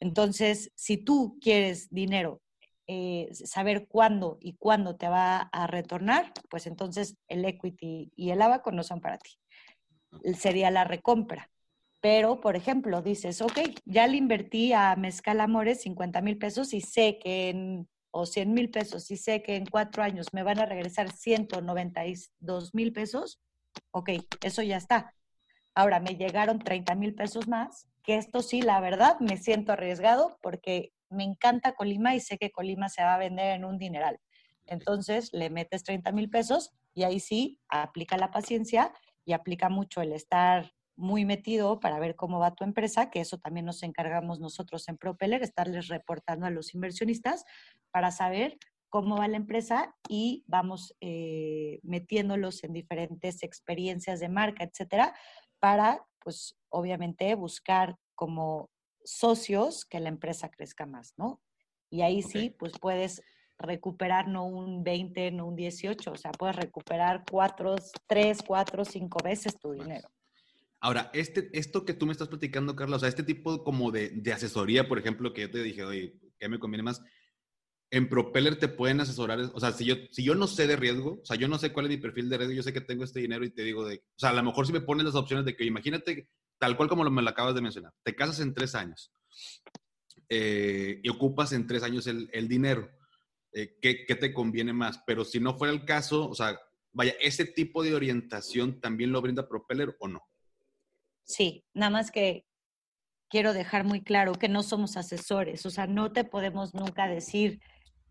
Entonces, 0.00 0.72
si 0.74 0.96
tú 0.96 1.38
quieres 1.40 1.88
dinero, 1.90 2.42
eh, 2.88 3.28
saber 3.32 3.86
cuándo 3.86 4.38
y 4.40 4.56
cuándo 4.56 4.96
te 4.96 5.06
va 5.08 5.36
a 5.52 5.68
retornar, 5.68 6.32
pues 6.50 6.66
entonces 6.66 7.16
el 7.28 7.44
equity 7.44 8.10
y 8.16 8.30
el 8.30 8.42
abaco 8.42 8.72
no 8.72 8.82
son 8.82 9.00
para 9.00 9.18
ti. 9.18 9.38
Sería 10.36 10.72
la 10.72 10.82
recompra. 10.82 11.48
Pero, 12.00 12.40
por 12.40 12.56
ejemplo, 12.56 13.02
dices, 13.02 13.40
ok, 13.40 13.60
ya 13.84 14.08
le 14.08 14.16
invertí 14.16 14.72
a 14.72 14.96
Mezcal 14.96 15.40
Amores 15.40 15.82
50 15.82 16.20
mil 16.22 16.38
pesos 16.38 16.74
y 16.74 16.80
sé 16.80 17.20
que 17.22 17.50
en, 17.50 17.88
o 18.12 18.26
100 18.26 18.52
mil 18.52 18.70
pesos 18.70 19.10
y 19.10 19.16
sé 19.16 19.42
que 19.42 19.56
en 19.56 19.66
cuatro 19.66 20.02
años 20.02 20.28
me 20.32 20.42
van 20.42 20.60
a 20.60 20.66
regresar 20.66 21.10
192 21.10 22.74
mil 22.74 22.92
pesos, 22.92 23.40
ok, 23.90 24.10
eso 24.42 24.62
ya 24.62 24.76
está. 24.76 25.14
Ahora 25.74 25.98
me 25.98 26.16
llegaron 26.16 26.58
30 26.58 26.94
mil 26.94 27.14
pesos 27.14 27.48
más, 27.48 27.88
que 28.02 28.16
esto 28.16 28.42
sí, 28.42 28.60
la 28.60 28.80
verdad, 28.80 29.18
me 29.20 29.38
siento 29.38 29.72
arriesgado 29.72 30.38
porque 30.42 30.92
me 31.08 31.24
encanta 31.24 31.74
Colima 31.74 32.14
y 32.14 32.20
sé 32.20 32.36
que 32.36 32.50
Colima 32.50 32.88
se 32.88 33.02
va 33.02 33.14
a 33.14 33.18
vender 33.18 33.54
en 33.54 33.64
un 33.64 33.78
dineral. 33.78 34.20
Entonces 34.66 35.32
le 35.32 35.50
metes 35.50 35.82
30 35.82 36.12
mil 36.12 36.28
pesos 36.28 36.72
y 36.94 37.04
ahí 37.04 37.18
sí 37.18 37.60
aplica 37.68 38.16
la 38.16 38.30
paciencia 38.30 38.92
y 39.24 39.32
aplica 39.32 39.68
mucho 39.68 40.02
el 40.02 40.12
estar 40.12 40.72
muy 41.02 41.24
metido 41.24 41.80
para 41.80 41.98
ver 41.98 42.14
cómo 42.14 42.38
va 42.38 42.54
tu 42.54 42.64
empresa, 42.64 43.10
que 43.10 43.20
eso 43.20 43.36
también 43.38 43.66
nos 43.66 43.82
encargamos 43.82 44.38
nosotros 44.38 44.88
en 44.88 44.96
Propeller, 44.96 45.42
estarles 45.42 45.88
reportando 45.88 46.46
a 46.46 46.50
los 46.50 46.74
inversionistas 46.74 47.44
para 47.90 48.12
saber 48.12 48.56
cómo 48.88 49.16
va 49.16 49.26
la 49.26 49.36
empresa 49.36 49.94
y 50.08 50.44
vamos 50.46 50.94
eh, 51.00 51.80
metiéndolos 51.82 52.62
en 52.62 52.72
diferentes 52.72 53.42
experiencias 53.42 54.20
de 54.20 54.28
marca, 54.28 54.64
etcétera, 54.64 55.14
para, 55.58 56.06
pues, 56.20 56.56
obviamente 56.68 57.34
buscar 57.34 57.96
como 58.14 58.70
socios 59.04 59.84
que 59.84 59.98
la 59.98 60.08
empresa 60.08 60.50
crezca 60.50 60.86
más, 60.86 61.14
¿no? 61.16 61.40
Y 61.90 62.02
ahí 62.02 62.22
sí, 62.22 62.50
pues 62.50 62.72
puedes 62.80 63.22
recuperar 63.58 64.28
no 64.28 64.44
un 64.44 64.84
20, 64.84 65.32
no 65.32 65.46
un 65.46 65.56
18, 65.56 66.12
o 66.12 66.16
sea, 66.16 66.30
puedes 66.32 66.56
recuperar 66.56 67.24
cuatro, 67.28 67.74
tres, 68.06 68.38
cuatro, 68.46 68.84
cinco 68.84 69.18
veces 69.22 69.58
tu 69.58 69.72
dinero. 69.72 70.08
Ahora, 70.82 71.12
este, 71.14 71.48
esto 71.52 71.84
que 71.84 71.94
tú 71.94 72.06
me 72.06 72.12
estás 72.12 72.26
platicando, 72.26 72.74
Carla, 72.74 72.96
o 72.96 72.98
sea, 72.98 73.08
este 73.08 73.22
tipo 73.22 73.62
como 73.62 73.92
de, 73.92 74.10
de 74.10 74.32
asesoría, 74.32 74.88
por 74.88 74.98
ejemplo, 74.98 75.32
que 75.32 75.42
yo 75.42 75.50
te 75.50 75.62
dije, 75.62 75.84
oye, 75.84 76.18
¿qué 76.40 76.48
me 76.48 76.58
conviene 76.58 76.82
más? 76.82 77.00
En 77.92 78.08
Propeller 78.08 78.58
te 78.58 78.66
pueden 78.66 79.00
asesorar, 79.00 79.38
o 79.54 79.60
sea, 79.60 79.70
si 79.70 79.84
yo, 79.84 79.94
si 80.10 80.24
yo 80.24 80.34
no 80.34 80.48
sé 80.48 80.66
de 80.66 80.74
riesgo, 80.74 81.20
o 81.22 81.24
sea, 81.24 81.36
yo 81.36 81.46
no 81.46 81.56
sé 81.56 81.72
cuál 81.72 81.86
es 81.86 81.90
mi 81.90 81.98
perfil 81.98 82.28
de 82.28 82.36
riesgo, 82.36 82.56
yo 82.56 82.64
sé 82.64 82.72
que 82.72 82.80
tengo 82.80 83.04
este 83.04 83.20
dinero 83.20 83.44
y 83.44 83.50
te 83.50 83.62
digo 83.62 83.86
de, 83.86 83.98
o 83.98 84.18
sea, 84.18 84.30
a 84.30 84.32
lo 84.32 84.42
mejor 84.42 84.66
si 84.66 84.72
me 84.72 84.80
pones 84.80 85.04
las 85.04 85.14
opciones 85.14 85.46
de 85.46 85.54
que, 85.54 85.64
imagínate, 85.64 86.28
tal 86.58 86.76
cual 86.76 86.88
como 86.88 87.08
me 87.08 87.22
lo 87.22 87.30
acabas 87.30 87.54
de 87.54 87.62
mencionar, 87.62 87.92
te 88.02 88.16
casas 88.16 88.40
en 88.40 88.52
tres 88.52 88.74
años 88.74 89.12
eh, 90.28 90.98
y 91.00 91.08
ocupas 91.10 91.52
en 91.52 91.68
tres 91.68 91.84
años 91.84 92.08
el, 92.08 92.28
el 92.32 92.48
dinero, 92.48 92.90
eh, 93.52 93.78
¿qué, 93.80 94.04
¿qué 94.04 94.16
te 94.16 94.34
conviene 94.34 94.72
más? 94.72 95.00
Pero 95.06 95.24
si 95.24 95.38
no 95.38 95.56
fuera 95.56 95.72
el 95.72 95.84
caso, 95.84 96.28
o 96.28 96.34
sea, 96.34 96.58
vaya, 96.90 97.14
¿ese 97.20 97.44
tipo 97.44 97.84
de 97.84 97.94
orientación 97.94 98.80
también 98.80 99.12
lo 99.12 99.22
brinda 99.22 99.48
Propeller 99.48 99.94
o 100.00 100.08
no? 100.08 100.22
Sí, 101.24 101.64
nada 101.74 101.90
más 101.90 102.10
que 102.10 102.44
quiero 103.28 103.54
dejar 103.54 103.84
muy 103.84 104.02
claro 104.02 104.34
que 104.34 104.48
no 104.48 104.62
somos 104.62 104.96
asesores, 104.96 105.64
o 105.64 105.70
sea, 105.70 105.86
no 105.86 106.12
te 106.12 106.24
podemos 106.24 106.74
nunca 106.74 107.08
decir, 107.08 107.60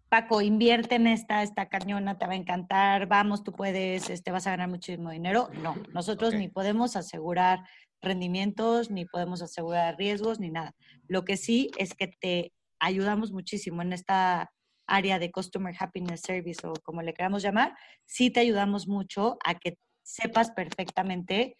Paco, 0.10 0.42
invierte 0.42 0.96
en 0.96 1.08
esta, 1.08 1.42
esta 1.42 1.70
cañona 1.70 2.18
te 2.18 2.28
va 2.28 2.34
a 2.34 2.36
encantar, 2.36 3.08
vamos, 3.08 3.44
tú 3.44 3.54
puedes, 3.54 4.10
este, 4.10 4.32
vas 4.32 4.46
a 4.46 4.52
ganar 4.52 4.68
muchísimo 4.68 5.10
dinero. 5.10 5.50
No, 5.64 5.76
nosotros 5.94 6.34
ni 6.34 6.50
podemos 6.50 6.98
asegurar 6.98 7.60
rendimientos, 8.02 8.92
ni 8.92 9.06
podemos 9.06 9.42
asegurar 9.42 9.96
riesgos, 9.98 10.38
ni 10.40 10.50
nada. 10.50 10.76
Lo 11.08 11.24
que 11.24 11.38
sí 11.38 11.72
es 11.78 11.94
que 11.94 12.08
te 12.08 12.52
ayudamos 12.78 13.32
muchísimo 13.32 13.84
en 13.84 13.94
esta 13.94 14.52
área 14.86 15.18
de 15.18 15.32
Customer 15.32 15.74
Happiness 15.80 16.22
Service 16.22 16.68
o 16.68 16.74
como 16.84 17.02
le 17.02 17.14
queramos 17.14 17.42
llamar, 17.42 17.74
sí 18.06 18.32
te 18.32 18.42
ayudamos 18.42 18.90
mucho 18.90 19.38
a 19.46 19.56
que 19.60 19.78
sepas 20.04 20.52
perfectamente 20.52 21.56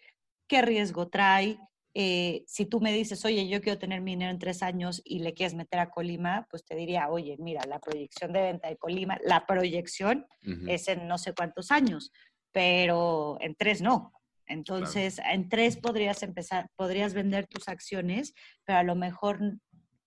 qué 0.46 0.62
riesgo 0.62 1.08
trae. 1.08 1.58
Eh, 1.94 2.42
si 2.46 2.64
tú 2.66 2.80
me 2.80 2.92
dices, 2.92 3.24
oye, 3.24 3.48
yo 3.48 3.60
quiero 3.60 3.78
tener 3.78 4.00
mi 4.00 4.12
dinero 4.12 4.30
en 4.30 4.38
tres 4.38 4.62
años 4.62 5.02
y 5.04 5.18
le 5.18 5.34
quieres 5.34 5.54
meter 5.54 5.80
a 5.80 5.90
Colima, 5.90 6.46
pues 6.50 6.64
te 6.64 6.74
diría, 6.74 7.10
oye, 7.10 7.36
mira, 7.38 7.64
la 7.66 7.80
proyección 7.80 8.32
de 8.32 8.40
venta 8.42 8.68
de 8.68 8.76
Colima, 8.76 9.18
la 9.24 9.46
proyección 9.46 10.26
es 10.66 10.88
en 10.88 11.06
no 11.06 11.18
sé 11.18 11.34
cuántos 11.34 11.70
años, 11.70 12.10
pero 12.50 13.36
en 13.40 13.54
tres 13.54 13.82
no. 13.82 14.12
Entonces, 14.46 15.20
en 15.30 15.48
tres 15.48 15.76
podrías 15.76 16.22
empezar, 16.22 16.68
podrías 16.76 17.14
vender 17.14 17.46
tus 17.46 17.68
acciones, 17.68 18.34
pero 18.64 18.78
a 18.78 18.82
lo 18.82 18.94
mejor 18.94 19.40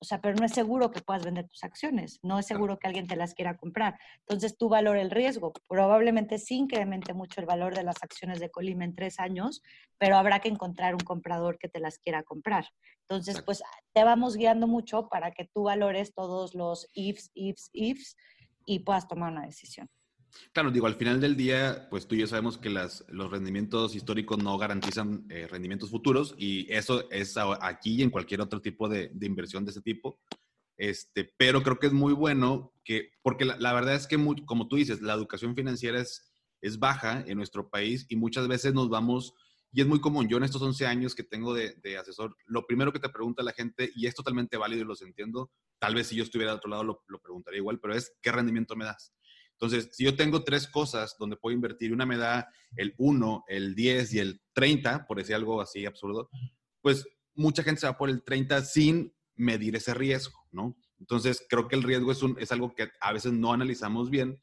o 0.06 0.08
sea, 0.08 0.22
pero 0.22 0.36
no 0.36 0.46
es 0.46 0.52
seguro 0.52 0.92
que 0.92 1.02
puedas 1.02 1.26
vender 1.26 1.48
tus 1.48 1.64
acciones, 1.64 2.20
no 2.22 2.38
es 2.38 2.46
seguro 2.46 2.78
que 2.78 2.86
alguien 2.86 3.08
te 3.08 3.16
las 3.16 3.34
quiera 3.34 3.58
comprar. 3.58 3.98
Entonces 4.20 4.56
tú 4.56 4.70
valora 4.70 5.02
el 5.02 5.10
riesgo. 5.10 5.52
Probablemente 5.68 6.38
sí 6.38 6.58
incremente 6.58 7.16
mucho 7.16 7.42
el 7.42 7.48
valor 7.48 7.74
de 7.74 7.82
las 7.82 7.96
acciones 8.04 8.40
de 8.40 8.52
Colima 8.52 8.86
en 8.86 8.94
tres 8.94 9.20
años, 9.20 9.64
pero 9.98 10.18
habrá 10.18 10.42
que 10.42 10.50
encontrar 10.50 10.94
un 10.94 11.00
comprador 11.00 11.58
que 11.58 11.70
te 11.70 11.80
las 11.80 11.98
quiera 11.98 12.22
comprar. 12.22 12.68
Entonces, 13.02 13.42
pues 13.42 13.64
te 13.94 14.04
vamos 14.04 14.36
guiando 14.36 14.68
mucho 14.68 15.10
para 15.10 15.32
que 15.32 15.46
tú 15.46 15.64
valores 15.64 16.14
todos 16.14 16.54
los 16.54 16.88
ifs, 16.94 17.32
ifs, 17.34 17.72
ifs 17.74 18.16
y 18.64 18.82
puedas 18.82 19.08
tomar 19.08 19.32
una 19.32 19.48
decisión. 19.48 19.90
Claro, 20.52 20.72
digo, 20.72 20.88
al 20.88 20.96
final 20.96 21.20
del 21.20 21.36
día, 21.36 21.88
pues 21.90 22.08
tú 22.08 22.16
y 22.16 22.20
yo 22.20 22.28
sabemos 22.28 22.58
que 22.58 22.70
las, 22.70 23.06
los 23.10 23.30
rendimientos 23.30 23.96
históricos 23.96 24.38
no 24.42 24.58
garantizan 24.58 25.26
eh, 25.30 25.48
rendimientos 25.48 25.90
futuros 25.90 26.36
y 26.38 26.72
eso 26.72 27.10
es 27.12 27.36
aquí 27.38 27.96
y 27.96 28.04
en 28.04 28.10
cualquier 28.10 28.42
otro 28.42 28.62
tipo 28.62 28.88
de, 28.88 29.10
de, 29.14 29.26
inversión 29.26 29.66
de 29.66 29.72
ese 29.72 29.82
tipo. 29.82 30.20
Este, 30.78 31.34
pero 31.38 31.64
creo 31.64 31.80
que 31.80 31.88
es 31.88 31.94
muy 31.94 32.14
bueno 32.14 32.74
que, 32.84 33.12
porque 33.22 33.46
la, 33.46 33.74
verdad 33.74 33.96
es 33.96 34.08
que, 34.08 34.18
como 34.46 34.68
tú 34.68 34.76
dices, 34.76 35.02
la 35.02 35.14
educación 35.14 35.56
financiera 35.56 36.00
es, 36.00 36.32
es 36.62 36.80
baja 36.80 37.24
en 37.26 37.38
nuestro 37.38 37.70
país 37.70 38.06
y 38.10 38.16
muchas 38.16 38.48
veces 38.48 38.74
nos 38.74 38.90
vamos, 38.90 39.34
y 39.72 39.82
es 39.82 39.88
muy 39.88 40.00
común, 40.02 40.28
yo 40.28 40.38
en 40.38 40.44
estos 40.44 40.62
11 40.62 40.86
años 40.86 41.16
que 41.16 41.24
tengo 41.24 41.54
de, 41.54 41.98
asesor, 41.98 42.36
lo 42.46 42.66
primero 42.66 42.92
que 42.92 43.00
te 43.00 43.10
pregunta 43.10 43.44
la 43.44 43.54
gente, 43.54 43.90
y 43.96 44.08
es 44.08 44.16
totalmente 44.16 44.58
válido 44.58 44.82
y 44.82 44.86
los 44.86 45.02
entiendo, 45.02 45.52
tal 45.80 45.96
vez 45.96 46.08
si 46.08 46.16
yo 46.16 46.24
estuviera 46.24 46.52
de 46.52 46.58
otro 46.58 46.70
lado 46.70 46.84
lo, 46.84 47.04
lo 47.08 47.20
preguntaría 47.20 47.60
igual, 47.60 47.80
pero 47.80 47.96
es, 47.96 48.14
¿qué 48.22 48.32
rendimiento 48.32 48.76
me 48.76 48.86
das? 48.86 49.14
Entonces, 49.60 49.90
si 49.94 50.04
yo 50.04 50.16
tengo 50.16 50.44
tres 50.44 50.68
cosas 50.68 51.16
donde 51.18 51.38
puedo 51.38 51.56
invertir, 51.56 51.94
una 51.94 52.06
me 52.06 52.18
da 52.18 52.50
el 52.76 52.94
1, 52.98 53.46
el 53.48 53.74
10 53.74 54.14
y 54.14 54.20
el 54.20 54.42
30, 54.54 55.08
por 55.08 55.18
decir 55.18 55.36
algo 55.36 55.62
así 55.62 55.86
absurdo, 55.86 56.30
pues 56.82 57.06
mucha 57.34 57.64
gente 57.64 57.82
se 57.82 57.88
va 57.88 57.98
por 57.98 58.10
el 58.10 58.24
30 58.24 58.62
sin 58.64 59.14
medir 59.36 59.76
ese 59.76 59.94
riesgo, 59.94 60.38
¿no? 60.52 60.78
Entonces, 61.00 61.46
creo 61.50 61.68
que 61.68 61.76
el 61.76 61.84
riesgo 61.84 62.12
es, 62.12 62.22
un, 62.22 62.38
es 62.40 62.52
algo 62.52 62.74
que 62.76 62.90
a 63.00 63.14
veces 63.14 63.32
no 63.32 63.54
analizamos 63.54 64.10
bien. 64.10 64.42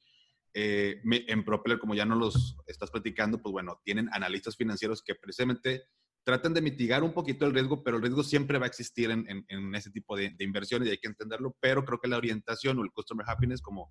Eh, 0.55 1.01
en 1.05 1.45
Propeller, 1.45 1.79
como 1.79 1.95
ya 1.95 2.05
no 2.05 2.15
los 2.15 2.57
estás 2.67 2.91
platicando, 2.91 3.41
pues 3.41 3.53
bueno, 3.53 3.81
tienen 3.85 4.11
analistas 4.13 4.57
financieros 4.57 5.03
que 5.03 5.15
precisamente 5.15 5.85
tratan 6.25 6.53
de 6.53 6.61
mitigar 6.61 7.03
un 7.03 7.15
poquito 7.15 7.47
el 7.47 7.55
riesgo, 7.55 7.83
pero 7.83 7.97
el 7.97 8.03
riesgo 8.03 8.23
siempre 8.23 8.59
va 8.59 8.67
a 8.67 8.69
existir 8.69 9.11
en, 9.11 9.27
en, 9.49 9.75
ese 9.75 9.91
tipo 9.91 10.17
de, 10.17 10.31
de, 10.31 10.45
inversiones 10.45 10.89
y 10.89 10.91
hay 10.93 10.99
que 10.99 11.09
entenderlo, 11.09 11.57
pero 11.59 11.85
creo 11.85 11.99
que 11.99 12.09
la 12.09 12.19
orientación 12.19 12.79
o 12.79 12.85
el 12.85 12.93
customer 12.93 13.27
happiness, 13.29 13.63
como 13.63 13.91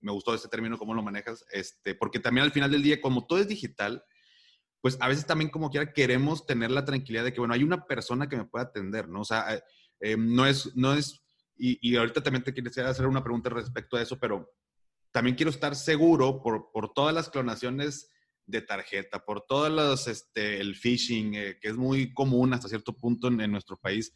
me 0.00 0.12
gustó 0.12 0.34
ese 0.34 0.48
término, 0.48 0.78
cómo 0.78 0.94
lo 0.94 1.02
manejas, 1.02 1.44
este, 1.52 1.94
porque 1.94 2.20
también 2.20 2.44
al 2.44 2.52
final 2.52 2.70
del 2.70 2.82
día, 2.82 3.00
como 3.00 3.26
todo 3.26 3.38
es 3.38 3.48
digital, 3.48 4.02
pues 4.80 4.96
a 5.00 5.08
veces 5.08 5.26
también 5.26 5.50
como 5.50 5.70
quiera 5.70 5.92
queremos 5.92 6.46
tener 6.46 6.70
la 6.70 6.84
tranquilidad 6.84 7.24
de 7.24 7.32
que, 7.32 7.40
bueno, 7.40 7.54
hay 7.54 7.62
una 7.62 7.84
persona 7.86 8.28
que 8.28 8.36
me 8.36 8.46
pueda 8.46 8.66
atender, 8.66 9.08
¿no? 9.08 9.20
O 9.20 9.24
sea, 9.24 9.54
eh, 9.54 9.62
eh, 10.00 10.16
no 10.16 10.46
es, 10.46 10.74
no 10.74 10.94
es, 10.94 11.22
y, 11.56 11.94
ahorita 11.94 12.22
también 12.22 12.42
te 12.42 12.54
quisiera 12.54 12.88
hacer 12.88 13.06
una 13.06 13.22
pregunta 13.22 13.50
respecto 13.50 13.96
a 13.96 14.02
eso, 14.02 14.18
pero 14.18 14.50
también 15.12 15.36
quiero 15.36 15.50
estar 15.50 15.76
seguro 15.76 16.40
por, 16.42 16.70
por 16.72 16.94
todas 16.94 17.14
las 17.14 17.28
clonaciones 17.28 18.10
de 18.46 18.62
tarjeta, 18.62 19.24
por 19.24 19.42
todas 19.46 19.72
las, 19.72 20.06
este, 20.06 20.60
el 20.60 20.74
phishing, 20.74 21.34
eh, 21.34 21.58
que 21.60 21.68
es 21.68 21.76
muy 21.76 22.12
común 22.14 22.52
hasta 22.54 22.68
cierto 22.68 22.96
punto 22.96 23.28
en, 23.28 23.50
nuestro 23.50 23.76
país, 23.78 24.12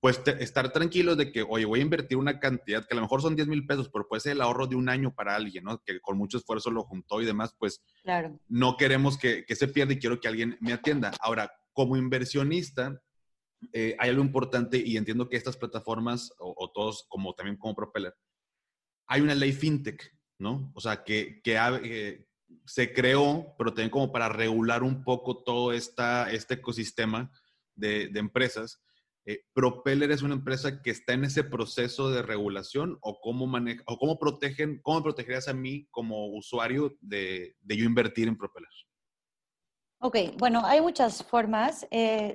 pues 0.00 0.20
estar 0.38 0.72
tranquilos 0.72 1.16
de 1.16 1.32
que, 1.32 1.42
oye, 1.42 1.64
voy 1.64 1.80
a 1.80 1.82
invertir 1.82 2.18
una 2.18 2.38
cantidad 2.38 2.86
que 2.86 2.94
a 2.94 2.96
lo 2.96 3.02
mejor 3.02 3.20
son 3.20 3.34
10 3.34 3.48
mil 3.48 3.66
pesos, 3.66 3.88
pero 3.88 4.06
puede 4.06 4.20
ser 4.20 4.32
el 4.32 4.40
ahorro 4.40 4.66
de 4.66 4.76
un 4.76 4.88
año 4.88 5.12
para 5.14 5.34
alguien, 5.34 5.64
¿no? 5.64 5.82
Que 5.82 6.00
con 6.00 6.16
mucho 6.16 6.38
esfuerzo 6.38 6.70
lo 6.70 6.84
juntó 6.84 7.20
y 7.20 7.26
demás, 7.26 7.54
pues 7.58 7.82
claro. 8.02 8.38
no 8.48 8.76
queremos 8.76 9.18
que, 9.18 9.44
que 9.44 9.56
se 9.56 9.66
pierda 9.66 9.94
y 9.94 9.98
quiero 9.98 10.20
que 10.20 10.28
alguien 10.28 10.56
me 10.60 10.72
atienda. 10.72 11.10
Ahora, 11.20 11.50
como 11.72 11.96
inversionista, 11.96 13.00
eh, 13.72 13.96
hay 13.98 14.10
algo 14.10 14.22
importante 14.22 14.78
y 14.78 14.96
entiendo 14.96 15.28
que 15.28 15.36
estas 15.36 15.56
plataformas 15.56 16.32
o, 16.38 16.70
todos, 16.72 17.06
como 17.08 17.34
también 17.34 17.56
como 17.56 17.74
Propeller, 17.74 18.14
hay 19.06 19.20
una 19.20 19.34
ley 19.34 19.52
fintech, 19.52 20.12
¿no? 20.38 20.70
O 20.74 20.80
sea, 20.80 21.02
que, 21.02 21.40
que 21.42 21.58
eh, 21.82 22.26
se 22.64 22.92
creó, 22.92 23.54
pero 23.58 23.70
también 23.72 23.90
como 23.90 24.12
para 24.12 24.28
regular 24.28 24.82
un 24.82 25.02
poco 25.02 25.42
todo 25.42 25.72
esta, 25.72 26.30
este 26.30 26.54
ecosistema 26.54 27.32
de, 27.74 28.08
de 28.08 28.20
empresas. 28.20 28.80
Eh, 29.30 29.44
Propeller 29.52 30.10
es 30.10 30.22
una 30.22 30.34
empresa 30.34 30.80
que 30.80 30.90
está 30.90 31.12
en 31.12 31.24
ese 31.24 31.44
proceso 31.44 32.10
de 32.10 32.22
regulación 32.22 32.96
o 33.02 33.20
cómo 33.20 33.46
maneja 33.46 33.82
o 33.86 33.98
cómo 33.98 34.18
protegen, 34.18 34.80
cómo 34.82 35.02
protegerías 35.02 35.48
a 35.48 35.52
mí 35.52 35.86
como 35.90 36.28
usuario 36.28 36.96
de, 37.00 37.54
de 37.60 37.76
yo 37.76 37.84
invertir 37.84 38.26
en 38.26 38.38
Propeller. 38.38 38.70
Ok, 40.00 40.16
bueno, 40.38 40.64
hay 40.64 40.80
muchas 40.80 41.22
formas. 41.24 41.86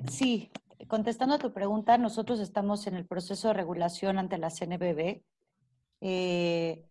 sí, 0.07 0.51
contestando 0.87 1.35
a 1.35 1.39
tu 1.39 1.51
pregunta, 1.53 1.97
nosotros 1.97 2.39
estamos 2.39 2.87
en 2.87 2.95
el 2.95 3.05
proceso 3.05 3.47
de 3.47 3.53
regulación 3.55 4.19
ante 4.19 4.37
la 4.37 4.49
CNBB. 4.49 5.23
Eh, 6.01 6.85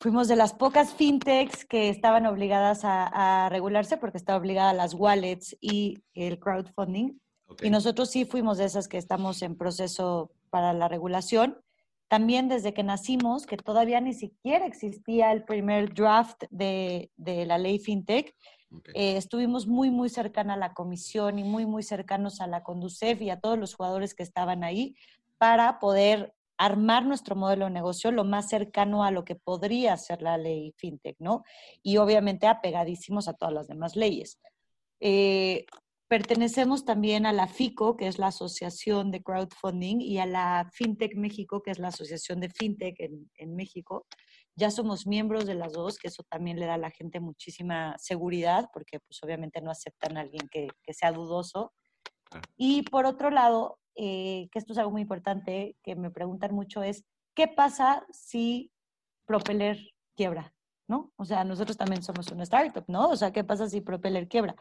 fuimos 0.00 0.28
de 0.28 0.36
las 0.36 0.52
pocas 0.52 0.92
fintechs 0.94 1.64
que 1.64 1.88
estaban 1.88 2.26
obligadas 2.26 2.80
a, 2.82 3.48
regularse 3.50 3.96
porque 3.96 4.18
estaba 4.18 4.38
obligada 4.38 4.72
las 4.72 4.94
wallets 4.94 5.56
y 5.60 6.02
el 6.14 6.38
crowdfunding. 6.38 7.18
Y 7.62 7.70
nosotros 7.70 8.10
sí 8.10 8.24
fuimos 8.24 8.58
de 8.58 8.64
esas 8.64 8.88
que 8.88 8.98
estamos 8.98 9.42
en 9.42 9.56
proceso 9.56 10.30
para 10.50 10.72
la 10.72 10.88
regulación. 10.88 11.58
También 12.08 12.48
desde 12.48 12.74
que 12.74 12.82
nacimos, 12.82 13.46
que 13.46 13.56
todavía 13.56 14.00
ni 14.00 14.14
siquiera 14.14 14.66
existía 14.66 15.32
el 15.32 15.44
primer 15.44 15.94
draft 15.94 16.42
de, 16.50 17.10
de 17.16 17.46
la 17.46 17.58
ley 17.58 17.78
fintech, 17.78 18.34
eh, 18.94 19.16
estuvimos 19.16 19.66
muy, 19.66 19.90
muy 19.90 20.08
cercana 20.08 20.54
a 20.54 20.56
la 20.56 20.74
comisión 20.74 21.38
y 21.38 21.44
muy, 21.44 21.66
muy 21.66 21.82
cercanos 21.82 22.40
a 22.40 22.46
la 22.46 22.62
Conducef 22.62 23.20
y 23.20 23.30
a 23.30 23.40
todos 23.40 23.58
los 23.58 23.74
jugadores 23.74 24.14
que 24.14 24.22
estaban 24.22 24.62
ahí 24.62 24.94
para 25.38 25.80
poder 25.80 26.32
armar 26.56 27.06
nuestro 27.06 27.34
modelo 27.34 27.64
de 27.64 27.70
negocio 27.70 28.12
lo 28.12 28.22
más 28.22 28.48
cercano 28.48 29.02
a 29.02 29.10
lo 29.10 29.24
que 29.24 29.34
podría 29.34 29.96
ser 29.96 30.22
la 30.22 30.36
ley 30.36 30.74
fintech, 30.76 31.16
¿no? 31.18 31.42
Y 31.82 31.96
obviamente 31.96 32.46
apegadísimos 32.46 33.28
a 33.28 33.32
todas 33.32 33.54
las 33.54 33.66
demás 33.66 33.96
leyes. 33.96 34.38
Eh, 35.00 35.64
pertenecemos 36.10 36.84
también 36.84 37.24
a 37.24 37.32
la 37.32 37.46
FICO, 37.46 37.96
que 37.96 38.08
es 38.08 38.18
la 38.18 38.26
Asociación 38.26 39.10
de 39.10 39.22
Crowdfunding, 39.22 40.02
y 40.02 40.18
a 40.18 40.26
la 40.26 40.68
FinTech 40.72 41.14
México, 41.14 41.62
que 41.62 41.70
es 41.70 41.78
la 41.78 41.88
Asociación 41.88 42.40
de 42.40 42.50
FinTech 42.50 42.98
en, 42.98 43.30
en 43.36 43.54
México 43.54 44.06
ya 44.60 44.70
somos 44.70 45.06
miembros 45.06 45.46
de 45.46 45.54
las 45.54 45.72
dos, 45.72 45.98
que 45.98 46.08
eso 46.08 46.22
también 46.22 46.60
le 46.60 46.66
da 46.66 46.74
a 46.74 46.78
la 46.78 46.90
gente 46.90 47.18
muchísima 47.18 47.96
seguridad, 47.98 48.68
porque 48.72 49.00
pues 49.00 49.22
obviamente 49.22 49.62
no 49.62 49.70
aceptan 49.70 50.16
a 50.16 50.20
alguien 50.20 50.48
que, 50.50 50.68
sea 50.92 51.12
dudoso. 51.12 51.72
Y 52.56 52.82
por 52.82 53.06
otro 53.06 53.30
lado, 53.30 53.78
eh, 53.94 54.48
que 54.52 54.58
esto 54.58 54.72
es 54.72 54.78
algo 54.78 54.90
muy 54.90 55.02
importante, 55.02 55.76
que 55.82 55.96
me 55.96 56.10
preguntan 56.10 56.54
mucho, 56.54 56.82
es, 56.82 57.04
¿qué 57.34 57.48
pasa 57.48 58.04
si 58.10 58.70
Propeller 59.24 59.78
quiebra? 60.14 60.52
¿No? 60.86 61.12
O 61.16 61.24
sea, 61.24 61.44
nosotros 61.44 61.76
también 61.76 62.02
somos 62.02 62.30
una 62.30 62.42
startup, 62.42 62.84
¿no? 62.88 63.08
O 63.08 63.16
sea, 63.16 63.32
¿qué 63.32 63.44
pasa 63.44 63.68
si 63.68 63.80
Propeller 63.80 64.28
quiebra? 64.28 64.56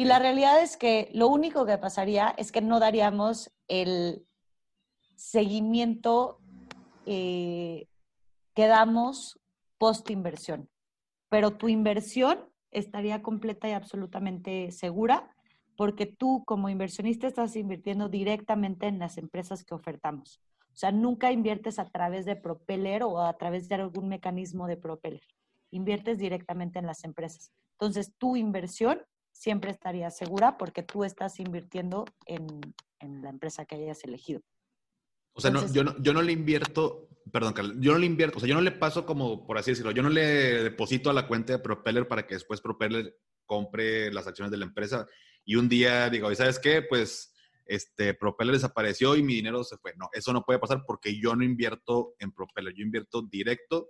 Y 0.00 0.06
la 0.06 0.18
realidad 0.18 0.62
es 0.62 0.78
que 0.78 1.10
lo 1.12 1.28
único 1.28 1.66
que 1.66 1.76
pasaría 1.76 2.34
es 2.38 2.52
que 2.52 2.62
no 2.62 2.80
daríamos 2.80 3.52
el 3.68 4.26
seguimiento 5.14 6.38
eh, 7.04 7.86
quedamos 8.54 9.38
post 9.76 10.08
inversión, 10.08 10.70
pero 11.28 11.50
tu 11.50 11.68
inversión 11.68 12.48
estaría 12.70 13.20
completa 13.20 13.68
y 13.68 13.72
absolutamente 13.72 14.72
segura 14.72 15.36
porque 15.76 16.06
tú 16.06 16.44
como 16.46 16.70
inversionista 16.70 17.26
estás 17.26 17.54
invirtiendo 17.54 18.08
directamente 18.08 18.86
en 18.86 18.98
las 18.98 19.18
empresas 19.18 19.64
que 19.64 19.74
ofertamos. 19.74 20.40
O 20.72 20.76
sea, 20.76 20.92
nunca 20.92 21.30
inviertes 21.30 21.78
a 21.78 21.84
través 21.84 22.24
de 22.24 22.36
Propeller 22.36 23.02
o 23.02 23.20
a 23.20 23.36
través 23.36 23.68
de 23.68 23.74
algún 23.74 24.08
mecanismo 24.08 24.66
de 24.66 24.78
Propeller. 24.78 25.20
Inviertes 25.70 26.16
directamente 26.16 26.78
en 26.78 26.86
las 26.86 27.04
empresas. 27.04 27.52
Entonces, 27.72 28.14
tu 28.16 28.36
inversión 28.36 29.02
siempre 29.40 29.70
estaría 29.70 30.10
segura 30.10 30.58
porque 30.58 30.82
tú 30.82 31.02
estás 31.02 31.40
invirtiendo 31.40 32.04
en, 32.26 32.46
en 32.98 33.22
la 33.22 33.30
empresa 33.30 33.64
que 33.64 33.76
hayas 33.76 34.04
elegido. 34.04 34.42
O 35.32 35.40
sea, 35.40 35.50
no, 35.50 35.66
yo, 35.72 35.82
no, 35.82 35.96
yo 36.02 36.12
no 36.12 36.20
le 36.20 36.32
invierto, 36.32 37.08
perdón, 37.32 37.54
yo 37.80 37.92
no 37.92 37.98
le 37.98 38.04
invierto, 38.04 38.36
o 38.36 38.40
sea, 38.40 38.50
yo 38.50 38.54
no 38.54 38.60
le 38.60 38.72
paso 38.72 39.06
como, 39.06 39.46
por 39.46 39.56
así 39.56 39.70
decirlo, 39.70 39.92
yo 39.92 40.02
no 40.02 40.10
le 40.10 40.62
deposito 40.62 41.08
a 41.08 41.14
la 41.14 41.26
cuenta 41.26 41.54
de 41.54 41.58
Propeller 41.58 42.06
para 42.06 42.26
que 42.26 42.34
después 42.34 42.60
Propeller 42.60 43.16
compre 43.46 44.12
las 44.12 44.26
acciones 44.26 44.50
de 44.50 44.58
la 44.58 44.66
empresa 44.66 45.06
y 45.46 45.56
un 45.56 45.70
día 45.70 46.10
digo, 46.10 46.34
¿sabes 46.34 46.58
qué? 46.58 46.82
Pues 46.82 47.32
este, 47.64 48.12
Propeller 48.12 48.52
desapareció 48.52 49.16
y 49.16 49.22
mi 49.22 49.36
dinero 49.36 49.64
se 49.64 49.78
fue. 49.78 49.94
No, 49.96 50.10
eso 50.12 50.34
no 50.34 50.44
puede 50.44 50.58
pasar 50.58 50.84
porque 50.86 51.18
yo 51.18 51.34
no 51.34 51.44
invierto 51.44 52.14
en 52.18 52.30
Propeller, 52.32 52.74
yo 52.74 52.84
invierto 52.84 53.22
directo 53.22 53.88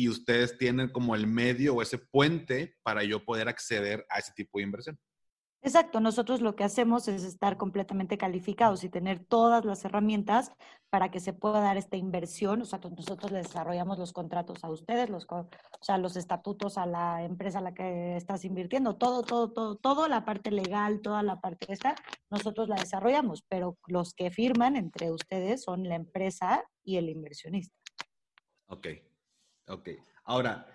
y 0.00 0.08
ustedes 0.08 0.56
tienen 0.56 0.88
como 0.88 1.14
el 1.14 1.26
medio 1.26 1.74
o 1.74 1.82
ese 1.82 1.98
puente 1.98 2.78
para 2.82 3.04
yo 3.04 3.22
poder 3.22 3.48
acceder 3.48 4.06
a 4.08 4.18
ese 4.18 4.32
tipo 4.32 4.58
de 4.58 4.64
inversión. 4.64 4.98
Exacto, 5.62 6.00
nosotros 6.00 6.40
lo 6.40 6.56
que 6.56 6.64
hacemos 6.64 7.06
es 7.06 7.22
estar 7.22 7.58
completamente 7.58 8.16
calificados 8.16 8.82
y 8.82 8.88
tener 8.88 9.22
todas 9.22 9.66
las 9.66 9.84
herramientas 9.84 10.52
para 10.88 11.10
que 11.10 11.20
se 11.20 11.34
pueda 11.34 11.60
dar 11.60 11.76
esta 11.76 11.98
inversión. 11.98 12.62
O 12.62 12.64
sea, 12.64 12.78
nosotros 12.78 13.30
les 13.30 13.48
desarrollamos 13.48 13.98
los 13.98 14.14
contratos 14.14 14.64
a 14.64 14.70
ustedes, 14.70 15.10
los, 15.10 15.26
o 15.28 15.50
sea, 15.82 15.98
los 15.98 16.16
estatutos 16.16 16.78
a 16.78 16.86
la 16.86 17.24
empresa 17.24 17.58
a 17.58 17.62
la 17.62 17.74
que 17.74 18.16
estás 18.16 18.46
invirtiendo, 18.46 18.96
todo, 18.96 19.22
todo, 19.22 19.52
todo, 19.52 19.76
todo, 19.76 20.08
la 20.08 20.24
parte 20.24 20.50
legal, 20.50 21.02
toda 21.02 21.22
la 21.22 21.42
parte 21.42 21.70
esta, 21.70 21.94
nosotros 22.30 22.70
la 22.70 22.76
desarrollamos, 22.76 23.42
pero 23.46 23.76
los 23.86 24.14
que 24.14 24.30
firman 24.30 24.76
entre 24.76 25.10
ustedes 25.10 25.62
son 25.62 25.86
la 25.86 25.96
empresa 25.96 26.64
y 26.82 26.96
el 26.96 27.10
inversionista. 27.10 27.76
Ok, 28.68 28.86
ok. 29.70 29.88
Ahora, 30.24 30.66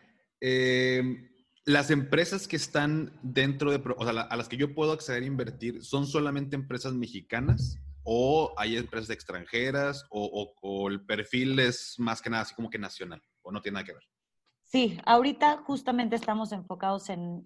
eh, 0.41 1.29
las 1.65 1.89
empresas 1.89 2.47
que 2.47 2.55
están 2.55 3.11
dentro 3.23 3.71
de, 3.71 3.81
o 3.97 4.03
sea, 4.03 4.21
a 4.21 4.35
las 4.35 4.47
que 4.47 4.57
yo 4.57 4.73
puedo 4.73 4.91
acceder 4.91 5.23
a 5.23 5.27
invertir, 5.27 5.83
¿son 5.83 6.05
solamente 6.05 6.55
empresas 6.55 6.93
mexicanas? 6.93 7.79
¿O 8.03 8.53
hay 8.57 8.77
empresas 8.77 9.09
extranjeras? 9.09 10.05
O, 10.11 10.87
el 10.89 11.03
perfil 11.05 11.59
es 11.59 11.95
más 11.97 12.21
que 12.21 12.29
nada 12.29 12.43
así 12.43 12.53
como 12.53 12.69
que 12.69 12.77
nacional? 12.77 13.21
¿O 13.41 13.51
no 13.51 13.61
tiene 13.61 13.75
nada 13.75 13.85
que 13.85 13.93
ver? 13.93 14.03
Sí, 14.63 14.99
ahorita 15.05 15.57
justamente 15.65 16.15
estamos 16.15 16.51
enfocados 16.51 17.09
en, 17.09 17.43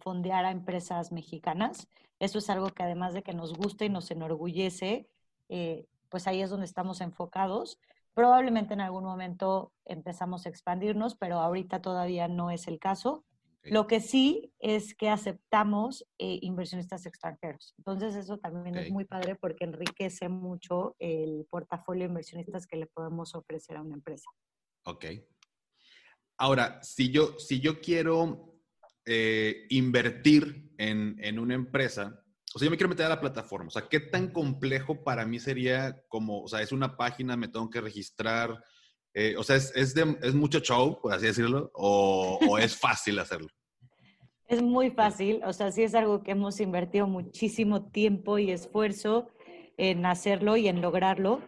fondear 0.00 0.44
a 0.44 0.52
empresas 0.52 1.10
mexicanas. 1.10 1.88
Eso 2.20 2.38
es 2.38 2.48
algo 2.50 2.68
que 2.68 2.84
además 2.84 3.14
de 3.14 3.22
que 3.22 3.32
nos 3.32 3.54
gusta 3.54 3.84
y 3.84 3.88
nos 3.88 4.10
enorgullece, 4.12 5.08
eh, 5.48 5.86
pues 6.08 6.28
ahí 6.28 6.42
es 6.42 6.50
donde 6.50 6.66
estamos 6.66 7.00
enfocados. 7.00 7.78
Probablemente 8.20 8.74
en 8.74 8.82
algún 8.82 9.04
momento 9.04 9.72
empezamos 9.86 10.44
a 10.44 10.50
expandirnos, 10.50 11.16
pero 11.16 11.38
ahorita 11.38 11.80
todavía 11.80 12.28
no 12.28 12.50
es 12.50 12.68
el 12.68 12.78
caso. 12.78 13.24
Lo 13.62 13.86
que 13.86 14.00
sí 14.00 14.52
es 14.58 14.94
que 14.94 15.08
aceptamos 15.08 16.06
eh, 16.18 16.38
inversionistas 16.42 17.06
extranjeros. 17.06 17.74
Entonces 17.78 18.14
eso 18.16 18.36
también 18.36 18.76
es 18.76 18.90
muy 18.90 19.06
padre 19.06 19.36
porque 19.36 19.64
enriquece 19.64 20.28
mucho 20.28 20.96
el 20.98 21.46
portafolio 21.48 22.02
de 22.02 22.08
inversionistas 22.10 22.66
que 22.66 22.76
le 22.76 22.88
podemos 22.88 23.34
ofrecer 23.34 23.78
a 23.78 23.80
una 23.80 23.94
empresa. 23.94 24.30
Ok. 24.84 25.06
Ahora, 26.36 26.82
si 26.82 27.10
yo, 27.10 27.38
si 27.38 27.58
yo 27.58 27.80
quiero 27.80 28.60
eh, 29.06 29.66
invertir 29.70 30.74
en, 30.76 31.16
en, 31.20 31.38
una 31.38 31.54
empresa, 31.54 32.19
o 32.54 32.58
sea, 32.58 32.66
yo 32.66 32.70
me 32.70 32.76
quiero 32.76 32.88
meter 32.88 33.06
a 33.06 33.10
la 33.10 33.20
plataforma, 33.20 33.68
o 33.68 33.70
sea, 33.70 33.88
¿qué 33.88 34.00
tan 34.00 34.32
complejo 34.32 35.04
para 35.04 35.24
mí 35.24 35.38
sería 35.38 36.02
como, 36.08 36.42
o 36.42 36.48
sea, 36.48 36.62
es 36.62 36.72
una 36.72 36.96
página, 36.96 37.36
me 37.36 37.48
tengo 37.48 37.70
que 37.70 37.80
registrar, 37.80 38.62
eh, 39.14 39.34
o 39.36 39.42
sea, 39.42 39.56
¿es, 39.56 39.72
es, 39.74 39.94
de, 39.94 40.16
¿es, 40.22 40.34
mucho 40.34 40.60
show, 40.60 41.00
por 41.00 41.12
así 41.12 41.26
decirlo, 41.26 41.70
o, 41.74 42.38
o 42.48 42.58
es 42.58 42.76
fácil 42.76 43.18
hacerlo? 43.18 43.48
Es 44.50 44.60
muy 44.60 44.90
fácil, 44.90 45.42
o 45.44 45.52
sea, 45.52 45.70
sí 45.70 45.84
es 45.84 45.94
algo 45.94 46.24
que 46.24 46.32
hemos 46.32 46.58
invertido 46.58 47.06
muchísimo 47.06 47.88
tiempo 47.88 48.36
y 48.36 48.50
esfuerzo 48.50 49.28
en 49.76 50.04
hacerlo 50.04 50.56
y 50.56 50.66
en 50.66 50.80
lograrlo. 50.80 51.40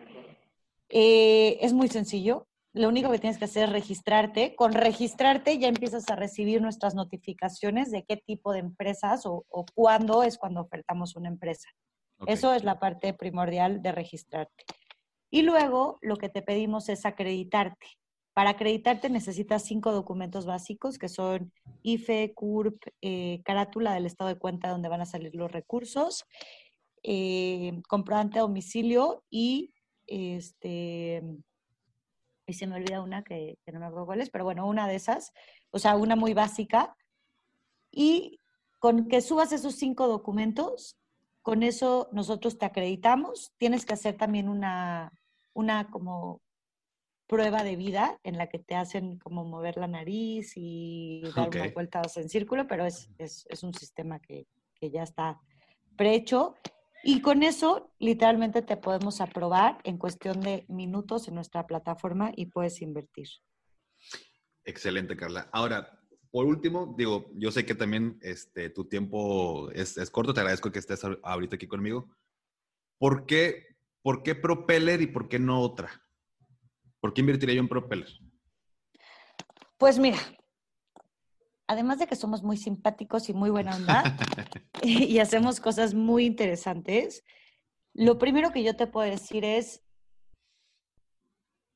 Eh, 0.89 1.59
es 1.61 1.73
muy 1.73 1.89
sencillo, 1.89 2.47
lo 2.75 2.89
único 2.89 3.11
que 3.11 3.19
tienes 3.19 3.39
que 3.39 3.45
hacer 3.45 3.65
es 3.65 3.73
registrarte. 3.73 4.55
Con 4.57 4.73
registrarte 4.73 5.59
ya 5.59 5.69
empiezas 5.69 6.09
a 6.09 6.17
recibir 6.17 6.63
nuestras 6.63 6.95
notificaciones 6.95 7.91
de 7.91 8.05
qué 8.05 8.17
tipo 8.17 8.53
de 8.53 8.61
empresas 8.61 9.27
o, 9.27 9.45
cuándo 9.75 10.23
es 10.23 10.39
cuando 10.39 10.63
ofertamos 10.63 11.15
una 11.17 11.29
empresa. 11.29 11.69
Eso 12.27 12.55
es 12.55 12.65
la 12.65 12.79
parte 12.79 13.13
primordial 13.15 13.83
de 13.83 13.93
registrarte. 13.93 14.65
Y 15.31 15.43
luego 15.43 15.99
lo 16.01 16.17
que 16.17 16.29
te 16.29 16.41
pedimos 16.41 16.89
es 16.89 17.05
acreditarte. 17.05 17.87
Para 18.35 18.51
acreditarte 18.51 19.11
necesitas 19.11 19.65
cinco 19.65 19.93
documentos 19.93 20.47
básicos 20.47 20.97
que 20.97 21.09
son 21.09 21.53
IFE, 21.83 22.33
CURP, 22.35 22.81
eh, 23.03 23.43
carátula 23.45 23.93
del 23.93 24.07
estado 24.07 24.29
de 24.29 24.39
cuenta 24.39 24.71
donde 24.71 24.89
van 24.89 25.03
a 25.03 25.07
salir 25.07 25.35
los 25.35 25.53
recursos, 25.53 26.25
eh, 27.03 27.83
comprobante 27.89 28.39
a 28.39 28.43
domicilio 28.43 29.25
y 29.29 29.75
este 30.07 31.23
y 32.53 32.55
se 32.55 32.67
me 32.67 32.77
olvida 32.77 33.01
una 33.01 33.25
que, 33.25 33.59
no 33.73 33.81
me 33.81 33.87
acuerdo 33.87 34.05
cuál 34.05 34.21
es, 34.21 34.29
pero 34.29 34.45
bueno, 34.45 34.67
una 34.67 34.87
de 34.87 34.95
esas, 34.95 35.33
o 35.71 35.79
sea, 35.79 35.97
una 35.97 36.17
muy 36.17 36.35
básica. 36.35 36.95
Y 37.91 38.39
con 38.79 39.09
que 39.09 39.23
subas 39.23 39.53
esos 39.53 39.75
cinco 39.77 40.07
documentos, 40.07 40.99
con 41.41 41.63
eso 41.63 42.11
nosotros 42.13 42.59
te 42.59 42.67
acreditamos. 42.67 43.55
Tienes 43.57 43.87
que 43.87 43.95
hacer 43.95 44.19
también 44.19 44.51
una, 44.51 45.11
una 45.55 45.91
como 45.91 46.43
prueba 47.27 47.65
de 47.65 47.77
vida 47.77 48.21
en 48.23 48.37
la 48.37 48.49
que 48.49 48.59
te 48.59 48.75
hacen 48.75 49.19
como 49.19 49.47
mover 49.47 49.79
la 49.79 49.87
nariz 49.87 50.53
y 50.55 51.23
dar 51.35 51.49
unas 51.49 51.73
vueltas 51.73 52.19
en 52.19 52.29
círculo, 52.29 52.67
pero 52.67 52.85
es, 52.85 53.09
es, 53.17 53.47
es 53.49 53.63
un 53.63 53.73
sistema 53.73 54.21
que, 54.21 54.47
que 54.75 54.91
ya 54.91 55.05
está 55.05 55.41
prehecho 55.97 56.55
y 57.05 57.21
con 57.21 57.43
eso, 57.43 57.93
literalmente 57.99 58.63
te 58.63 58.77
podemos 58.77 59.21
aprobar 59.21 59.79
en 59.85 59.99
cuestión 59.99 60.41
de 60.41 60.65
minutos 60.69 61.29
en 61.29 61.35
nuestra 61.35 61.67
plataforma 61.67 62.33
y 62.37 62.47
puedes 62.47 62.81
invertir. 62.83 63.29
Excelente, 64.65 65.17
Carla. 65.17 65.49
Ahora, 65.53 66.01
por 66.31 66.47
último, 66.47 66.95
digo, 66.97 67.31
yo 67.35 67.51
sé 67.51 67.67
que 67.67 67.75
también 67.75 68.19
este, 68.23 68.71
tu 68.71 68.89
tiempo 68.89 69.71
es, 69.73 69.99
es 69.99 70.11
corto, 70.11 70.33
te 70.33 70.41
agradezco 70.41 70.73
que 70.73 70.79
estés 70.79 71.05
ahorita 71.05 71.57
aquí 71.57 71.67
conmigo. 71.67 72.09
¿Por 72.99 73.27
qué, 73.27 73.77
¿Por 74.03 74.23
qué 74.23 74.35
Propeller 74.35 75.03
y 75.03 75.09
por 75.09 75.29
qué 75.29 75.39
no 75.39 75.61
otra? 75.61 75.91
¿Por 77.01 77.13
qué 77.13 77.21
invertiría 77.21 77.57
yo 77.57 77.61
en 77.61 77.69
Propeller? 77.69 78.09
Pues 79.77 79.99
mira, 79.99 80.19
además 81.67 81.99
de 81.99 82.07
que 82.07 82.17
somos 82.17 82.43
muy 82.43 82.57
simpáticos 82.57 83.29
y 83.29 83.35
muy 83.35 83.51
buena 83.51 83.77
onda 83.77 84.03
y 84.83 85.19
hacemos 85.19 85.61
cosas 85.61 85.95
muy 85.95 86.27
interesantes, 86.27 87.25
lo 87.95 88.19
primero 88.19 88.53
que 88.53 88.63
yo 88.63 88.75
te 88.77 88.87
puedo 88.87 89.09
decir 89.09 89.45
es 89.45 89.83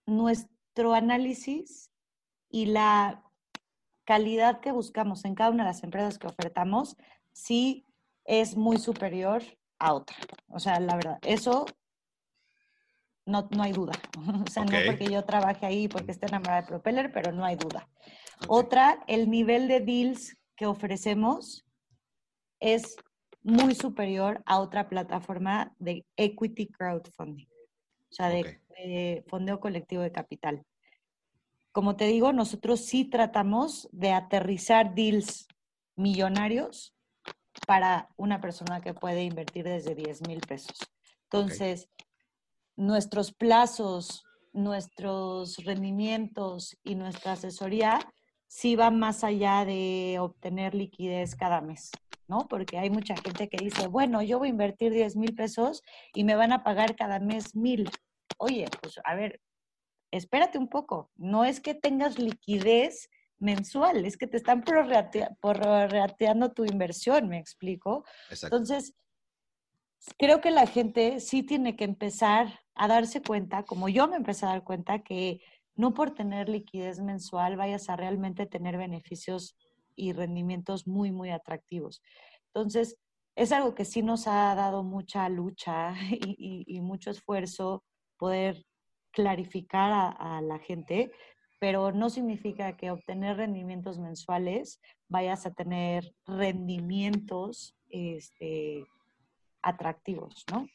nuestro 0.06 0.94
análisis 0.94 1.90
y 2.48 2.66
la 2.66 3.22
calidad 4.04 4.60
que 4.60 4.72
buscamos 4.72 5.24
en 5.24 5.34
cada 5.34 5.50
una 5.50 5.64
de 5.64 5.70
las 5.70 5.82
empresas 5.82 6.18
que 6.18 6.28
ofertamos, 6.28 6.96
sí 7.32 7.86
es 8.24 8.56
muy 8.56 8.78
superior 8.78 9.42
a 9.78 9.94
otra. 9.94 10.16
O 10.48 10.60
sea, 10.60 10.80
la 10.80 10.96
verdad, 10.96 11.18
eso 11.22 11.66
no, 13.26 13.48
no 13.50 13.62
hay 13.62 13.72
duda. 13.72 13.92
O 14.46 14.50
sea, 14.50 14.64
no 14.64 14.78
porque 14.86 15.10
yo 15.10 15.24
trabaje 15.24 15.66
ahí, 15.66 15.88
porque 15.88 16.12
esté 16.12 16.26
enamorada 16.26 16.62
de 16.62 16.68
Propeller, 16.68 17.12
pero 17.12 17.32
no 17.32 17.44
hay 17.44 17.56
duda. 17.56 17.88
Otra, 18.48 19.04
el 19.06 19.30
nivel 19.30 19.68
de 19.68 19.80
deals 19.80 20.36
que 20.56 20.66
ofrecemos 20.66 21.66
es 22.60 22.96
muy 23.42 23.74
superior 23.74 24.42
a 24.46 24.58
otra 24.58 24.88
plataforma 24.88 25.74
de 25.78 26.04
equity 26.16 26.68
crowdfunding, 26.68 27.46
o 27.46 28.14
sea, 28.14 28.28
de, 28.28 29.24
fondeo 29.28 29.60
colectivo 29.60 30.02
de 30.02 30.12
capital. 30.12 30.64
Como 31.72 31.96
te 31.96 32.06
digo, 32.06 32.32
nosotros 32.32 32.80
sí 32.80 33.04
tratamos 33.04 33.88
de 33.92 34.12
aterrizar 34.12 34.94
deals 34.94 35.46
millonarios 35.94 36.94
para 37.66 38.08
una 38.16 38.40
persona 38.40 38.80
que 38.80 38.94
puede 38.94 39.22
invertir 39.22 39.64
desde 39.64 39.94
10 39.94 40.26
mil 40.28 40.40
pesos. 40.40 40.76
Entonces, 41.24 41.88
nuestros 42.76 43.32
plazos, 43.32 44.24
nuestros 44.52 45.56
rendimientos 45.64 46.76
y 46.84 46.94
nuestra 46.94 47.32
asesoría 47.32 47.98
sí 48.46 48.76
va 48.76 48.90
más 48.90 49.24
allá 49.24 49.64
de 49.64 50.18
obtener 50.20 50.74
liquidez 50.74 51.34
cada 51.34 51.60
mes, 51.60 51.90
¿no? 52.28 52.46
Porque 52.48 52.78
hay 52.78 52.90
mucha 52.90 53.16
gente 53.16 53.48
que 53.48 53.62
dice, 53.62 53.86
bueno, 53.88 54.22
yo 54.22 54.38
voy 54.38 54.48
a 54.48 54.50
invertir 54.50 54.92
10 54.92 55.16
mil 55.16 55.34
pesos 55.34 55.82
y 56.14 56.24
me 56.24 56.36
van 56.36 56.52
a 56.52 56.62
pagar 56.62 56.94
cada 56.96 57.18
mes 57.18 57.56
mil. 57.56 57.90
Oye, 58.38 58.66
pues 58.80 59.00
a 59.04 59.14
ver, 59.14 59.40
espérate 60.10 60.58
un 60.58 60.68
poco, 60.68 61.10
no 61.16 61.44
es 61.44 61.60
que 61.60 61.74
tengas 61.74 62.18
liquidez 62.18 63.10
mensual, 63.38 64.06
es 64.06 64.16
que 64.16 64.26
te 64.26 64.38
están 64.38 64.64
prorrateando 64.64 66.52
tu 66.52 66.64
inversión, 66.64 67.28
¿me 67.28 67.38
explico? 67.38 68.04
Entonces, 68.30 68.94
creo 70.18 70.40
que 70.40 70.50
la 70.50 70.66
gente 70.66 71.20
sí 71.20 71.42
tiene 71.42 71.76
que 71.76 71.84
empezar 71.84 72.60
a 72.76 72.88
darse 72.88 73.22
cuenta, 73.22 73.64
como 73.64 73.88
yo 73.88 74.06
me 74.06 74.16
empecé 74.16 74.46
a 74.46 74.50
dar 74.50 74.64
cuenta, 74.64 75.00
que 75.00 75.40
no 75.74 75.94
por 75.94 76.12
tener 76.12 76.48
liquidez 76.48 77.00
mensual 77.00 77.56
vayas 77.56 77.88
a 77.88 77.96
realmente 77.96 78.46
tener 78.46 78.76
beneficios 78.76 79.56
y 79.94 80.12
rendimientos 80.12 80.86
muy, 80.86 81.10
muy 81.10 81.30
atractivos. 81.30 82.02
Entonces, 82.48 82.98
es 83.34 83.52
algo 83.52 83.74
que 83.74 83.84
sí 83.84 84.02
nos 84.02 84.26
ha 84.26 84.54
dado 84.54 84.82
mucha 84.82 85.28
lucha 85.28 85.94
y, 86.10 86.80
mucho 86.80 87.10
esfuerzo 87.10 87.82
poder 88.18 88.64
clarificar 89.10 90.14
a, 90.18 90.40
la 90.42 90.58
gente, 90.58 91.10
pero 91.58 91.92
no 91.92 92.10
significa 92.10 92.76
que 92.76 92.90
obtener 92.90 93.38
rendimientos 93.38 93.98
mensuales 93.98 94.80
vayas 95.08 95.46
a 95.46 95.54
tener 95.54 96.14
rendimientos 96.26 97.74
este, 97.88 98.84
atractivos, 99.62 100.44
¿no? 100.52 100.66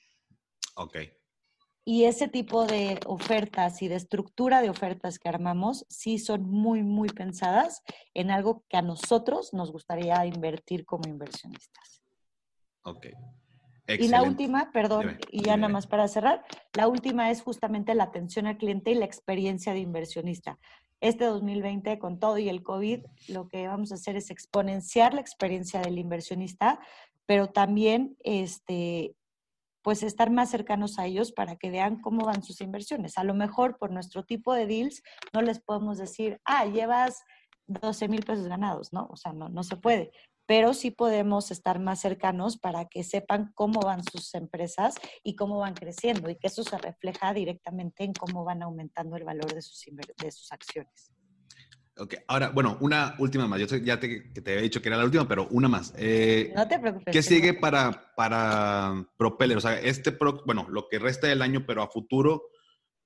Ok. 0.76 0.98
Y 1.92 2.06
ese 2.06 2.30
tipo 2.30 2.66
de 2.66 3.02
ofertas 3.06 3.82
y 3.82 3.90
de 3.90 3.96
estructura 3.96 4.62
de 4.62 4.70
ofertas 4.70 5.20
que 5.20 5.28
armamos 5.28 5.86
sí 5.90 6.20
son 6.20 6.50
muy, 6.50 6.84
muy 6.84 7.10
pensadas 7.10 7.84
en 8.14 8.32
algo 8.32 8.64
que 8.70 8.78
a 8.78 8.82
nosotros 8.82 9.54
nos 9.54 9.74
gustaría 9.74 10.26
invertir 10.26 10.86
como 10.86 11.10
inversionistas. 11.10 12.02
Ok. 12.84 13.08
Y 13.90 14.08
la 14.08 14.24
última, 14.24 14.72
perdón, 14.72 15.20
y 15.32 15.44
ya 15.44 15.58
nada 15.58 15.68
más 15.68 15.86
para 15.86 16.08
cerrar, 16.08 16.46
la 16.72 16.88
última 16.88 17.30
es 17.30 17.42
justamente 17.42 17.94
la 17.94 18.06
atención 18.06 18.48
al 18.48 18.58
cliente 18.58 18.92
y 18.92 18.96
la 18.96 19.04
experiencia 19.04 19.74
de 19.74 19.80
inversionista. 19.80 20.60
Este 21.02 21.26
2020, 21.26 22.00
con 22.00 22.20
todo 22.20 22.38
y 22.38 22.48
el 22.48 22.64
COVID, 22.64 23.04
lo 23.28 23.50
que 23.50 23.68
vamos 23.68 23.92
a 23.92 23.96
hacer 23.96 24.16
es 24.16 24.32
exponenciar 24.32 25.14
la 25.14 25.20
experiencia 25.20 25.82
del 25.82 26.00
inversionista, 26.00 26.80
pero 27.26 27.48
también 27.48 28.16
este, 28.24 29.14
pues 29.82 30.04
estar 30.04 30.30
más 30.30 30.50
cercanos 30.50 31.00
a 31.00 31.06
ellos 31.06 31.32
para 31.32 31.56
que 31.56 31.72
vean 31.72 32.00
cómo 32.02 32.26
van 32.26 32.44
sus 32.44 32.62
inversiones. 32.62 33.18
A 33.18 33.24
lo 33.24 33.34
mejor 33.34 33.78
por 33.78 33.92
nuestro 33.92 34.24
tipo 34.24 34.54
de 34.54 34.68
deals 34.68 35.02
no 35.34 35.42
les 35.42 35.60
podemos 35.60 35.98
decir, 35.98 36.40
ah, 36.46 36.66
llevas 36.66 37.24
12 37.68 38.08
mil 38.08 38.24
pesos 38.24 38.48
ganados, 38.48 38.94
¿no? 38.94 39.08
O 39.12 39.16
sea, 39.16 39.34
no, 39.34 39.50
no 39.50 39.64
se 39.64 39.78
puede. 39.78 40.12
Pero 40.46 40.74
sí 40.74 40.92
podemos 40.92 41.52
estar 41.52 41.80
más 41.80 42.02
cercanos 42.02 42.58
para 42.58 42.86
que 42.86 43.04
sepan 43.04 43.52
cómo 43.56 43.80
van 43.82 44.04
sus 44.04 44.34
empresas 44.36 44.96
y 45.24 45.36
cómo 45.36 45.60
van 45.60 45.74
creciendo 45.74 46.30
y 46.30 46.36
que 46.36 46.48
eso 46.48 46.64
se 46.64 46.78
refleja 46.78 47.34
directamente 47.34 48.04
en 48.04 48.14
cómo 48.14 48.44
van 48.44 48.62
aumentando 48.62 49.16
el 49.16 49.24
valor 49.24 49.54
de 49.54 49.62
sus, 49.62 49.86
de 50.18 50.32
sus 50.32 50.52
acciones. 50.52 51.12
Ok, 52.02 52.16
ahora, 52.26 52.50
bueno, 52.50 52.80
una 52.82 53.14
última 53.20 53.48
más. 53.48 53.60
Yo 53.60 53.78
ya 53.78 54.00
te, 54.00 54.22
te 54.22 54.52
había 54.52 54.64
dicho 54.64 54.82
que 54.82 54.90
era 54.90 54.98
la 54.98 55.06
última, 55.06 55.28
pero 55.28 55.48
una 55.52 55.68
más. 55.68 55.94
Eh, 55.96 56.52
no 56.56 56.68
te 56.68 56.80
preocupes. 56.80 57.14
¿Qué 57.14 57.22
sigue 57.22 57.54
para, 57.54 58.12
para 58.16 59.08
Propeller? 59.18 59.58
O 59.58 59.62
sea, 59.62 59.80
este, 59.80 60.18
bueno, 60.48 60.66
lo 60.68 60.88
que 60.90 60.98
resta 60.98 61.28
del 61.28 61.44
año, 61.44 61.64
pero 61.68 61.84
a 61.84 61.92
futuro, 61.92 62.42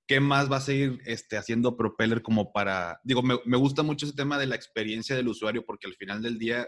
¿qué 0.07 0.21
más 0.21 0.49
va 0.49 0.57
a 0.57 0.61
seguir 0.61 1.01
este, 1.05 1.35
haciendo 1.35 1.75
Propeller 1.75 2.21
como 2.21 2.53
para... 2.53 3.01
Digo, 3.03 3.21
me, 3.21 3.35
me 3.43 3.57
gusta 3.57 3.83
mucho 3.83 4.05
ese 4.05 4.15
tema 4.15 4.39
de 4.39 4.47
la 4.47 4.55
experiencia 4.55 5.13
del 5.13 5.27
usuario 5.27 5.65
porque 5.65 5.87
al 5.87 5.95
final 5.95 6.21
del 6.21 6.39
día 6.39 6.65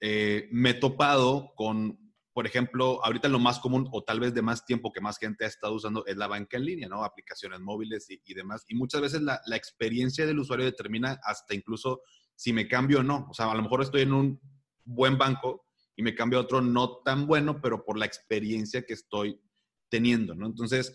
eh, 0.00 0.48
me 0.52 0.70
he 0.70 0.74
topado 0.74 1.54
con 1.56 2.05
por 2.36 2.46
ejemplo, 2.46 3.02
ahorita 3.02 3.28
lo 3.28 3.38
más 3.38 3.60
común 3.60 3.88
o 3.92 4.04
tal 4.04 4.20
vez 4.20 4.34
de 4.34 4.42
más 4.42 4.66
tiempo 4.66 4.92
que 4.92 5.00
más 5.00 5.16
gente 5.16 5.46
ha 5.46 5.48
estado 5.48 5.72
usando 5.72 6.04
es 6.04 6.18
la 6.18 6.26
banca 6.26 6.58
en 6.58 6.66
línea, 6.66 6.86
¿no? 6.86 7.02
Aplicaciones 7.02 7.60
móviles 7.60 8.08
y, 8.10 8.34
demás. 8.34 8.62
Y 8.68 8.74
muchas 8.74 9.00
veces 9.00 9.22
la, 9.22 9.40
experiencia 9.54 10.26
del 10.26 10.40
usuario 10.40 10.66
determina 10.66 11.18
hasta 11.22 11.54
incluso 11.54 12.02
si 12.34 12.52
me 12.52 12.68
cambio 12.68 13.00
o 13.00 13.02
no. 13.02 13.26
O 13.30 13.32
sea, 13.32 13.50
a 13.50 13.54
lo 13.54 13.62
mejor 13.62 13.80
estoy 13.80 14.02
en 14.02 14.12
un 14.12 14.38
buen 14.84 15.16
banco 15.16 15.64
y 15.96 16.02
me 16.02 16.14
cambio 16.14 16.38
a 16.38 16.42
otro 16.42 16.60
no 16.60 16.98
tan 16.98 17.26
bueno, 17.26 17.58
pero 17.62 17.86
por 17.86 17.96
la 17.96 18.04
experiencia 18.04 18.84
que 18.84 18.92
estoy 18.92 19.40
teniendo, 19.88 20.34
¿no? 20.34 20.44
Entonces, 20.44 20.94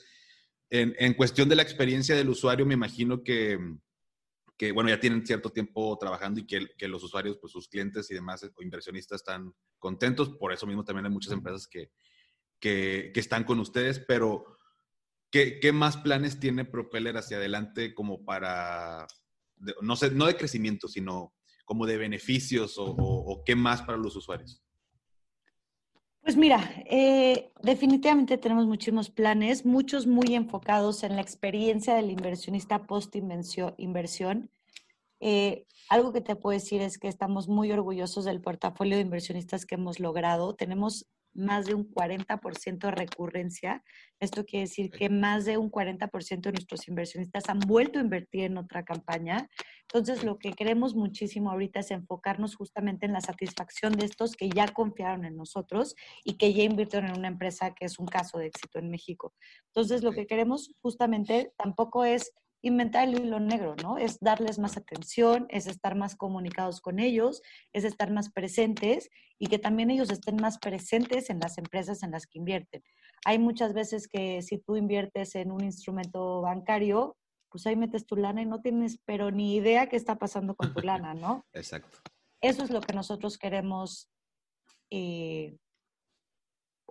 en, 0.70 0.94
en 1.00 1.16
cuestión 1.16 1.50
de 1.50 1.56
la 1.56 1.64
experiencia 1.64 2.16
del 2.16 2.30
usuario, 2.30 2.68
me 2.68 2.76
imagino 2.76 3.24
que, 3.24 3.58
que, 4.58 4.72
bueno, 4.72 4.90
ya 4.90 5.00
tienen 5.00 5.26
cierto 5.26 5.50
tiempo 5.50 5.98
trabajando 6.00 6.40
y 6.40 6.46
que, 6.46 6.68
que, 6.78 6.88
los 6.88 7.04
usuarios, 7.04 7.38
pues 7.40 7.52
sus 7.52 7.68
clientes 7.68 8.10
y 8.12 8.14
demás 8.14 8.44
o 8.44 8.62
inversionistas 8.62 9.22
están 9.22 9.54
contentos. 9.80 10.30
Por 10.30 10.54
eso 10.54 10.68
mismo 10.68 10.84
también 10.84 11.06
hay 11.06 11.12
muchas 11.12 11.34
empresas 11.34 11.68
que, 11.68 11.92
que, 12.60 13.12
que 13.14 13.20
están 13.20 13.44
con 13.44 13.60
ustedes, 13.60 14.00
pero 14.00 14.46
¿qué, 15.32 15.60
¿qué, 15.60 15.72
más 15.72 15.98
planes 15.98 16.40
tiene 16.40 16.64
Propeller 16.64 17.18
hacia 17.18 17.38
adelante 17.38 17.94
como 17.94 18.24
para, 18.24 19.08
no 19.82 19.96
sé, 19.96 20.12
no 20.12 20.28
de 20.28 20.38
crecimiento, 20.38 20.88
sino 20.88 21.34
como 21.66 21.86
de 21.88 21.98
beneficios 21.98 22.78
o, 22.78 22.86
o, 22.86 23.44
qué 23.44 23.56
más 23.56 23.82
para 23.82 23.98
los 23.98 24.16
usuarios? 24.16 24.64
Pues 26.24 26.38
mira, 26.38 26.72
eh, 26.86 27.52
definitivamente 27.64 28.38
tenemos 28.38 28.68
muchísimos 28.68 29.10
planes, 29.10 29.66
muchos 29.66 30.06
muy 30.06 30.36
enfocados 30.36 31.04
en 31.04 31.16
la 31.16 31.22
experiencia 31.22 31.96
del 31.96 32.12
inversionista 32.12 32.84
post-inversión. 32.84 34.52
Eh, 35.20 35.66
algo 35.90 36.14
que 36.14 36.22
te 36.22 36.36
puedo 36.36 36.54
decir 36.58 36.82
es 36.82 37.00
que 37.00 37.08
estamos 37.08 37.48
muy 37.48 37.72
orgullosos 37.72 38.24
del 38.26 38.40
portafolio 38.40 38.98
de 38.98 39.02
inversionistas 39.02 39.66
que 39.66 39.76
hemos 39.76 40.00
logrado. 40.00 40.54
Tenemos 40.56 41.08
más 41.34 41.66
de 41.66 41.74
un 41.74 41.90
40% 41.90 42.80
de 42.80 42.92
recurrencia. 42.92 43.84
Esto 44.20 44.46
quiere 44.46 44.66
decir 44.66 44.92
que 44.92 45.10
más 45.10 45.46
de 45.46 45.58
un 45.58 45.72
40% 45.72 46.42
de 46.42 46.52
nuestros 46.52 46.88
inversionistas 46.88 47.50
han 47.50 47.60
vuelto 47.60 48.00
a 48.00 48.02
invertir 48.02 48.44
en 48.44 48.58
otra 48.58 48.84
campaña. 48.84 49.50
Entonces, 49.84 50.24
lo 50.24 50.38
que 50.38 50.54
queremos 50.54 50.96
muchísimo 50.96 51.52
ahorita 51.52 51.80
es 51.80 51.92
enfocarnos 51.92 52.56
justamente 52.56 53.06
en 53.06 53.14
la 53.14 53.22
satisfacción 53.22 53.94
de 53.94 54.06
estos 54.06 54.36
que 54.36 54.50
ya 54.50 54.68
confiaron 54.68 55.26
en 55.26 55.36
nosotros 55.36 55.96
y 56.24 56.38
que 56.38 56.54
ya 56.54 56.64
invirtieron 56.64 57.10
en 57.10 57.18
una 57.18 57.28
empresa 57.28 57.74
que 57.74 57.86
es 57.86 58.00
un 58.00 58.06
caso 58.06 58.38
de 58.38 58.48
éxito 58.48 58.80
en 58.80 58.90
México. 58.90 59.34
Entonces, 59.68 60.04
lo 60.04 60.12
que 60.12 60.28
queremos 60.28 60.74
justamente 60.82 61.54
tampoco 61.58 62.06
es 62.06 62.32
inventar 62.62 63.08
el 63.08 63.20
hilo 63.20 63.40
negro, 63.40 63.76
¿no? 63.82 63.98
Es 63.98 64.20
darles 64.20 64.60
más 64.60 64.78
atención, 64.78 65.48
es 65.50 65.68
estar 65.68 65.96
más 65.96 66.16
comunicados 66.16 66.82
con 66.82 67.00
ellos, 67.00 67.42
es 67.74 67.84
estar 67.84 68.12
más 68.12 68.32
presentes 68.32 69.10
y 69.40 69.48
que 69.48 69.60
también 69.60 69.90
ellos 69.90 70.12
estén 70.12 70.36
más 70.36 70.60
presentes 70.60 71.30
en 71.30 71.40
las 71.40 71.58
empresas 71.58 72.04
en 72.04 72.12
las 72.12 72.28
que 72.28 72.40
invierten. 72.40 72.84
Hay 73.26 73.40
muchas 73.40 73.74
veces 73.74 74.08
que 74.08 74.42
si 74.42 74.60
tú 74.60 74.76
inviertes 74.76 75.36
en 75.36 75.52
un 75.52 75.64
instrumento 75.64 76.42
bancario, 76.42 77.18
pues 77.50 77.66
ahí 77.68 77.76
metes 77.76 78.06
tu 78.06 78.16
lana 78.16 78.42
y 78.42 78.46
no 78.46 78.62
tienes 78.62 79.00
pero 79.06 79.32
ni 79.32 79.56
idea 79.56 79.90
qué 79.90 79.96
está 79.96 80.18
pasando 80.18 80.56
con 80.56 80.74
tu 80.74 80.82
lana, 80.86 81.14
¿no? 81.14 81.46
Exacto. 81.54 82.00
Eso 82.42 82.64
es 82.64 82.70
lo 82.70 82.82
que 82.82 82.94
nosotros 82.94 83.38
queremos 83.38 84.10
eh, 84.90 85.58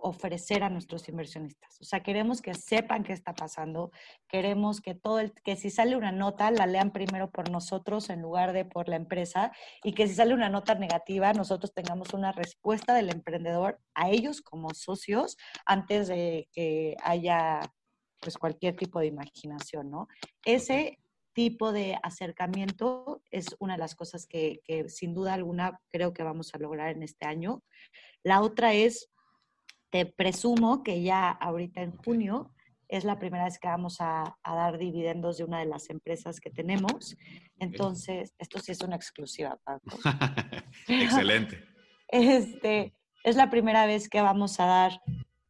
ofrecer 0.01 0.63
a 0.63 0.69
nuestros 0.69 1.07
inversionistas. 1.07 1.79
O 1.79 1.83
sea, 1.83 2.01
queremos 2.01 2.41
que 2.41 2.53
sepan 2.53 3.03
qué 3.03 3.13
está 3.13 3.33
pasando, 3.33 3.91
queremos 4.27 4.81
que 4.81 4.95
todo 4.95 5.19
el, 5.19 5.31
que 5.31 5.55
si 5.55 5.69
sale 5.69 5.95
una 5.95 6.11
nota 6.11 6.51
la 6.51 6.65
lean 6.65 6.91
primero 6.91 7.29
por 7.29 7.49
nosotros 7.49 8.09
en 8.09 8.21
lugar 8.21 8.53
de 8.53 8.65
por 8.65 8.89
la 8.89 8.95
empresa 8.95 9.51
y 9.83 9.93
que 9.93 10.07
si 10.07 10.15
sale 10.15 10.33
una 10.33 10.49
nota 10.49 10.75
negativa 10.75 11.33
nosotros 11.33 11.73
tengamos 11.73 12.13
una 12.13 12.31
respuesta 12.31 12.93
del 12.93 13.09
emprendedor 13.09 13.79
a 13.93 14.09
ellos 14.09 14.41
como 14.41 14.73
socios 14.73 15.37
antes 15.65 16.07
de 16.07 16.49
que 16.51 16.95
haya 17.03 17.61
pues 18.19 18.37
cualquier 18.37 18.75
tipo 18.75 18.99
de 18.99 19.07
imaginación, 19.07 19.89
¿no? 19.89 20.07
Ese 20.45 20.99
tipo 21.33 21.71
de 21.71 21.97
acercamiento 22.03 23.21
es 23.31 23.55
una 23.59 23.73
de 23.73 23.79
las 23.79 23.95
cosas 23.95 24.27
que, 24.27 24.61
que 24.63 24.89
sin 24.89 25.13
duda 25.13 25.33
alguna 25.33 25.79
creo 25.89 26.13
que 26.13 26.23
vamos 26.23 26.53
a 26.53 26.57
lograr 26.57 26.89
en 26.89 27.03
este 27.03 27.25
año. 27.25 27.63
La 28.23 28.41
otra 28.41 28.73
es 28.73 29.09
te 29.91 30.05
presumo 30.05 30.83
que 30.83 31.03
ya 31.03 31.29
ahorita 31.29 31.81
en 31.81 31.95
junio 31.97 32.51
es 32.87 33.05
la 33.05 33.19
primera 33.19 33.45
vez 33.45 33.57
que 33.59 33.67
vamos 33.67 33.97
a, 33.99 34.35
dar 34.43 34.77
dividendos 34.77 35.37
de 35.37 35.45
una 35.45 35.59
de 35.59 35.65
las 35.65 35.89
empresas 35.89 36.41
que 36.41 36.49
tenemos. 36.49 37.15
Entonces, 37.57 38.33
esto 38.37 38.59
sí 38.59 38.73
es 38.73 38.81
una 38.81 38.97
exclusiva, 38.97 39.57
Paco. 39.63 39.97
Excelente. 40.87 41.63
este, 42.09 42.93
es 43.23 43.35
la 43.35 43.49
primera 43.49 43.85
vez 43.85 44.09
que 44.09 44.21
vamos 44.21 44.59
a 44.59 44.65
dar 44.65 45.01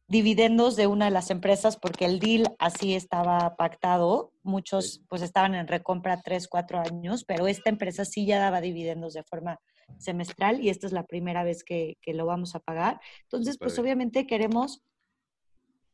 dividendos 0.06 0.76
de 0.76 0.86
una 0.86 1.06
de 1.06 1.10
las 1.10 1.30
empresas 1.30 1.76
porque 1.76 2.04
el 2.04 2.20
deal 2.20 2.54
así 2.58 2.94
estaba 2.94 3.56
pactado. 3.56 4.32
Muchos 4.42 5.02
pues 5.08 5.22
estaban 5.22 5.54
en 5.54 5.66
recompra 5.66 6.20
tres, 6.22 6.46
cuatro 6.46 6.78
años, 6.78 7.24
pero 7.24 7.48
esta 7.48 7.70
empresa 7.70 8.04
sí 8.04 8.24
ya 8.24 8.38
daba 8.38 8.60
dividendos 8.60 9.14
de 9.14 9.24
forma 9.24 9.58
semestral 9.98 10.60
y 10.60 10.68
esta 10.68 10.86
es 10.86 10.92
la 10.92 11.06
primera 11.06 11.44
vez 11.44 11.64
que, 11.64 11.96
lo 12.06 12.26
vamos 12.26 12.54
a 12.54 12.60
pagar. 12.60 13.00
Entonces, 13.22 13.58
pues 13.58 13.78
obviamente 13.78 14.26
queremos 14.26 14.82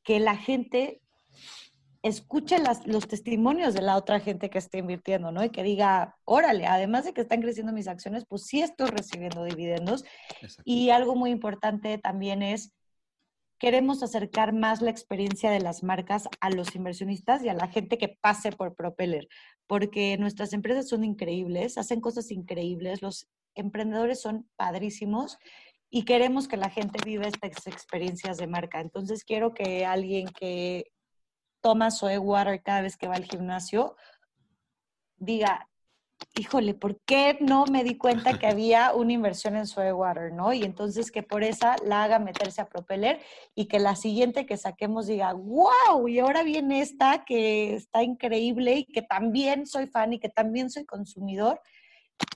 que 0.02 0.20
la 0.20 0.36
gente 0.36 1.00
escuche 2.02 2.56
los 2.86 3.08
testimonios 3.08 3.74
de 3.74 3.82
la 3.82 3.96
otra 3.96 4.20
gente 4.20 4.50
que 4.50 4.58
está 4.58 4.78
invirtiendo, 4.78 5.32
¿no? 5.32 5.44
Y 5.44 5.50
que 5.50 5.62
diga, 5.62 6.16
órale, 6.24 6.66
además 6.66 7.04
de 7.04 7.12
que 7.12 7.22
están 7.22 7.42
creciendo 7.42 7.72
mis 7.72 7.88
acciones, 7.88 8.24
pues 8.26 8.46
sí 8.46 8.60
estoy 8.60 8.88
recibiendo 8.88 9.44
dividendos. 9.44 10.04
Y 10.64 10.90
algo 10.90 11.16
muy 11.16 11.30
importante 11.30 11.98
también 11.98 12.42
es, 12.42 12.72
queremos 13.58 14.02
acercar 14.02 14.52
más 14.52 14.80
la 14.80 14.90
experiencia 14.90 15.50
de 15.50 15.60
las 15.60 15.82
marcas 15.82 16.28
a 16.40 16.50
los 16.50 16.74
inversionistas 16.76 17.42
y 17.42 17.48
a 17.48 17.54
la 17.54 17.68
gente 17.68 17.98
que 17.98 18.16
pase 18.20 18.52
por 18.52 18.74
Propeller, 18.74 19.28
porque 19.66 20.16
nuestras 20.18 20.52
empresas 20.52 20.88
son 20.88 21.04
increíbles, 21.04 21.76
hacen 21.76 22.00
cosas 22.00 22.30
increíbles, 22.30 23.02
los 23.02 23.28
emprendedores 23.54 24.20
son 24.20 24.48
padrísimos 24.56 25.38
y 25.90 26.04
queremos 26.04 26.48
que 26.48 26.56
la 26.56 26.70
gente 26.70 26.98
viva 27.04 27.26
estas 27.26 27.66
experiencias 27.66 28.36
de 28.36 28.46
marca. 28.46 28.80
Entonces 28.80 29.24
quiero 29.24 29.54
que 29.54 29.86
alguien 29.86 30.28
que 30.28 30.92
toma 31.60 31.90
soy 31.90 32.18
water 32.18 32.62
cada 32.62 32.82
vez 32.82 32.96
que 32.96 33.08
va 33.08 33.14
al 33.14 33.24
gimnasio 33.24 33.96
diga, 35.16 35.68
híjole, 36.36 36.74
¿por 36.74 37.00
qué 37.00 37.38
no 37.40 37.64
me 37.66 37.84
di 37.84 37.96
cuenta 37.96 38.38
que 38.38 38.46
había 38.46 38.92
una 38.94 39.12
inversión 39.12 39.56
en 39.56 39.66
soy 39.66 39.90
water, 39.92 40.32
no? 40.32 40.52
Y 40.52 40.62
entonces 40.62 41.10
que 41.10 41.22
por 41.22 41.42
esa 41.42 41.76
la 41.84 42.04
haga 42.04 42.18
meterse 42.18 42.60
a 42.60 42.68
Propeller 42.68 43.20
y 43.54 43.66
que 43.66 43.78
la 43.78 43.96
siguiente 43.96 44.46
que 44.46 44.56
saquemos 44.56 45.06
diga, 45.06 45.32
wow, 45.32 46.06
y 46.06 46.18
ahora 46.18 46.42
viene 46.42 46.80
esta 46.80 47.24
que 47.24 47.74
está 47.74 48.02
increíble 48.02 48.76
y 48.76 48.84
que 48.84 49.02
también 49.02 49.66
soy 49.66 49.86
fan 49.86 50.12
y 50.12 50.20
que 50.20 50.28
también 50.28 50.70
soy 50.70 50.84
consumidor. 50.84 51.60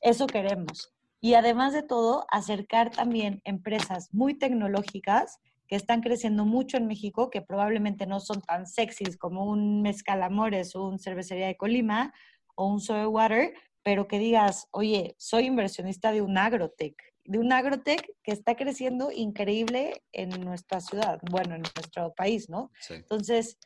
Eso 0.00 0.26
queremos 0.26 0.92
y 1.22 1.34
además 1.34 1.72
de 1.72 1.84
todo, 1.84 2.26
acercar 2.30 2.90
también 2.90 3.40
empresas 3.44 4.12
muy 4.12 4.34
tecnológicas 4.34 5.38
que 5.68 5.76
están 5.76 6.00
creciendo 6.00 6.44
mucho 6.44 6.76
en 6.76 6.88
México, 6.88 7.30
que 7.30 7.40
probablemente 7.40 8.06
no 8.06 8.18
son 8.18 8.42
tan 8.42 8.66
sexys 8.66 9.16
como 9.16 9.46
un 9.46 9.82
Mezcal 9.82 10.20
Amores 10.24 10.74
o 10.74 10.84
un 10.84 10.98
Cervecería 10.98 11.46
de 11.46 11.56
Colima 11.56 12.12
o 12.56 12.66
un 12.66 12.80
Soy 12.80 13.06
Water, 13.06 13.54
pero 13.84 14.08
que 14.08 14.18
digas, 14.18 14.66
oye, 14.72 15.14
soy 15.16 15.46
inversionista 15.46 16.10
de 16.10 16.22
un 16.22 16.36
agrotech, 16.36 16.96
de 17.24 17.38
un 17.38 17.52
agrotech 17.52 18.04
que 18.24 18.32
está 18.32 18.56
creciendo 18.56 19.12
increíble 19.12 20.02
en 20.10 20.28
nuestra 20.40 20.80
ciudad, 20.80 21.20
bueno, 21.30 21.54
en 21.54 21.62
nuestro 21.62 22.12
país, 22.14 22.50
¿no? 22.50 22.72
Entonces, 22.90 23.58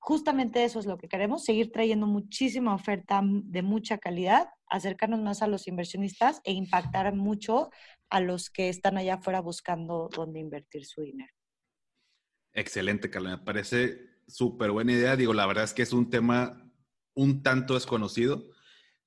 justamente 0.00 0.64
eso 0.64 0.80
es 0.80 0.86
lo 0.86 0.96
que 0.96 1.08
queremos, 1.08 1.44
seguir 1.44 1.70
trayendo 1.70 2.06
muchísima 2.06 2.74
oferta 2.74 3.20
de 3.22 3.62
mucha 3.62 3.98
calidad, 3.98 4.48
acercarnos 4.66 5.20
más 5.20 5.42
a 5.42 5.46
los 5.46 5.68
inversionistas 5.68 6.40
e 6.44 6.52
impactar 6.52 7.14
mucho 7.14 7.70
a 8.08 8.20
los 8.20 8.50
que 8.50 8.70
están 8.70 8.96
allá 8.96 9.14
afuera 9.14 9.40
buscando 9.40 10.08
dónde 10.12 10.40
invertir 10.40 10.86
su 10.86 11.02
dinero. 11.02 11.32
Excelente, 12.52 13.10
Carla. 13.10 13.36
Me 13.36 13.44
parece 13.44 13.98
súper 14.26 14.70
buena 14.70 14.92
idea. 14.92 15.16
Digo, 15.16 15.34
la 15.34 15.46
verdad 15.46 15.64
es 15.64 15.74
que 15.74 15.82
es 15.82 15.92
un 15.92 16.08
tema 16.08 16.66
un 17.14 17.42
tanto 17.42 17.74
desconocido. 17.74 18.48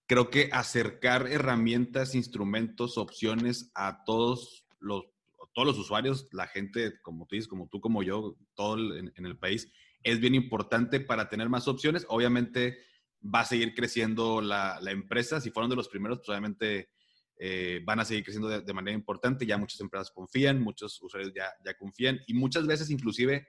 Creo 0.06 0.30
que 0.30 0.50
acercar 0.54 1.28
herramientas, 1.28 2.14
instrumentos, 2.14 2.98
opciones 3.00 3.72
a 3.74 4.04
todos 4.06 4.66
los, 4.80 5.06
todos 5.54 5.68
los 5.68 5.80
usuarios, 5.80 6.28
la 6.32 6.46
gente, 6.48 7.02
como 7.02 7.26
tú 7.26 7.36
dices, 7.36 7.48
como 7.48 7.68
tú, 7.68 7.82
como 7.82 8.04
yo, 8.04 8.38
todo 8.54 8.78
en 8.96 9.26
el 9.26 9.38
país, 9.38 9.72
es 10.04 10.20
bien 10.20 10.36
importante 10.36 11.00
para 11.00 11.30
tener 11.30 11.50
más 11.50 11.68
opciones. 11.68 12.06
Obviamente, 12.10 12.80
va 13.24 13.42
a 13.42 13.46
seguir 13.46 13.74
creciendo 13.74 14.42
la, 14.42 14.80
empresa. 14.88 15.40
Si 15.40 15.50
fueron 15.50 15.70
de 15.70 15.76
los 15.76 15.88
primeros, 15.88 16.20
pues 16.20 16.30
obviamente 16.30 16.90
eh, 17.38 17.82
van 17.86 18.00
a 18.00 18.06
seguir 18.06 18.24
creciendo 18.24 18.50
de, 18.50 18.74
manera 18.74 18.96
importante. 18.96 19.46
Ya 19.46 19.58
muchas 19.58 19.80
empresas 19.80 20.12
confían, 20.12 20.62
muchos 20.62 21.02
usuarios 21.02 21.34
ya, 21.34 21.50
ya 21.64 21.74
confían 21.76 22.20
y 22.28 22.34
muchas 22.34 22.68
veces 22.68 22.90
inclusive 22.90 23.48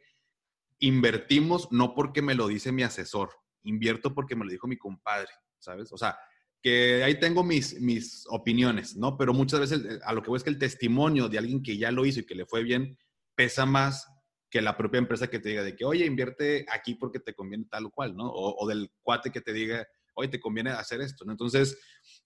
invertimos 0.79 1.69
no 1.71 1.95
porque 1.95 2.23
me 2.23 2.35
lo 2.35 2.49
dice 2.49 2.73
mi 2.73 2.83
asesor, 2.83 3.31
invierto 3.63 4.15
porque 4.15 4.37
me 4.37 4.45
lo 4.45 4.51
dijo 4.51 4.67
mi 4.67 4.77
compadre, 4.77 5.31
¿sabes? 5.59 5.93
O 5.93 5.97
sea, 5.97 6.17
que 6.63 7.05
ahí 7.05 7.19
tengo 7.21 7.45
mis, 7.45 7.81
mis 7.81 8.25
opiniones, 8.29 8.97
¿no? 8.97 9.17
Pero 9.17 9.35
muchas 9.35 9.61
veces 9.61 9.85
eh, 9.85 10.01
a 10.05 10.13
lo 10.13 10.23
que 10.23 10.31
voy 10.31 10.39
es 10.39 10.45
que 10.45 10.51
el 10.51 10.59
testimonio 10.59 11.29
de 11.29 11.39
alguien 11.39 11.63
que 11.63 11.77
ya 11.77 11.91
lo 11.91 12.07
hizo 12.07 12.21
y 12.21 12.27
que 12.27 12.35
le 12.35 12.47
fue 12.47 12.63
bien 12.63 12.99
pesa 13.35 13.67
más 13.67 14.07
que 14.55 14.63
la 14.63 14.77
propia 14.77 14.99
empresa 14.99 15.27
que 15.27 15.41
te 15.41 15.49
diga 15.49 15.65
de 15.65 15.75
que, 15.75 15.85
oye, 15.85 16.07
invierte 16.07 16.65
aquí 16.73 16.95
porque 16.95 17.19
te 17.19 17.35
conviene 17.35 17.65
tal 17.69 17.87
o 17.87 17.91
cual, 17.91 18.15
¿no? 18.15 18.31
O, 18.33 18.69
del 18.69 18.89
cuate 19.03 19.33
que 19.33 19.41
te 19.41 19.53
diga, 19.53 19.85
oye, 20.15 20.29
te 20.29 20.39
conviene 20.39 20.71
hacer 20.71 21.01
esto, 21.01 21.25
¿no? 21.25 21.33
Entonces, 21.33 21.77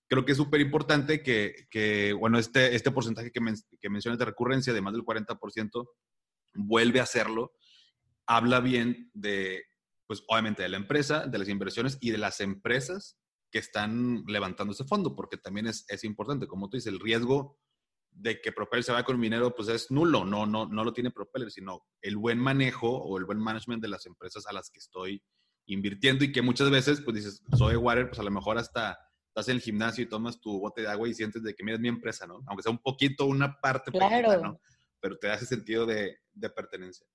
creo 0.06 0.26
que 0.26 0.32
es 0.32 0.36
súper 0.36 0.60
importante 0.60 1.22
que, 1.22 1.54
que, 1.70 2.12
bueno, 2.12 2.38
este, 2.38 2.74
este 2.74 2.90
porcentaje 2.90 3.32
que, 3.32 3.40
que 3.80 3.88
mencionas 3.88 4.18
de 4.18 4.26
recurrencia 4.26 4.74
de 4.74 4.82
más 4.82 4.92
del 4.92 5.04
40%, 5.04 5.88
vuelve 6.52 7.00
a 7.00 7.04
hacerlo, 7.04 7.52
habla 8.26 8.60
bien 8.60 9.10
de, 9.14 9.64
pues 10.06 10.22
obviamente 10.28 10.62
de 10.62 10.68
la 10.68 10.76
empresa, 10.76 11.26
de 11.26 11.38
las 11.38 11.48
inversiones 11.48 11.96
y 11.98 12.10
de 12.10 12.18
las 12.18 12.42
empresas 12.42 13.18
que 13.50 13.58
están 13.58 14.22
levantando 14.26 14.74
ese 14.74 14.84
fondo, 14.84 15.16
porque 15.16 15.38
también 15.38 15.66
es, 15.66 15.86
es 15.88 16.04
importante, 16.04 16.46
como 16.46 16.68
tú 16.68 16.76
dices, 16.76 16.92
el 16.92 17.00
riesgo 17.00 17.58
de 18.10 18.40
que 18.40 18.52
Propeller 18.52 18.84
se 18.84 18.92
vaya 18.92 19.04
con 19.04 19.20
dinero, 19.20 19.54
pues 19.54 19.68
es 19.68 19.90
nulo, 19.90 20.24
no, 20.24 20.46
no, 20.46 20.66
no 20.66 20.84
lo 20.84 20.92
tiene 20.92 21.10
Propeller, 21.10 21.50
sino 21.50 21.86
el 22.02 22.16
buen 22.16 22.38
manejo 22.38 22.90
o 22.90 23.18
el 23.18 23.24
buen 23.24 23.38
management 23.38 23.82
de 23.82 23.88
las 23.88 24.06
empresas 24.06 24.46
a 24.46 24.52
las 24.52 24.70
que 24.70 24.78
estoy 24.78 25.22
invirtiendo 25.66 26.24
y 26.24 26.32
que 26.32 26.42
muchas 26.42 26.70
veces, 26.70 27.00
pues 27.00 27.16
dices, 27.16 27.42
soy 27.56 27.76
water, 27.76 28.08
pues 28.08 28.18
a 28.18 28.22
lo 28.22 28.30
mejor 28.30 28.58
hasta 28.58 28.98
estás 29.28 29.48
en 29.48 29.56
el 29.56 29.62
gimnasio 29.62 30.04
y 30.04 30.08
tomas 30.08 30.40
tu 30.40 30.58
bote 30.58 30.82
de 30.82 30.88
agua 30.88 31.08
y 31.08 31.14
sientes 31.14 31.42
de 31.42 31.54
que 31.54 31.62
mira, 31.62 31.76
es 31.76 31.80
mi 31.80 31.88
empresa, 31.88 32.26
¿no? 32.26 32.42
Aunque 32.46 32.62
sea 32.62 32.72
un 32.72 32.78
poquito, 32.78 33.26
una 33.26 33.60
parte 33.60 33.92
claro. 33.92 34.42
¿no? 34.42 34.60
Pero 35.00 35.18
te 35.18 35.28
da 35.28 35.34
ese 35.34 35.46
sentido 35.46 35.86
de, 35.86 36.18
de 36.32 36.50
pertenencia. 36.50 37.06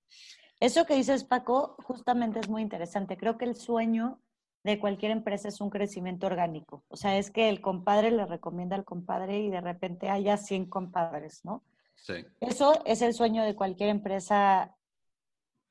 Eso 0.60 0.86
que 0.86 0.96
dices, 0.96 1.26
Paco, 1.26 1.76
justamente 1.84 2.40
es 2.40 2.48
muy 2.48 2.62
interesante. 2.62 3.18
Creo 3.18 3.38
que 3.38 3.46
el 3.46 3.56
sueño 3.56 4.23
de 4.64 4.80
cualquier 4.80 5.12
empresa 5.12 5.50
es 5.50 5.60
un 5.62 5.70
crecimiento 5.70 6.28
orgánico. 6.28 6.84
O 6.88 6.96
sea, 6.96 7.18
es 7.18 7.32
que 7.32 7.50
el 7.50 7.62
compadre 7.62 8.12
le 8.12 8.26
recomienda 8.26 8.76
al 8.76 8.86
compadre 8.86 9.40
y 9.40 9.50
de 9.50 9.62
repente 9.62 10.10
haya 10.10 10.38
100 10.38 10.68
compadres, 10.68 11.42
¿no? 11.44 11.64
Sí. 11.96 12.26
Eso 12.40 12.84
es 12.86 13.02
el 13.02 13.14
sueño 13.14 13.44
de 13.44 13.56
cualquier 13.56 13.90
empresa, 13.90 14.76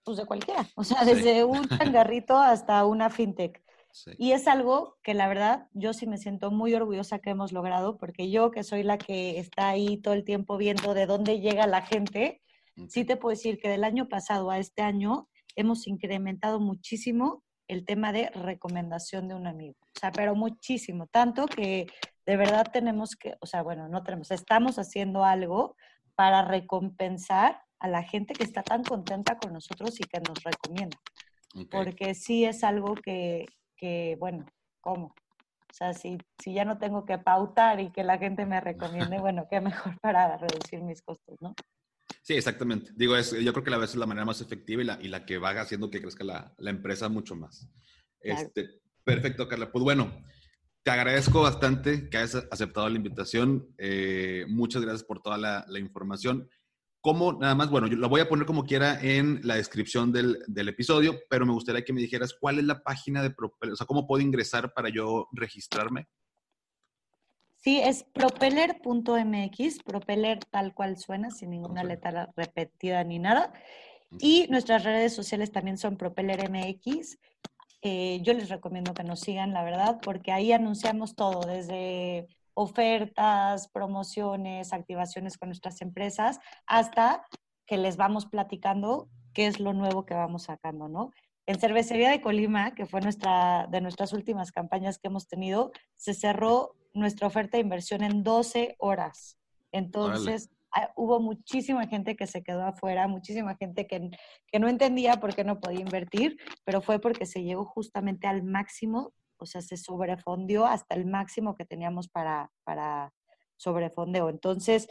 pues 0.05 0.19
de 0.19 0.27
cualquiera. 0.27 0.67
O 0.77 0.85
sea, 0.85 1.05
desde 1.05 1.45
un 1.45 1.67
changarrito 1.69 2.37
hasta 2.37 2.85
una 2.85 3.09
fintech. 3.09 3.63
Sí. 3.93 4.13
Y 4.19 4.33
es 4.33 4.47
algo 4.47 4.97
que 5.03 5.13
la 5.13 5.29
verdad 5.29 5.69
yo 5.75 5.93
sí 5.93 6.07
me 6.07 6.17
siento 6.17 6.51
muy 6.51 6.75
orgullosa 6.75 7.19
que 7.19 7.31
hemos 7.31 7.53
logrado, 7.53 7.99
porque 7.99 8.31
yo 8.31 8.51
que 8.51 8.63
soy 8.63 8.83
la 8.83 8.97
que 8.97 9.39
está 9.39 9.69
ahí 9.69 9.99
todo 9.99 10.15
el 10.15 10.25
tiempo 10.25 10.57
viendo 10.57 10.95
de 10.95 11.07
dónde 11.07 11.41
llega 11.41 11.67
la 11.67 11.83
gente, 11.83 12.41
sí 12.89 13.05
te 13.05 13.17
puedo 13.17 13.37
decir 13.37 13.59
que 13.59 13.69
del 13.69 13.85
año 13.85 14.09
pasado 14.09 14.51
a 14.51 14.59
este 14.59 14.81
año 14.81 15.29
hemos 15.57 15.87
incrementado 15.87 16.59
muchísimo 16.59 17.43
el 17.73 17.85
tema 17.85 18.13
de 18.13 18.31
recomendación 18.31 19.29
de 19.29 19.35
un 19.35 19.47
amigo. 19.47 19.77
O 19.81 19.99
sea, 19.99 20.13
pero 20.13 20.35
muchísimo, 20.35 21.07
tanto 21.07 21.47
que 21.47 21.87
de 22.27 22.37
verdad 22.37 22.67
tenemos 22.73 23.17
que, 23.17 23.35
o 23.41 23.47
sea, 23.47 23.63
bueno, 23.63 23.89
no 23.89 24.03
tenemos, 24.03 24.31
estamos 24.31 24.79
haciendo 24.79 25.25
algo 25.25 25.77
para 26.15 26.43
recompensar 26.43 27.63
a 27.79 27.89
la 27.89 28.03
gente 28.03 28.35
que 28.35 28.45
está 28.45 28.63
tan 28.63 28.85
contenta 28.85 29.39
con 29.39 29.53
nosotros 29.53 29.99
y 30.01 30.05
que 30.05 30.21
nos 30.21 30.43
recomienda. 30.45 30.97
Porque 31.71 32.15
sí 32.15 32.45
es 32.45 32.65
algo 32.65 32.95
que, 32.95 33.47
que, 33.77 34.17
bueno, 34.19 34.47
¿cómo? 34.81 35.07
O 35.07 35.75
sea, 35.75 35.93
si, 35.93 36.19
si 36.39 36.53
ya 36.55 36.65
no 36.65 36.79
tengo 36.79 37.05
que 37.05 37.19
pautar 37.19 37.81
y 37.81 37.91
que 37.91 38.05
la 38.05 38.19
gente 38.19 38.47
me 38.47 38.61
recomiende, 39.11 39.19
bueno, 39.19 39.47
qué 39.51 39.61
mejor 39.61 39.99
para 40.01 40.37
reducir 40.37 40.83
mis 40.83 41.03
costos, 41.03 41.37
¿no? 41.41 41.55
Sí, 42.23 42.35
exactamente. 42.35 42.93
Digo, 42.95 43.17
es, 43.17 43.33
yo 43.33 43.53
creo 43.53 43.65
que 43.65 43.71
la 43.71 43.79
vez 43.79 43.91
es 43.91 43.97
la 43.97 44.07
manera 44.07 44.25
más 44.25 44.41
efectiva 44.41 44.83
y 44.83 44.85
la, 44.85 44.99
y 45.01 45.09
la 45.09 45.25
que 45.25 45.39
va 45.39 45.51
haciendo 45.51 45.91
que 45.91 46.01
crezca 46.01 46.25
la, 46.25 46.55
la 46.59 46.71
empresa 46.71 47.09
mucho 47.09 47.35
más. 47.35 47.69
Este, 48.21 48.81
perfecto, 49.05 49.49
Carla. 49.49 49.73
Pues 49.73 49.83
bueno, 49.83 50.23
te 50.83 50.91
agradezco 50.91 51.43
bastante 51.43 52.09
que 52.09 52.19
hayas 52.19 52.47
aceptado 52.51 52.89
la 52.89 52.97
invitación. 52.97 53.75
Eh, 53.79 54.45
muchas 54.49 54.83
gracias 54.83 55.05
por 55.05 55.23
toda 55.23 55.39
la, 55.39 55.65
la, 55.69 55.79
información. 55.79 56.49
¿Cómo, 57.01 57.33
nada 57.33 57.55
más, 57.55 57.71
bueno, 57.71 57.89
yo 57.89 57.97
lo 57.97 58.09
voy 58.09 58.21
a 58.21 58.29
poner 58.29 58.47
como 58.47 58.65
quiera 58.65 59.01
en 59.01 59.41
la 59.43 59.57
descripción 59.57 60.13
del, 60.13 60.39
del, 60.47 60.69
episodio, 60.69 61.19
pero 61.29 61.45
me 61.45 61.53
gustaría 61.53 61.85
que 61.85 61.93
me 61.93 62.01
dijeras 62.01 62.35
cuál 62.39 62.59
es 62.59 62.65
la 62.65 62.83
página 62.83 63.23
de 63.23 63.35
o 63.37 63.77
sea, 63.77 63.87
cómo 63.87 64.07
puedo 64.07 64.23
ingresar 64.23 64.73
para 64.73 64.89
yo 64.89 65.29
registrarme. 65.33 66.07
Sí, 67.63 67.79
es 67.81 68.03
propeller.mx, 68.03 69.83
propeller 69.85 70.41
tal 70.47 70.75
cual 70.75 70.97
suena, 70.99 71.31
sin 71.31 71.51
ninguna 71.51 71.85
letra 71.85 72.33
repetida 72.35 73.05
ni 73.05 73.21
nada. 73.21 73.53
Y 74.19 74.49
nuestras 74.51 74.83
redes 74.83 75.15
sociales 75.15 75.53
también 75.53 75.79
son 75.79 75.97
propellermx. 75.97 77.19
Eh, 77.83 78.21
yo 78.23 78.35
les 78.35 78.49
recomiendo 78.49 78.95
que 78.95 79.05
nos 79.05 79.21
sigan, 79.21 79.55
la 79.55 79.63
verdad, 79.63 80.01
porque 80.03 80.33
ahí 80.33 80.51
anunciamos 80.53 81.15
todo, 81.15 81.47
desde 81.47 82.27
ofertas, 82.55 83.69
promociones, 83.69 84.73
activaciones 84.73 85.39
con 85.39 85.49
nuestras 85.49 85.81
empresas, 85.83 86.41
hasta 86.67 87.25
que 87.65 87.77
les 87.79 87.97
vamos 87.97 88.27
platicando 88.27 89.09
qué 89.33 89.47
es 89.47 89.61
lo 89.61 89.73
nuevo 89.73 90.05
que 90.05 90.15
vamos 90.15 90.45
sacando, 90.45 90.89
¿no? 90.89 91.13
En 91.53 91.61
Cervecería 91.61 92.09
de 92.09 92.23
Colima, 92.23 92.75
que 92.75 92.87
fue 92.87 93.03
nuestra, 93.03 93.67
de 93.71 93.83
nuestras 93.83 94.15
últimas 94.15 94.53
campañas 94.53 94.99
que 94.99 95.09
hemos 95.09 95.29
tenido, 95.29 95.71
se 95.97 96.15
cerró 96.15 96.77
nuestra 96.95 97.27
oferta 97.27 97.59
de 97.59 97.63
inversión 97.63 98.03
en 98.03 98.23
12 98.23 98.77
horas. 98.79 99.37
Entonces, 99.71 100.49
ah, 100.75 100.91
hubo 100.97 101.21
muchísima 101.21 101.87
gente 101.89 102.17
que 102.17 102.27
se 102.27 102.43
quedó 102.43 102.63
afuera, 102.65 103.07
muchísima 103.07 103.55
gente 103.57 103.87
que, 103.87 104.09
que 104.47 104.59
no 104.59 104.67
entendía 104.67 105.21
por 105.21 105.35
qué 105.35 105.45
no 105.45 105.61
podía 105.61 105.81
invertir, 105.81 106.39
pero 106.65 106.81
fue 106.81 107.01
porque 107.01 107.27
se 107.27 107.43
llegó 107.43 107.67
justamente 107.67 108.27
al 108.27 108.43
máximo, 108.43 109.13
o 109.37 109.45
sea, 109.45 109.61
se 109.61 109.77
sobrefondió 109.77 110.65
hasta 110.65 110.95
el 110.95 111.05
máximo 111.05 111.55
que 111.55 111.67
teníamos 111.67 112.09
para, 112.09 112.51
para 112.65 113.13
sobrefondeo. 113.59 114.31
Entonces, 114.31 114.89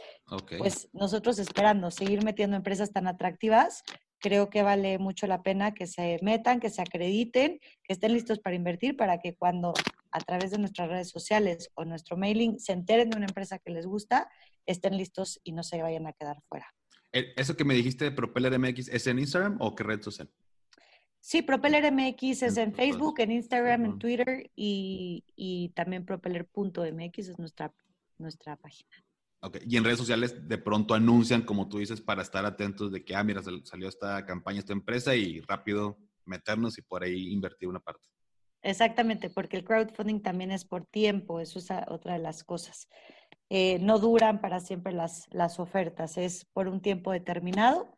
pues 0.58 0.88
nosotros 0.92 1.40
esperando 1.40 1.90
seguir 1.90 2.24
metiendo 2.24 2.56
empresas 2.56 2.92
tan 2.92 3.08
atractivas, 3.08 3.82
creo 4.22 4.48
que 4.48 4.62
vale 4.62 4.98
mucho 4.98 5.26
la 5.26 5.42
pena 5.42 5.74
que 5.74 5.86
se 5.86 6.18
metan, 6.22 6.60
que 6.60 6.70
se 6.70 6.80
acrediten, 6.80 7.58
que 7.82 7.92
estén 7.92 8.14
listos 8.14 8.38
para 8.38 8.56
invertir, 8.56 8.96
para 8.96 9.18
que 9.18 9.34
cuando 9.34 9.74
a 10.12 10.20
través 10.20 10.52
de 10.52 10.58
nuestras 10.58 10.88
redes 10.88 11.10
sociales 11.10 11.70
o 11.74 11.84
nuestro 11.84 12.16
mailing 12.16 12.58
se 12.58 12.72
enteren 12.72 13.10
de 13.10 13.16
una 13.16 13.26
empresa 13.26 13.58
que 13.58 13.72
les 13.72 13.84
gusta, 13.84 14.30
estén 14.64 14.96
listos 14.96 15.40
y 15.42 15.52
no 15.52 15.64
se 15.64 15.82
vayan 15.82 16.06
a 16.06 16.12
quedar 16.12 16.40
fuera. 16.48 16.72
Eh, 17.12 17.34
¿Eso 17.36 17.56
que 17.56 17.64
me 17.64 17.74
dijiste 17.74 18.04
de 18.06 18.12
Propeller 18.12 18.58
MX 18.58 18.88
es 18.88 19.06
en 19.06 19.18
Instagram 19.18 19.56
o 19.60 19.74
qué 19.74 19.82
red 19.82 20.00
social? 20.00 20.30
Sí, 21.20 21.42
Propeller 21.42 21.92
MX 21.92 22.42
es 22.42 22.56
en 22.56 22.74
Facebook, 22.74 23.20
en 23.20 23.32
Instagram, 23.32 23.84
en 23.84 23.98
Twitter 23.98 24.50
y, 24.54 25.24
y 25.34 25.70
también 25.70 26.04
propeller.mx 26.04 27.18
es 27.18 27.38
nuestra, 27.38 27.72
nuestra 28.18 28.56
página. 28.56 29.04
Y 29.64 29.76
en 29.76 29.84
redes 29.84 29.98
sociales 29.98 30.48
de 30.48 30.58
pronto 30.58 30.94
anuncian, 30.94 31.42
como 31.42 31.68
tú 31.68 31.78
dices, 31.78 32.00
para 32.00 32.22
estar 32.22 32.46
atentos 32.46 32.92
de 32.92 33.04
que, 33.04 33.16
ah, 33.16 33.24
mira, 33.24 33.42
salió 33.64 33.88
esta 33.88 34.24
campaña, 34.24 34.60
esta 34.60 34.72
empresa 34.72 35.16
y 35.16 35.40
rápido 35.40 35.98
meternos 36.24 36.78
y 36.78 36.82
por 36.82 37.02
ahí 37.02 37.32
invertir 37.32 37.68
una 37.68 37.80
parte. 37.80 38.08
Exactamente, 38.62 39.28
porque 39.28 39.56
el 39.56 39.64
crowdfunding 39.64 40.20
también 40.20 40.52
es 40.52 40.64
por 40.64 40.86
tiempo, 40.86 41.40
eso 41.40 41.58
es 41.58 41.68
otra 41.88 42.12
de 42.12 42.20
las 42.20 42.44
cosas. 42.44 42.88
Eh, 43.50 43.78
no 43.80 43.98
duran 43.98 44.40
para 44.40 44.60
siempre 44.60 44.92
las, 44.92 45.26
las 45.30 45.58
ofertas, 45.58 46.16
es 46.16 46.44
por 46.44 46.68
un 46.68 46.80
tiempo 46.80 47.10
determinado 47.10 47.96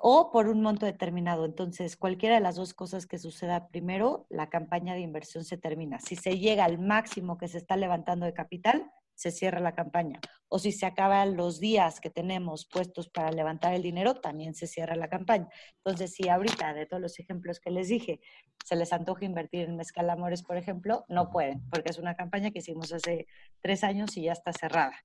o 0.00 0.32
por 0.32 0.48
un 0.48 0.60
monto 0.60 0.86
determinado. 0.86 1.44
Entonces, 1.44 1.96
cualquiera 1.96 2.34
de 2.34 2.40
las 2.40 2.56
dos 2.56 2.74
cosas 2.74 3.06
que 3.06 3.18
suceda 3.18 3.68
primero, 3.68 4.26
la 4.28 4.50
campaña 4.50 4.94
de 4.94 5.00
inversión 5.00 5.44
se 5.44 5.56
termina. 5.56 6.00
Si 6.00 6.16
se 6.16 6.38
llega 6.38 6.64
al 6.64 6.78
máximo 6.78 7.38
que 7.38 7.46
se 7.46 7.58
está 7.58 7.76
levantando 7.76 8.26
de 8.26 8.34
capital, 8.34 8.90
se 9.20 9.30
cierra 9.30 9.60
la 9.60 9.74
campaña. 9.74 10.18
O 10.48 10.58
si 10.58 10.72
se 10.72 10.86
acaban 10.86 11.36
los 11.36 11.60
días 11.60 12.00
que 12.00 12.08
tenemos 12.08 12.64
puestos 12.64 13.10
para 13.10 13.30
levantar 13.30 13.74
el 13.74 13.82
dinero, 13.82 14.14
también 14.14 14.54
se 14.54 14.66
cierra 14.66 14.96
la 14.96 15.10
campaña. 15.10 15.46
Entonces, 15.84 16.14
si 16.14 16.30
ahorita, 16.30 16.72
de 16.72 16.86
todos 16.86 17.02
los 17.02 17.18
ejemplos 17.18 17.60
que 17.60 17.70
les 17.70 17.88
dije, 17.88 18.20
se 18.64 18.76
les 18.76 18.94
antoja 18.94 19.26
invertir 19.26 19.68
en 19.68 19.76
Mezcal 19.76 20.08
Amores, 20.08 20.42
por 20.42 20.56
ejemplo, 20.56 21.04
no 21.08 21.28
pueden, 21.28 21.68
porque 21.68 21.90
es 21.90 21.98
una 21.98 22.16
campaña 22.16 22.50
que 22.50 22.60
hicimos 22.60 22.94
hace 22.94 23.26
tres 23.60 23.84
años 23.84 24.16
y 24.16 24.22
ya 24.22 24.32
está 24.32 24.54
cerrada. 24.54 24.98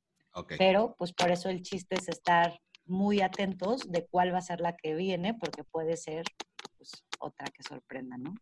Pero, 0.57 0.95
pues 0.97 1.11
por 1.11 1.29
eso 1.29 1.49
el 1.49 1.61
chiste 1.61 1.95
es 1.95 2.07
estar 2.07 2.57
muy 2.85 3.19
atentos 3.19 3.91
de 3.91 4.07
cuál 4.07 4.33
va 4.33 4.37
a 4.37 4.41
ser 4.41 4.61
la 4.61 4.77
que 4.77 4.95
viene, 4.95 5.33
porque 5.33 5.65
puede 5.65 5.97
ser 5.97 6.23
pues, 6.77 7.03
otra 7.19 7.47
que 7.47 7.63
sorprenda, 7.63 8.15
¿no? 8.17 8.33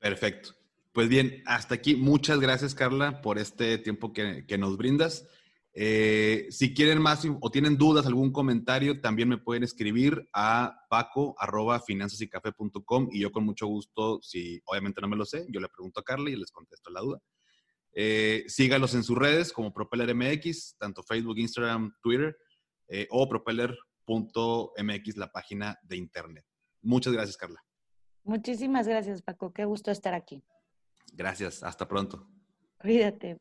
Perfecto. 0.00 0.57
Pues 0.98 1.08
bien, 1.08 1.44
hasta 1.46 1.76
aquí. 1.76 1.94
Muchas 1.94 2.40
gracias, 2.40 2.74
Carla, 2.74 3.22
por 3.22 3.38
este 3.38 3.78
tiempo 3.78 4.12
que, 4.12 4.58
nos 4.58 4.76
brindas. 4.76 5.28
Eh, 5.72 6.48
si 6.50 6.74
quieren 6.74 7.00
más 7.00 7.24
o 7.40 7.50
tienen 7.52 7.78
dudas, 7.78 8.04
algún 8.04 8.32
comentario, 8.32 9.00
también 9.00 9.28
me 9.28 9.38
pueden 9.38 9.62
escribir 9.62 10.28
a 10.32 10.76
paco 10.90 11.36
arroba 11.38 11.80
y 11.86 13.20
yo 13.20 13.30
con 13.30 13.44
mucho 13.44 13.68
gusto, 13.68 14.18
si 14.22 14.60
obviamente 14.64 15.00
no 15.00 15.06
me 15.06 15.14
lo 15.14 15.24
sé, 15.24 15.46
yo 15.50 15.60
le 15.60 15.68
pregunto 15.68 16.00
a 16.00 16.02
Carla 16.02 16.30
y 16.30 16.34
les 16.34 16.50
contesto 16.50 16.90
la 16.90 17.00
duda. 17.00 17.20
Eh, 17.92 18.42
sígalos 18.48 18.92
en 18.96 19.04
sus 19.04 19.16
redes 19.16 19.52
como 19.52 19.72
Propeller 19.72 20.12
MX, 20.16 20.78
tanto 20.78 21.04
Facebook, 21.04 21.38
Instagram, 21.38 21.94
Twitter 22.02 22.36
eh, 22.88 23.06
o 23.10 23.28
propeller.mx, 23.28 25.16
la 25.16 25.30
página 25.30 25.78
de 25.84 25.96
internet. 25.96 26.44
Muchas 26.82 27.12
gracias, 27.12 27.36
Carla. 27.36 27.64
Muchísimas 28.24 28.88
gracias, 28.88 29.22
Paco. 29.22 29.52
Qué 29.52 29.64
gusto 29.64 29.92
estar 29.92 30.14
aquí. 30.14 30.42
Gracias. 31.12 31.62
Hasta 31.62 31.86
pronto. 31.86 32.26
Cuídate. 32.78 33.38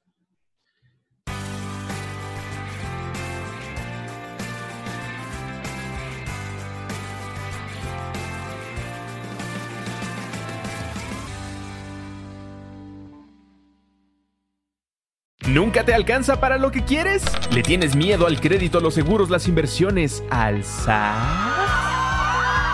¿Nunca 15.48 15.86
te 15.86 15.94
alcanza 15.94 16.42
para 16.42 16.58
lo 16.58 16.72
que 16.72 16.84
quieres? 16.84 17.24
¿Le 17.54 17.64
tienes 17.64 17.96
miedo 17.96 18.28
al 18.28 18.42
crédito, 18.42 18.82
los 18.82 18.94
seguros, 18.94 19.30
las 19.30 19.48
inversiones, 19.48 20.24
al 20.30 20.64